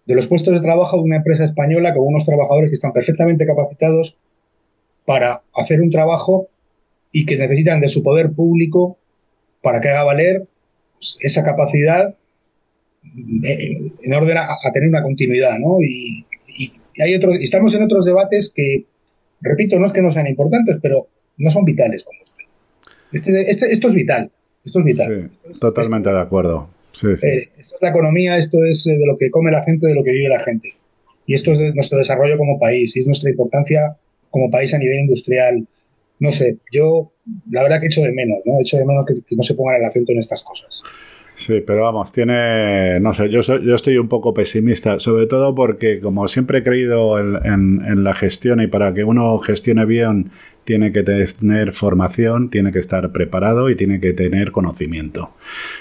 de 0.05 0.15
los 0.15 0.27
puestos 0.27 0.53
de 0.53 0.61
trabajo 0.61 0.97
de 0.97 1.03
una 1.03 1.17
empresa 1.17 1.43
española 1.43 1.93
con 1.93 2.05
unos 2.05 2.25
trabajadores 2.25 2.69
que 2.69 2.75
están 2.75 2.93
perfectamente 2.93 3.45
capacitados 3.45 4.17
para 5.05 5.43
hacer 5.53 5.81
un 5.81 5.91
trabajo 5.91 6.47
y 7.11 7.25
que 7.25 7.37
necesitan 7.37 7.79
de 7.79 7.89
su 7.89 8.03
poder 8.03 8.31
público 8.31 8.97
para 9.61 9.81
que 9.81 9.89
haga 9.89 10.03
valer 10.03 10.47
pues, 10.93 11.17
esa 11.21 11.43
capacidad 11.43 12.15
eh, 13.43 13.91
en 14.01 14.13
orden 14.13 14.37
a, 14.37 14.57
tener 14.73 14.89
una 14.89 15.03
continuidad, 15.03 15.57
¿no? 15.59 15.77
Y, 15.81 16.25
hay 16.97 17.13
otros, 17.13 17.35
estamos 17.41 17.73
en 17.73 17.83
otros 17.83 18.05
debates 18.05 18.53
que, 18.55 18.85
repito, 19.41 19.77
no 19.77 19.85
es 19.85 19.91
que 19.91 20.01
no 20.01 20.11
sean 20.11 20.27
importantes, 20.27 20.77
pero 20.81 21.07
no 21.37 21.49
son 21.49 21.65
vitales 21.65 22.05
como 22.05 22.19
este. 22.23 22.43
este, 23.11 23.51
este 23.51 23.73
esto 23.73 23.89
es 23.89 23.93
vital. 23.93 24.31
Esto 24.63 24.79
es 24.79 24.85
vital. 24.85 25.29
totalmente 25.59 26.09
de 26.09 26.21
acuerdo. 26.21 26.69
Eh, 27.03 27.49
esto 27.57 27.75
es 27.75 27.81
la 27.81 27.89
economía, 27.89 28.37
esto 28.37 28.63
es 28.63 28.87
eh, 28.87 28.97
de 28.97 29.05
lo 29.05 29.17
que 29.17 29.29
come 29.29 29.51
la 29.51 29.63
gente, 29.63 29.87
de 29.87 29.95
lo 29.95 30.03
que 30.03 30.11
vive 30.11 30.29
la 30.29 30.39
gente. 30.39 30.69
Y 31.25 31.33
esto 31.33 31.51
es 31.51 31.59
de 31.59 31.73
nuestro 31.73 31.97
desarrollo 31.97 32.37
como 32.37 32.59
país 32.59 32.95
y 32.95 32.99
es 32.99 33.07
nuestra 33.07 33.29
importancia 33.29 33.97
como 34.29 34.49
país 34.49 34.73
a 34.73 34.77
nivel 34.77 34.99
industrial. 34.99 35.67
No 36.19 36.31
sé, 36.31 36.57
yo 36.71 37.11
la 37.49 37.63
verdad 37.63 37.81
que 37.81 37.87
echo 37.87 38.01
de 38.01 38.13
menos, 38.13 38.37
¿no? 38.45 38.59
Echo 38.61 38.77
de 38.77 38.85
menos 38.85 39.05
que, 39.05 39.15
no 39.35 39.43
se 39.43 39.55
ponga 39.55 39.77
el 39.77 39.83
acento 39.83 40.11
en 40.11 40.19
estas 40.19 40.43
cosas. 40.43 40.83
Sí, 41.35 41.61
pero 41.67 41.83
vamos, 41.83 42.13
tiene, 42.13 42.97
no 43.01 43.13
sé, 43.13 43.29
yo, 43.29 43.41
yo 43.41 43.75
estoy 43.75 43.97
un 43.97 44.07
poco 44.07 44.33
pesimista, 44.33 45.01
sobre 45.01 45.27
todo 45.27 45.53
porque 45.53 45.99
como 45.99 46.29
siempre 46.29 46.59
he 46.59 46.63
creído 46.63 47.19
en, 47.19 48.03
la 48.05 48.13
gestión 48.13 48.61
y 48.61 48.67
para 48.67 48.93
que 48.93 49.03
uno 49.03 49.37
gestione 49.39 49.85
bien 49.85 50.31
tiene 50.63 50.93
que 50.93 51.03
tener 51.03 51.73
formación, 51.73 52.49
tiene 52.49 52.71
que 52.71 52.79
estar 52.79 53.11
preparado 53.11 53.69
y 53.69 53.75
tiene 53.75 53.99
que 53.99 54.13
tener 54.13 54.51
conocimiento. 54.51 55.31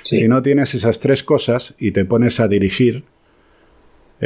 Si 0.03 0.27
no 0.27 0.43
tienes 0.43 0.75
esas 0.75 0.99
tres 0.99 1.23
cosas 1.23 1.77
y 1.79 1.93
te 1.93 2.05
pones 2.05 2.41
a 2.41 2.49
dirigir, 2.49 3.05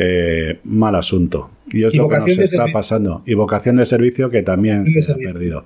eh, 0.01 0.61
mal 0.63 0.95
asunto. 0.95 1.51
Y 1.71 1.85
es 1.85 1.95
lo 1.97 2.09
que 2.09 2.19
nos 2.19 2.29
está 2.29 2.67
pasando. 2.73 3.23
Y 3.27 3.35
vocación 3.35 3.77
de 3.77 3.85
servicio 3.85 4.31
que 4.31 4.43
también 4.43 4.87
se 4.87 5.13
ha 5.13 5.17
perdido. 5.17 5.65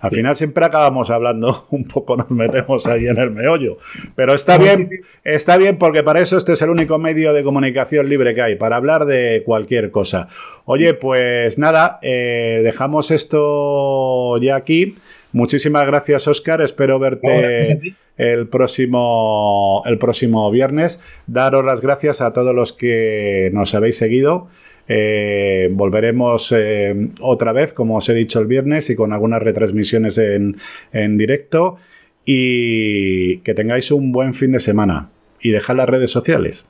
Al 0.00 0.10
final 0.10 0.36
siempre 0.36 0.64
acabamos 0.64 1.10
hablando, 1.10 1.66
un 1.70 1.84
poco 1.84 2.16
nos 2.16 2.30
metemos 2.30 2.86
ahí 2.86 3.06
en 3.06 3.16
el 3.16 3.30
meollo. 3.30 3.78
Pero 4.14 4.34
está 4.34 4.58
bien, 4.58 4.90
está 5.24 5.56
bien 5.56 5.78
porque 5.78 6.02
para 6.02 6.20
eso 6.20 6.36
este 6.36 6.52
es 6.52 6.62
el 6.62 6.70
único 6.70 6.98
medio 6.98 7.32
de 7.32 7.42
comunicación 7.42 8.08
libre 8.08 8.34
que 8.34 8.42
hay, 8.42 8.56
para 8.56 8.76
hablar 8.76 9.06
de 9.06 9.42
cualquier 9.44 9.90
cosa. 9.90 10.28
Oye, 10.66 10.94
pues 10.94 11.58
nada, 11.58 11.98
eh, 12.02 12.60
dejamos 12.62 13.10
esto 13.10 14.36
ya 14.38 14.56
aquí. 14.56 14.96
Muchísimas 15.32 15.86
gracias, 15.86 16.26
Oscar. 16.28 16.60
Espero 16.60 16.98
verte 16.98 17.78
el 18.16 18.48
próximo, 18.48 19.82
el 19.86 19.98
próximo 19.98 20.50
viernes. 20.50 21.00
Daros 21.26 21.64
las 21.64 21.80
gracias 21.80 22.20
a 22.20 22.32
todos 22.32 22.54
los 22.54 22.72
que 22.72 23.50
nos 23.52 23.74
habéis 23.74 23.96
seguido. 23.96 24.48
Eh, 24.88 25.68
volveremos 25.72 26.52
eh, 26.56 27.10
otra 27.20 27.52
vez, 27.52 27.72
como 27.72 27.96
os 27.96 28.08
he 28.08 28.14
dicho 28.14 28.40
el 28.40 28.46
viernes, 28.46 28.90
y 28.90 28.96
con 28.96 29.12
algunas 29.12 29.42
retransmisiones 29.42 30.18
en, 30.18 30.56
en 30.92 31.16
directo. 31.16 31.76
Y 32.24 33.38
que 33.38 33.54
tengáis 33.54 33.90
un 33.90 34.12
buen 34.12 34.34
fin 34.34 34.52
de 34.52 34.60
semana. 34.60 35.10
Y 35.40 35.50
dejad 35.50 35.76
las 35.76 35.88
redes 35.88 36.10
sociales. 36.10 36.66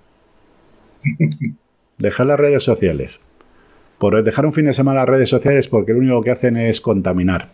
Dejad 1.98 2.26
las 2.26 2.40
redes 2.40 2.62
sociales. 2.62 3.20
Por 3.98 4.22
dejar 4.24 4.46
un 4.46 4.54
fin 4.54 4.64
de 4.64 4.72
semana 4.72 5.00
las 5.00 5.08
redes 5.08 5.28
sociales 5.28 5.68
porque 5.68 5.92
lo 5.92 5.98
único 5.98 6.22
que 6.22 6.30
hacen 6.30 6.56
es 6.56 6.80
contaminar. 6.80 7.48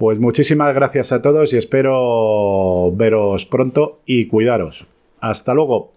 Pues 0.00 0.18
muchísimas 0.18 0.74
gracias 0.74 1.12
a 1.12 1.20
todos 1.20 1.52
y 1.52 1.58
espero 1.58 2.90
veros 2.90 3.44
pronto 3.44 4.00
y 4.06 4.28
cuidaros. 4.28 4.86
Hasta 5.20 5.52
luego. 5.52 5.92